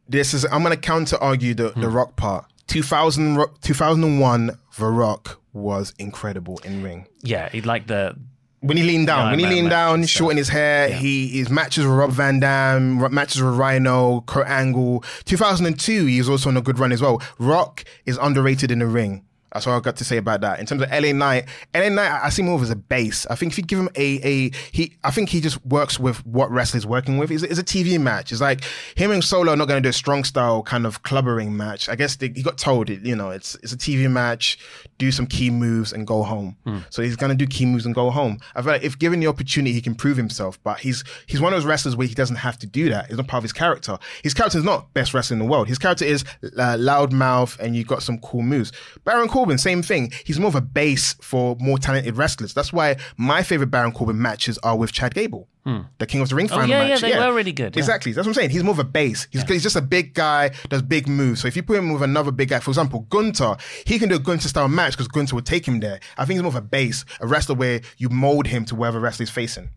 this 0.07 0.33
is 0.33 0.45
I'm 0.45 0.63
gonna 0.63 0.77
counter 0.77 1.17
argue 1.17 1.53
the, 1.53 1.69
Hmm. 1.69 1.81
the 1.81 1.89
rock 1.89 2.15
part. 2.15 2.45
2000, 2.71 3.45
2001, 3.61 4.57
The 4.77 4.85
Rock 4.85 5.41
was 5.51 5.93
incredible 5.99 6.59
in 6.63 6.81
ring. 6.81 7.05
Yeah, 7.21 7.49
he'd 7.49 7.65
like 7.65 7.87
the 7.87 8.15
When 8.61 8.77
he 8.77 8.83
leaned 8.83 9.07
down, 9.07 9.25
Yeah, 9.25 9.31
when 9.31 9.39
he 9.39 9.45
leaned 9.45 9.69
down, 9.69 10.05
shortened 10.05 10.37
his 10.37 10.47
hair, 10.47 10.87
he 10.89 11.27
his 11.27 11.49
matches 11.49 11.83
with 11.85 11.93
Rob 11.93 12.11
Van 12.11 12.39
Dam, 12.39 13.13
matches 13.13 13.41
with 13.43 13.55
Rhyno, 13.55 14.25
Kurt 14.25 14.47
Angle. 14.47 15.03
2002, 15.25 16.05
he 16.05 16.17
was 16.19 16.29
also 16.29 16.49
on 16.49 16.55
a 16.55 16.61
good 16.61 16.79
run 16.79 16.93
as 16.93 17.01
well. 17.01 17.21
Rock 17.39 17.83
is 18.05 18.17
underrated 18.17 18.71
in 18.71 18.79
the 18.79 18.87
ring. 18.87 19.25
That's 19.51 19.67
all 19.67 19.75
I've 19.75 19.83
got 19.83 19.97
to 19.97 20.05
say 20.05 20.17
about 20.17 20.41
that. 20.41 20.59
In 20.59 20.65
terms 20.65 20.81
of 20.81 20.89
LA 20.89 21.11
Knight, 21.11 21.45
LA 21.75 21.89
Knight, 21.89 22.21
I 22.23 22.29
see 22.29 22.41
more 22.41 22.55
of 22.55 22.61
as 22.61 22.69
a 22.69 22.75
base. 22.75 23.25
I 23.27 23.35
think 23.35 23.51
if 23.51 23.57
you 23.57 23.63
give 23.63 23.79
him 23.79 23.89
a 23.95 24.19
a 24.23 24.51
he, 24.71 24.93
I 25.03 25.11
think 25.11 25.29
he 25.29 25.41
just 25.41 25.63
works 25.65 25.99
with 25.99 26.25
what 26.25 26.49
wrestlers 26.51 26.85
working 26.85 27.17
with. 27.17 27.31
It's, 27.31 27.43
it's 27.43 27.59
a 27.59 27.63
TV 27.63 27.99
match. 27.99 28.31
It's 28.31 28.41
like 28.41 28.63
him 28.95 29.11
and 29.11 29.23
Solo 29.23 29.53
are 29.53 29.55
not 29.55 29.67
going 29.67 29.81
to 29.81 29.85
do 29.85 29.89
a 29.89 29.93
strong 29.93 30.23
style 30.23 30.63
kind 30.63 30.85
of 30.85 31.03
clubbering 31.03 31.51
match. 31.51 31.89
I 31.89 31.95
guess 31.95 32.15
they, 32.15 32.29
he 32.29 32.43
got 32.43 32.57
told 32.57 32.89
it. 32.89 33.01
You 33.01 33.15
know, 33.15 33.29
it's 33.31 33.55
it's 33.55 33.73
a 33.73 33.77
TV 33.77 34.09
match. 34.09 34.57
Do 34.97 35.11
some 35.11 35.25
key 35.27 35.49
moves 35.49 35.91
and 35.93 36.05
go 36.05 36.23
home. 36.23 36.55
So 36.89 37.01
he's 37.01 37.15
going 37.15 37.31
to 37.31 37.35
do 37.35 37.47
key 37.47 37.65
moves 37.65 37.85
and 37.85 37.93
go 37.95 38.09
home. 38.11 38.39
I 38.55 38.61
feel 38.61 38.71
like 38.73 38.83
if 38.83 38.97
given 38.99 39.19
the 39.19 39.27
opportunity, 39.27 39.73
he 39.73 39.81
can 39.81 39.95
prove 39.95 40.15
himself. 40.15 40.61
But 40.63 40.79
he's 40.79 41.03
he's 41.27 41.41
one 41.41 41.51
of 41.53 41.57
those 41.57 41.65
wrestlers 41.65 41.95
where 41.95 42.07
he 42.07 42.13
doesn't 42.13 42.37
have 42.37 42.57
to 42.59 42.67
do 42.67 42.89
that. 42.89 43.05
It's 43.09 43.17
not 43.17 43.27
part 43.27 43.39
of 43.39 43.43
his 43.43 43.53
character. 43.53 43.97
His 44.23 44.33
character 44.33 44.57
is 44.57 44.63
not 44.63 44.93
best 44.93 45.13
wrestler 45.13 45.35
in 45.35 45.39
the 45.39 45.45
world. 45.45 45.67
His 45.67 45.79
character 45.79 46.05
is 46.05 46.23
uh, 46.57 46.77
loud 46.79 47.11
mouth 47.11 47.59
and 47.59 47.75
you 47.75 47.83
got 47.83 48.03
some 48.03 48.19
cool 48.19 48.43
moves. 48.43 48.71
Baron 49.03 49.27
Corbin, 49.27 49.40
same 49.57 49.81
thing. 49.81 50.11
He's 50.25 50.39
more 50.39 50.47
of 50.49 50.55
a 50.55 50.61
base 50.61 51.13
for 51.21 51.55
more 51.59 51.77
talented 51.77 52.17
wrestlers. 52.17 52.53
That's 52.53 52.71
why 52.71 52.97
my 53.17 53.43
favorite 53.43 53.67
Baron 53.71 53.91
Corbin 53.91 54.21
matches 54.21 54.57
are 54.59 54.77
with 54.77 54.91
Chad 54.91 55.13
Gable, 55.13 55.47
hmm. 55.65 55.81
the 55.97 56.05
King 56.05 56.21
of 56.21 56.29
the 56.29 56.35
Ring 56.35 56.47
Oh, 56.51 56.55
final 56.55 56.69
yeah, 56.69 56.83
yeah, 56.83 56.87
match. 56.89 57.01
they 57.01 57.17
were 57.17 57.33
really 57.33 57.51
good, 57.51 57.75
yeah. 57.75 57.79
Exactly. 57.79 58.11
That's 58.11 58.25
what 58.25 58.31
I'm 58.31 58.35
saying. 58.35 58.49
He's 58.51 58.63
more 58.63 58.73
of 58.73 58.79
a 58.79 58.83
base. 58.83 59.27
He's, 59.31 59.43
he's 59.43 59.63
just 59.63 59.75
a 59.75 59.81
big 59.81 60.13
guy, 60.13 60.51
does 60.69 60.81
big 60.81 61.07
moves. 61.07 61.41
So 61.41 61.47
if 61.47 61.55
you 61.55 61.63
put 61.63 61.77
him 61.77 61.91
with 61.93 62.01
another 62.03 62.31
big 62.31 62.49
guy, 62.49 62.59
for 62.59 62.71
example, 62.71 63.01
Gunther, 63.09 63.57
he 63.85 63.97
can 63.99 64.09
do 64.09 64.15
a 64.15 64.19
Gunther 64.19 64.47
style 64.47 64.67
match 64.67 64.93
because 64.93 65.07
Gunther 65.07 65.35
will 65.35 65.41
take 65.43 65.67
him 65.67 65.79
there. 65.79 65.99
I 66.17 66.25
think 66.25 66.35
he's 66.35 66.43
more 66.43 66.49
of 66.49 66.55
a 66.55 66.61
base, 66.61 67.05
a 67.19 67.27
wrestler 67.27 67.55
where 67.55 67.81
you 67.97 68.09
mold 68.09 68.47
him 68.47 68.65
to 68.65 68.75
wherever 68.75 68.99
wrestler 68.99 69.23
is 69.23 69.29
facing. 69.29 69.69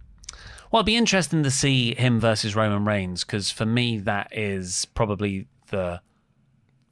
Well, 0.71 0.81
it'd 0.81 0.87
be 0.87 0.97
interesting 0.97 1.45
to 1.45 1.51
see 1.53 1.95
him 1.95 2.19
versus 2.19 2.57
Roman 2.57 2.85
Reigns 2.85 3.23
because 3.23 3.51
for 3.51 3.65
me 3.65 3.99
that 3.99 4.37
is 4.37 4.87
probably 4.95 5.47
the 5.71 6.01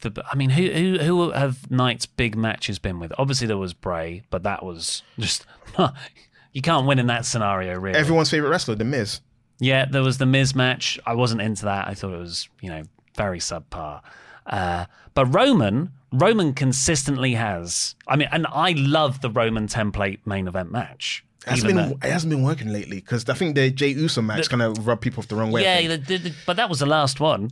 the. 0.02 0.24
I 0.30 0.36
mean, 0.36 0.50
who 0.50 0.70
who 0.70 0.98
who 0.98 1.30
have 1.30 1.70
Knight's 1.70 2.06
big 2.06 2.36
matches 2.36 2.78
been 2.78 2.98
with? 3.00 3.12
Obviously, 3.18 3.46
there 3.46 3.56
was 3.58 3.72
Bray, 3.74 4.22
but 4.30 4.42
that 4.44 4.62
was 4.64 5.02
just 5.18 5.46
you 6.52 6.62
can't 6.62 6.86
win 6.86 6.98
in 6.98 7.06
that 7.06 7.24
scenario, 7.24 7.78
really. 7.78 7.98
Everyone's 7.98 8.30
favorite 8.30 8.50
wrestler, 8.50 8.74
The 8.74 8.84
Miz. 8.84 9.20
Yeah, 9.58 9.84
there 9.84 10.02
was 10.02 10.18
the 10.18 10.26
Miz 10.26 10.54
match. 10.54 10.98
I 11.06 11.14
wasn't 11.14 11.40
into 11.40 11.64
that. 11.66 11.86
I 11.86 11.94
thought 11.94 12.12
it 12.12 12.18
was, 12.18 12.48
you 12.60 12.68
know, 12.68 12.82
very 13.16 13.38
subpar. 13.38 14.00
Uh, 14.44 14.86
but 15.14 15.26
Roman, 15.26 15.92
Roman 16.12 16.52
consistently 16.52 17.34
has. 17.34 17.94
I 18.08 18.16
mean, 18.16 18.28
and 18.32 18.46
I 18.52 18.72
love 18.72 19.20
the 19.20 19.30
Roman 19.30 19.68
template 19.68 20.18
main 20.26 20.48
event 20.48 20.72
match. 20.72 21.24
It 21.46 21.50
hasn't 21.50 21.74
been, 21.74 21.92
it 22.02 22.10
hasn't 22.10 22.30
been 22.30 22.42
working 22.42 22.72
lately 22.72 22.96
because 22.96 23.28
I 23.28 23.34
think 23.34 23.54
the 23.56 23.70
Jey 23.70 23.88
Uso 23.88 24.22
match 24.22 24.48
kind 24.48 24.62
of 24.62 24.86
rubbed 24.86 25.02
people 25.02 25.20
off 25.22 25.28
the 25.28 25.36
wrong 25.36 25.52
way. 25.52 25.62
Yeah, 25.62 25.78
think. 25.88 26.06
the- 26.06 26.16
the- 26.18 26.34
but 26.46 26.56
that 26.56 26.68
was 26.68 26.78
the 26.80 26.86
last 26.86 27.20
one. 27.20 27.50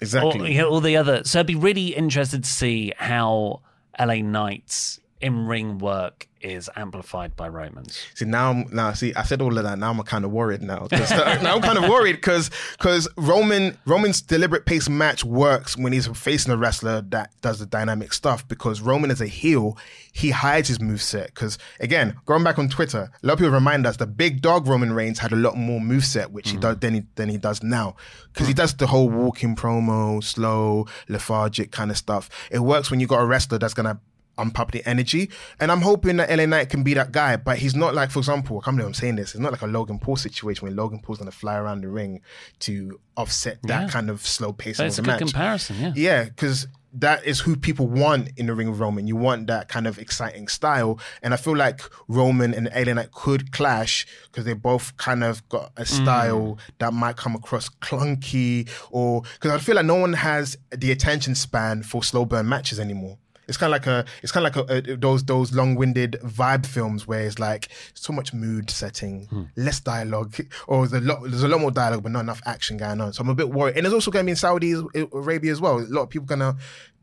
Exactly. 0.00 0.40
All, 0.40 0.48
yeah, 0.48 0.64
all 0.64 0.80
the 0.80 0.96
other. 0.96 1.24
So 1.24 1.40
I'd 1.40 1.46
be 1.46 1.54
really 1.54 1.88
interested 1.88 2.44
to 2.44 2.50
see 2.50 2.92
how 2.96 3.60
LA 3.98 4.16
Knight's 4.16 5.00
in 5.26 5.46
ring 5.46 5.78
work 5.78 6.28
is 6.40 6.70
amplified 6.76 7.34
by 7.34 7.48
Romans. 7.48 8.06
See 8.14 8.24
now, 8.24 8.50
I'm, 8.50 8.68
now 8.72 8.92
see, 8.92 9.12
I 9.14 9.24
said 9.24 9.42
all 9.42 9.58
of 9.58 9.64
that. 9.64 9.76
Now 9.76 9.90
I'm 9.90 10.00
kind 10.04 10.24
of 10.24 10.30
worried 10.30 10.62
now. 10.62 10.86
now 10.92 11.56
I'm 11.56 11.62
kind 11.62 11.78
of 11.78 11.90
worried 11.90 12.16
because 12.16 12.48
because 12.78 13.08
Roman 13.16 13.76
Roman's 13.86 14.20
deliberate 14.20 14.66
pace 14.66 14.88
match 14.88 15.24
works 15.24 15.76
when 15.76 15.92
he's 15.92 16.06
facing 16.06 16.52
a 16.52 16.56
wrestler 16.56 17.00
that 17.08 17.32
does 17.40 17.58
the 17.58 17.66
dynamic 17.66 18.12
stuff. 18.12 18.46
Because 18.46 18.80
Roman 18.80 19.10
is 19.10 19.20
a 19.20 19.26
heel, 19.26 19.76
he 20.12 20.30
hides 20.30 20.68
his 20.68 20.78
moveset. 20.78 21.26
Because 21.26 21.58
again, 21.80 22.16
going 22.24 22.44
back 22.44 22.58
on 22.58 22.68
Twitter, 22.68 23.10
a 23.22 23.26
lot 23.26 23.32
of 23.34 23.38
people 23.40 23.52
remind 23.52 23.84
us 23.84 23.96
the 23.96 24.06
big 24.06 24.40
dog 24.40 24.68
Roman 24.68 24.92
Reigns 24.92 25.18
had 25.18 25.32
a 25.32 25.36
lot 25.36 25.56
more 25.56 25.80
moveset, 25.80 26.30
which 26.30 26.50
he 26.50 26.56
mm. 26.56 26.60
does 26.60 26.78
than 26.78 26.94
he 26.94 27.02
than 27.16 27.28
he 27.28 27.38
does 27.38 27.64
now. 27.64 27.96
Because 28.32 28.46
he 28.46 28.54
does 28.54 28.74
the 28.74 28.86
whole 28.86 29.08
walking 29.08 29.56
promo, 29.56 30.22
slow, 30.22 30.86
lethargic 31.08 31.72
kind 31.72 31.90
of 31.90 31.96
stuff. 31.96 32.30
It 32.52 32.60
works 32.60 32.90
when 32.90 33.00
you 33.00 33.08
got 33.08 33.20
a 33.20 33.26
wrestler 33.26 33.58
that's 33.58 33.74
gonna 33.74 33.98
unpop 34.38 34.70
the 34.70 34.86
energy. 34.88 35.30
And 35.60 35.70
I'm 35.72 35.80
hoping 35.80 36.16
that 36.18 36.30
LA 36.30 36.46
Knight 36.46 36.68
can 36.68 36.82
be 36.82 36.94
that 36.94 37.12
guy, 37.12 37.36
but 37.36 37.58
he's 37.58 37.74
not 37.74 37.94
like, 37.94 38.10
for 38.10 38.18
example, 38.18 38.58
I 38.60 38.64
can't 38.64 38.76
believe 38.76 38.88
I'm 38.88 38.94
saying 38.94 39.16
this, 39.16 39.34
it's 39.34 39.40
not 39.40 39.52
like 39.52 39.62
a 39.62 39.66
Logan 39.66 39.98
Paul 39.98 40.16
situation 40.16 40.66
where 40.66 40.74
Logan 40.74 41.00
Paul's 41.00 41.18
gonna 41.18 41.30
fly 41.30 41.56
around 41.56 41.82
the 41.82 41.88
ring 41.88 42.20
to 42.60 43.00
offset 43.16 43.58
that 43.64 43.82
Yeah. 43.82 43.88
kind 43.88 44.10
of 44.10 44.26
slow 44.26 44.52
pace 44.52 44.76
So 44.78 44.86
of 44.86 44.96
the 44.96 45.02
good 45.02 45.06
match. 45.08 45.18
comparison, 45.20 45.80
yeah. 45.80 45.92
Yeah, 45.94 46.24
because 46.24 46.66
that 46.98 47.24
is 47.26 47.40
who 47.40 47.56
people 47.56 47.86
want 47.86 48.30
in 48.36 48.46
the 48.46 48.54
ring 48.54 48.68
of 48.68 48.80
Roman. 48.80 49.06
You 49.06 49.16
want 49.16 49.48
that 49.48 49.68
kind 49.68 49.86
of 49.86 49.98
exciting 49.98 50.48
style. 50.48 50.98
And 51.22 51.34
I 51.34 51.36
feel 51.36 51.54
like 51.54 51.82
Roman 52.08 52.54
and 52.54 52.70
LA 52.74 52.94
Knight 52.94 53.12
could 53.12 53.52
clash 53.52 54.06
because 54.30 54.46
they 54.46 54.54
both 54.54 54.96
kind 54.96 55.22
of 55.22 55.46
got 55.50 55.72
a 55.76 55.82
mm. 55.82 55.86
style 55.86 56.58
that 56.78 56.94
might 56.94 57.16
come 57.16 57.34
across 57.34 57.68
clunky 57.68 58.68
or 58.90 59.22
because 59.34 59.50
I 59.50 59.58
feel 59.58 59.74
like 59.76 59.84
no 59.84 59.96
one 59.96 60.14
has 60.14 60.56
the 60.74 60.90
attention 60.90 61.34
span 61.34 61.82
for 61.82 62.02
slow 62.02 62.24
burn 62.24 62.48
matches 62.48 62.80
anymore. 62.80 63.18
It's 63.48 63.56
kind 63.56 63.72
of 63.72 63.72
like 63.72 63.86
a, 63.86 64.04
it's 64.22 64.32
kind 64.32 64.46
of 64.46 64.56
like 64.56 64.70
a, 64.70 64.92
a, 64.92 64.96
those 64.96 65.24
those 65.24 65.52
long-winded 65.52 66.18
vibe 66.22 66.66
films 66.66 67.06
where 67.06 67.20
it's 67.20 67.38
like 67.38 67.68
so 67.94 68.12
much 68.12 68.32
mood 68.32 68.70
setting, 68.70 69.26
hmm. 69.26 69.44
less 69.56 69.80
dialogue, 69.80 70.34
or 70.66 70.86
there's 70.86 71.04
a 71.04 71.06
lot 71.06 71.22
there's 71.22 71.42
a 71.42 71.48
lot 71.48 71.60
more 71.60 71.70
dialogue 71.70 72.02
but 72.02 72.12
not 72.12 72.20
enough 72.20 72.42
action 72.46 72.76
going 72.76 73.00
on. 73.00 73.12
So 73.12 73.22
I'm 73.22 73.28
a 73.28 73.34
bit 73.34 73.50
worried. 73.50 73.76
And 73.76 73.84
there's 73.84 73.94
also 73.94 74.10
going 74.10 74.24
to 74.24 74.26
be 74.26 74.32
in 74.32 74.36
Saudi 74.36 74.74
eh, 74.94 75.06
Arabia 75.12 75.52
as 75.52 75.60
well. 75.60 75.78
A 75.78 75.80
lot 75.80 76.02
of 76.02 76.10
people 76.10 76.26
gonna 76.26 76.56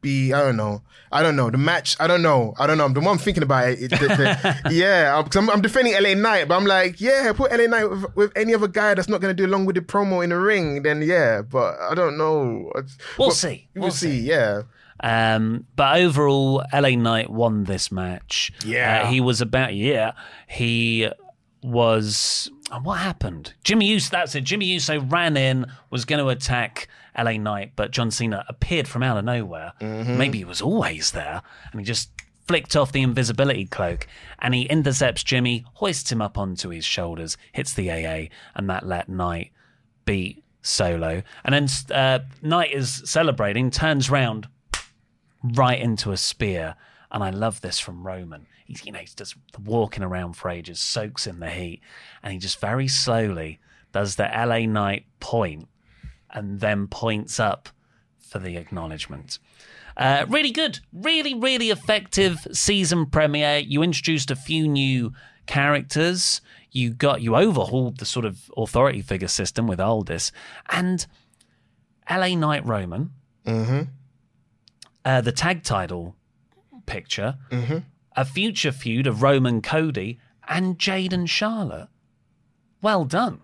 be 0.04 0.34
I 0.34 0.42
don't 0.42 0.58
know, 0.58 0.84
I 1.12 1.24
don't 1.24 1.36
know 1.36 1.50
the 1.50 1.58
match. 1.58 1.96
I 2.00 2.06
don't 2.06 2.22
know, 2.22 2.54
I 2.60 2.68
don't 2.68 2.78
know. 2.78 2.90
The 2.90 3.02
more 3.02 3.14
I'm 3.14 3.18
thinking 3.18 3.42
about 3.42 3.70
it, 3.70 3.82
it 3.82 3.90
the, 3.90 3.98
the, 3.98 4.62
yeah, 4.72 5.18
I'm, 5.18 5.28
I'm, 5.36 5.50
I'm 5.50 5.62
defending 5.62 5.94
LA 5.94 6.14
Knight, 6.14 6.48
but 6.48 6.58
I'm 6.58 6.66
like, 6.66 7.02
yeah, 7.02 7.32
put 7.34 7.52
LA 7.52 7.66
Knight 7.66 7.86
with, 7.86 8.16
with 8.16 8.32
any 8.36 8.54
other 8.54 8.68
guy 8.68 8.94
that's 8.94 9.10
not 9.10 9.22
gonna 9.22 9.34
do 9.34 9.46
a 9.46 9.48
long-winded 9.48 9.88
promo 9.88 10.24
in 10.24 10.30
the 10.30 10.38
ring. 10.38 10.84
Then 10.84 11.02
yeah, 11.02 11.42
but 11.42 11.80
I 11.80 11.96
don't 11.96 12.18
know. 12.18 12.72
We'll 13.18 13.30
but 13.30 13.32
see. 13.32 13.68
We'll, 13.74 13.84
We'll 13.84 13.92
see. 13.92 14.20
Yeah. 14.20 14.64
Um, 15.04 15.68
but 15.76 16.00
overall, 16.00 16.64
LA 16.74 16.92
Knight 16.92 17.30
won 17.30 17.66
this 17.66 17.92
match. 17.92 18.52
Yeah. 18.66 19.04
Uh, 19.04 19.08
he 19.08 19.20
was 19.22 19.42
about, 19.42 19.76
yeah, 19.76 20.14
he 20.48 21.10
was. 21.62 22.50
What 22.82 22.96
happened? 22.96 23.54
Jimmy 23.64 23.86
Uso, 23.88 24.10
that's 24.12 24.34
it. 24.34 24.46
Jimmy 24.46 24.66
Uso 24.66 25.02
ran 25.02 25.38
in, 25.38 25.68
was 25.92 26.06
going 26.06 26.20
to 26.20 26.30
attack 26.30 26.88
LA 27.16 27.34
Knight, 27.34 27.74
but 27.76 27.92
John 27.92 28.10
Cena 28.10 28.44
appeared 28.50 28.88
from 28.88 29.04
out 29.04 29.18
of 29.18 29.26
nowhere. 29.26 29.74
Maybe 29.80 30.40
he 30.40 30.46
was 30.46 30.62
always 30.62 31.12
there, 31.12 31.44
and 31.72 31.80
he 31.80 31.86
just 31.86 32.10
flicked 32.48 32.76
off 32.76 32.92
the 32.92 33.02
invisibility 33.02 33.66
cloak 33.66 34.06
and 34.40 34.54
he 34.54 34.64
intercepts 34.64 35.24
Jimmy, 35.24 35.66
hoists 35.76 36.12
him 36.12 36.22
up 36.22 36.38
onto 36.38 36.70
his 36.70 36.84
shoulders, 36.84 37.38
hits 37.52 37.74
the 37.74 37.90
AA, 37.90 38.28
and 38.56 38.70
that 38.70 38.86
let 38.86 39.08
Knight 39.08 39.52
beat 40.06 40.44
Solo. 40.62 41.24
And 41.46 41.54
then 41.54 41.68
uh, 41.96 42.20
Knight 42.42 42.74
is 42.74 43.02
celebrating, 43.06 43.72
turns 43.72 44.10
round, 44.10 44.48
right 45.44 45.80
into 45.80 46.12
a 46.12 46.18
spear. 46.18 46.76
And 47.12 47.24
I 47.24 47.30
love 47.30 47.62
this 47.62 47.80
from 47.80 48.06
Roman. 48.06 48.48
He's, 48.66 48.86
you 48.86 48.92
know, 48.92 49.00
he's 49.00 49.14
just 49.14 49.36
walking 49.64 50.04
around 50.04 50.34
for 50.34 50.50
ages, 50.50 50.80
soaks 50.80 51.28
in 51.28 51.40
the 51.40 51.50
heat, 51.50 51.82
and 52.24 52.34
he 52.34 52.40
just 52.40 52.60
very 52.60 52.88
slowly 52.88 53.60
does 53.92 54.16
the 54.16 54.24
LA 54.24 54.60
Knight 54.60 55.06
point 55.20 55.68
and 56.32 56.60
then 56.60 56.88
points 56.88 57.40
up 57.40 57.70
for 58.20 58.40
the 58.40 58.58
acknowledgement. 58.58 59.38
Uh, 59.96 60.26
really 60.28 60.50
good, 60.50 60.80
really, 60.92 61.36
really 61.36 61.70
effective 61.70 62.48
season 62.52 63.06
premiere. 63.06 63.60
You 63.60 63.84
introduced 63.84 64.32
a 64.32 64.36
few 64.36 64.68
new 64.68 65.14
characters. 65.46 66.42
You 66.72 66.90
got 66.92 67.22
you 67.22 67.36
overhauled 67.36 67.98
the 67.98 68.06
sort 68.06 68.26
of 68.26 68.50
authority 68.58 69.02
figure 69.02 69.28
system 69.28 69.68
with 69.68 69.80
Aldis 69.80 70.32
and 70.72 71.06
LA 72.10 72.30
Knight 72.30 72.66
Roman. 72.66 73.12
Uh, 75.06 75.22
the 75.22 75.32
tag 75.32 75.64
title 75.64 76.16
picture, 76.86 77.38
a 78.16 78.26
future 78.26 78.72
feud 78.72 79.08
of 79.08 79.22
Roman 79.22 79.62
Cody 79.62 80.20
and 80.48 80.78
Jade 80.80 81.14
and 81.14 81.30
Charlotte. 81.30 81.90
Well 82.82 83.06
done. 83.06 83.42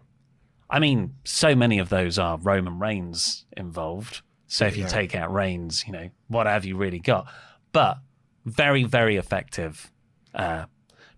I 0.69 0.79
mean, 0.79 1.15
so 1.23 1.55
many 1.55 1.79
of 1.79 1.89
those 1.89 2.19
are 2.19 2.37
Roman 2.37 2.77
Reigns 2.79 3.45
involved. 3.57 4.21
So 4.47 4.65
if 4.65 4.77
you 4.77 4.85
take 4.87 5.15
out 5.15 5.33
Reigns, 5.33 5.85
you 5.87 5.93
know, 5.93 6.09
what 6.27 6.45
have 6.47 6.65
you 6.65 6.75
really 6.77 6.99
got? 6.99 7.27
But 7.71 7.97
very, 8.45 8.83
very 8.83 9.15
effective 9.17 9.91
uh, 10.33 10.65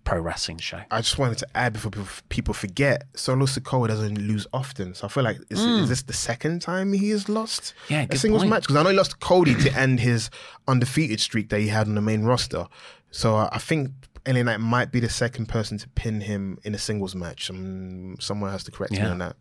pro 0.04 0.20
wrestling 0.20 0.58
show. 0.58 0.82
I 0.90 1.02
just 1.02 1.18
wanted 1.18 1.38
to 1.40 1.48
add 1.56 1.74
before 1.74 1.92
people, 1.92 2.08
people 2.30 2.54
forget, 2.54 3.04
Solo 3.16 3.46
Sikoa 3.46 3.88
doesn't 3.88 4.18
lose 4.18 4.48
often. 4.54 4.94
So 4.96 5.06
I 5.06 5.10
feel 5.10 5.24
like, 5.24 5.38
is, 5.50 5.60
is 5.62 5.90
this 5.90 6.02
the 6.04 6.14
second 6.14 6.62
time 6.62 6.94
he 6.94 7.10
has 7.12 7.30
lost 7.30 7.74
Hmm. 7.88 7.94
Yeah, 7.94 8.06
a 8.10 8.18
singles 8.18 8.42
point. 8.44 8.50
match? 8.52 8.64
Because 8.64 8.76
I 8.78 8.84
know 8.84 8.90
he 8.90 8.96
lost 8.96 9.20
Cody 9.20 9.56
to 9.56 9.74
end 9.78 10.00
his 10.00 10.30
undefeated 10.68 11.20
streak 11.20 11.50
that 11.50 11.60
he 11.60 11.68
had 11.68 11.88
on 11.88 11.96
the 11.96 12.02
main 12.02 12.24
roster. 12.24 12.66
So 13.12 13.36
I 13.52 13.58
think 13.58 13.92
LA 14.28 14.44
Knight 14.44 14.60
might 14.60 14.92
be 14.92 15.00
the 15.00 15.10
second 15.10 15.48
person 15.48 15.78
to 15.80 15.88
pin 15.90 16.22
him 16.22 16.58
in 16.64 16.74
a 16.76 16.78
singles 16.78 17.16
match. 17.16 17.50
Um, 17.50 18.16
someone 18.20 18.52
has 18.52 18.64
to 18.66 18.72
correct 18.72 18.94
me 18.94 19.02
on 19.02 19.18
that. 19.20 19.36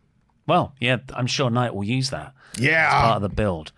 Well, 0.47 0.73
yeah, 0.79 0.97
I'm 1.13 1.27
sure 1.27 1.49
Knight 1.49 1.73
will 1.75 1.83
use 1.83 2.09
that. 2.09 2.33
Yeah. 2.57 2.87
As 2.87 3.01
part 3.03 3.15
of 3.17 3.21
the 3.21 3.29
build. 3.29 3.71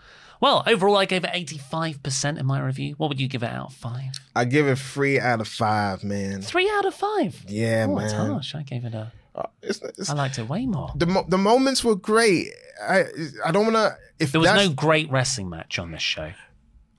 Well, 0.43 0.61
overall, 0.67 0.97
I 0.97 1.05
gave 1.05 1.23
it 1.23 1.29
85% 1.29 2.37
in 2.37 2.45
my 2.45 2.59
review. 2.59 2.95
What 2.97 3.07
would 3.07 3.17
you 3.17 3.29
give 3.29 3.43
it 3.43 3.49
out 3.49 3.67
of 3.67 3.73
five? 3.75 4.11
I 4.35 4.43
give 4.43 4.67
it 4.67 4.77
three 4.77 5.17
out 5.17 5.39
of 5.39 5.47
five, 5.47 6.03
man. 6.03 6.41
Three 6.41 6.69
out 6.69 6.83
of 6.83 6.93
five. 6.93 7.45
Yeah, 7.47 7.85
oh, 7.87 7.95
man. 7.95 8.13
harsh. 8.13 8.53
I 8.53 8.63
gave 8.63 8.83
it 8.83 8.93
a. 8.93 9.13
Uh, 9.33 9.47
It's, 9.61 9.81
it's, 9.81 10.09
I 10.09 10.15
liked 10.15 10.37
it 10.39 10.49
way 10.49 10.65
more. 10.65 10.91
the 10.97 11.05
mo- 11.05 11.25
the 11.29 11.37
moments 11.37 11.81
were 11.81 11.95
great. 11.95 12.49
I 12.85 13.05
I 13.45 13.51
don't 13.53 13.71
want 13.71 13.77
to. 13.77 13.95
If 14.19 14.33
There 14.33 14.41
was 14.41 14.53
no 14.53 14.67
great 14.67 15.09
wrestling 15.09 15.49
match 15.49 15.79
on 15.79 15.91
this 15.91 16.01
show. 16.01 16.33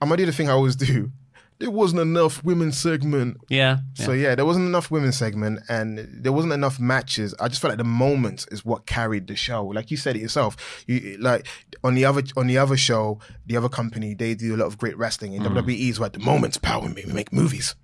I'm 0.01 0.09
gonna 0.09 0.17
do 0.17 0.25
the 0.25 0.31
thing 0.31 0.49
I 0.49 0.53
always 0.53 0.75
do. 0.75 1.11
There 1.59 1.71
wasn't 1.71 2.01
enough 2.01 2.43
women's 2.43 2.77
segment. 2.77 3.37
Yeah. 3.49 3.77
So 3.93 4.11
yeah, 4.11 4.35
there 4.35 4.45
wasn't 4.45 4.67
enough 4.67 4.91
women's 4.91 5.17
segment, 5.17 5.61
and 5.69 5.99
there 6.11 6.31
wasn't 6.33 6.53
enough 6.53 6.79
matches. 6.79 7.33
I 7.39 7.47
just 7.47 7.61
felt 7.61 7.71
like 7.71 7.77
the 7.77 7.83
moments 7.85 8.45
is 8.51 8.65
what 8.65 8.85
carried 8.85 9.27
the 9.27 9.35
show. 9.35 9.65
Like 9.65 9.89
you 9.91 9.97
said 9.97 10.15
it 10.15 10.21
yourself. 10.21 10.83
You 10.87 11.17
like 11.19 11.47
on 11.83 11.95
the 11.95 12.05
other 12.05 12.23
on 12.35 12.47
the 12.47 12.57
other 12.57 12.77
show, 12.77 13.19
the 13.45 13.55
other 13.57 13.69
company, 13.69 14.13
they 14.13 14.35
do 14.35 14.55
a 14.55 14.57
lot 14.57 14.65
of 14.67 14.77
great 14.77 14.97
wrestling. 14.97 15.33
In 15.33 15.43
Mm. 15.43 15.55
WWE 15.63 15.89
is 15.89 15.99
what 15.99 16.13
the 16.13 16.19
moments 16.19 16.57
power. 16.57 16.81
We 16.93 17.03
make 17.13 17.31
movies. 17.31 17.75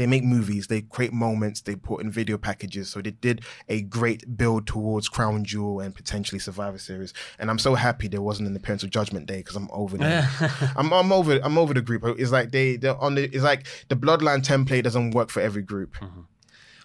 They 0.00 0.06
make 0.06 0.24
movies. 0.24 0.68
They 0.68 0.80
create 0.80 1.12
moments. 1.12 1.60
They 1.60 1.76
put 1.76 2.02
in 2.02 2.10
video 2.10 2.38
packages. 2.38 2.88
So 2.88 3.02
they 3.02 3.10
did 3.10 3.42
a 3.68 3.82
great 3.82 4.34
build 4.34 4.66
towards 4.66 5.10
Crown 5.10 5.44
Jewel 5.44 5.80
and 5.80 5.94
potentially 5.94 6.38
Survivor 6.38 6.78
Series. 6.78 7.12
And 7.38 7.50
I'm 7.50 7.58
so 7.58 7.74
happy 7.74 8.08
there 8.08 8.22
wasn't 8.22 8.48
an 8.48 8.56
appearance 8.56 8.82
of 8.82 8.88
Judgment 8.88 9.26
Day 9.26 9.36
because 9.40 9.56
I'm 9.56 9.68
over 9.70 9.98
them. 9.98 10.26
I'm, 10.76 10.90
I'm 10.90 11.12
over. 11.12 11.38
I'm 11.42 11.58
over 11.58 11.74
the 11.74 11.82
group. 11.82 12.02
It's 12.18 12.30
like 12.30 12.50
they 12.50 12.76
they're 12.76 12.96
on 12.96 13.14
the. 13.14 13.24
It's 13.24 13.44
like 13.44 13.66
the 13.88 13.94
Bloodline 13.94 14.42
template 14.42 14.84
doesn't 14.84 15.10
work 15.10 15.28
for 15.28 15.40
every 15.40 15.60
group. 15.60 15.92
Mm-hmm. 15.96 16.20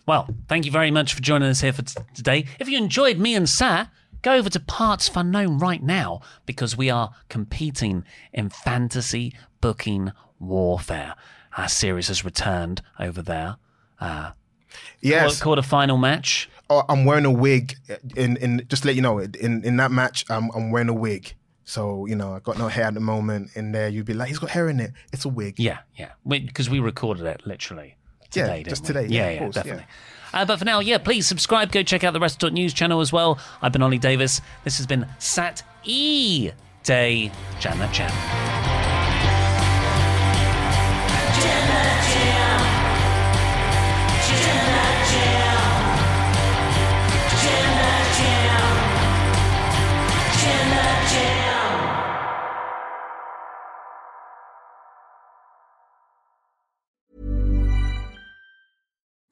Well, 0.05 0.27
thank 0.49 0.65
you 0.65 0.71
very 0.71 0.91
much 0.91 1.13
for 1.13 1.21
joining 1.21 1.47
us 1.47 1.61
here 1.61 1.71
for 1.71 1.83
t- 1.83 1.95
today. 2.15 2.47
If 2.59 2.67
you 2.67 2.77
enjoyed 2.77 3.17
me 3.17 3.33
and 3.33 3.47
Sat, 3.47 3.89
go 4.23 4.33
over 4.33 4.49
to 4.49 4.59
Parts 4.59 5.09
Unknown 5.15 5.57
right 5.57 5.81
now 5.81 6.19
because 6.45 6.75
we 6.75 6.89
are 6.89 7.11
competing 7.29 8.03
in 8.33 8.49
fantasy 8.49 9.33
booking 9.61 10.11
warfare. 10.37 11.15
Our 11.57 11.67
series 11.69 12.07
has 12.09 12.23
returned 12.25 12.81
over 12.99 13.21
there. 13.21 13.57
Uh, 13.99 14.31
Yes. 15.01 15.41
Called 15.41 15.57
a 15.59 15.63
final 15.63 15.97
match. 15.97 16.49
Oh, 16.69 16.83
I'm 16.89 17.05
wearing 17.05 17.25
a 17.25 17.31
wig. 17.31 17.75
In 18.17 18.35
in 18.37 18.65
just 18.67 18.81
to 18.83 18.87
let 18.87 18.95
you 18.95 19.01
know, 19.01 19.19
in 19.19 19.63
in 19.63 19.77
that 19.77 19.91
match, 19.91 20.25
I'm 20.29 20.49
I'm 20.51 20.71
wearing 20.71 20.89
a 20.89 20.93
wig. 20.93 21.33
So 21.63 22.05
you 22.07 22.15
know, 22.15 22.33
I 22.33 22.39
got 22.39 22.57
no 22.57 22.67
hair 22.67 22.85
at 22.85 22.93
the 22.93 22.99
moment. 22.99 23.51
In 23.55 23.71
there, 23.71 23.87
you'd 23.87 24.05
be 24.05 24.13
like, 24.13 24.27
he's 24.27 24.39
got 24.39 24.49
hair 24.49 24.67
in 24.67 24.79
it. 24.81 24.91
It's 25.13 25.23
a 25.25 25.29
wig. 25.29 25.59
Yeah, 25.59 25.77
yeah. 25.95 26.11
Because 26.27 26.69
we, 26.69 26.79
recorded 26.79 27.25
it 27.25 27.45
literally 27.45 27.95
Yeah, 28.33 28.47
today. 28.47 28.63
just 28.63 28.83
didn't 28.83 29.03
we? 29.03 29.07
today, 29.07 29.15
yeah, 29.15 29.23
Yeah, 29.27 29.31
yeah, 29.33 29.39
course, 29.39 29.55
yeah. 29.55 29.61
definitely. 29.63 29.85
Uh, 30.33 30.45
but 30.45 30.59
for 30.59 30.65
now, 30.65 30.79
yeah, 30.81 30.97
please 30.97 31.25
subscribe. 31.25 31.71
Go 31.71 31.81
check 31.83 32.03
out 32.03 32.11
the 32.11 32.19
Restaurant 32.19 32.53
News 32.55 32.73
channel 32.73 32.99
as 32.99 33.13
well. 33.13 33.39
I've 33.61 33.71
been 33.71 33.83
Oli 33.83 33.97
Davis. 33.99 34.41
This 34.65 34.77
has 34.77 34.87
been 34.87 35.07
Sat 35.19 35.63
E 35.83 36.51
Day 36.83 37.31
Jana 37.61 37.89
Chan. 37.93 38.84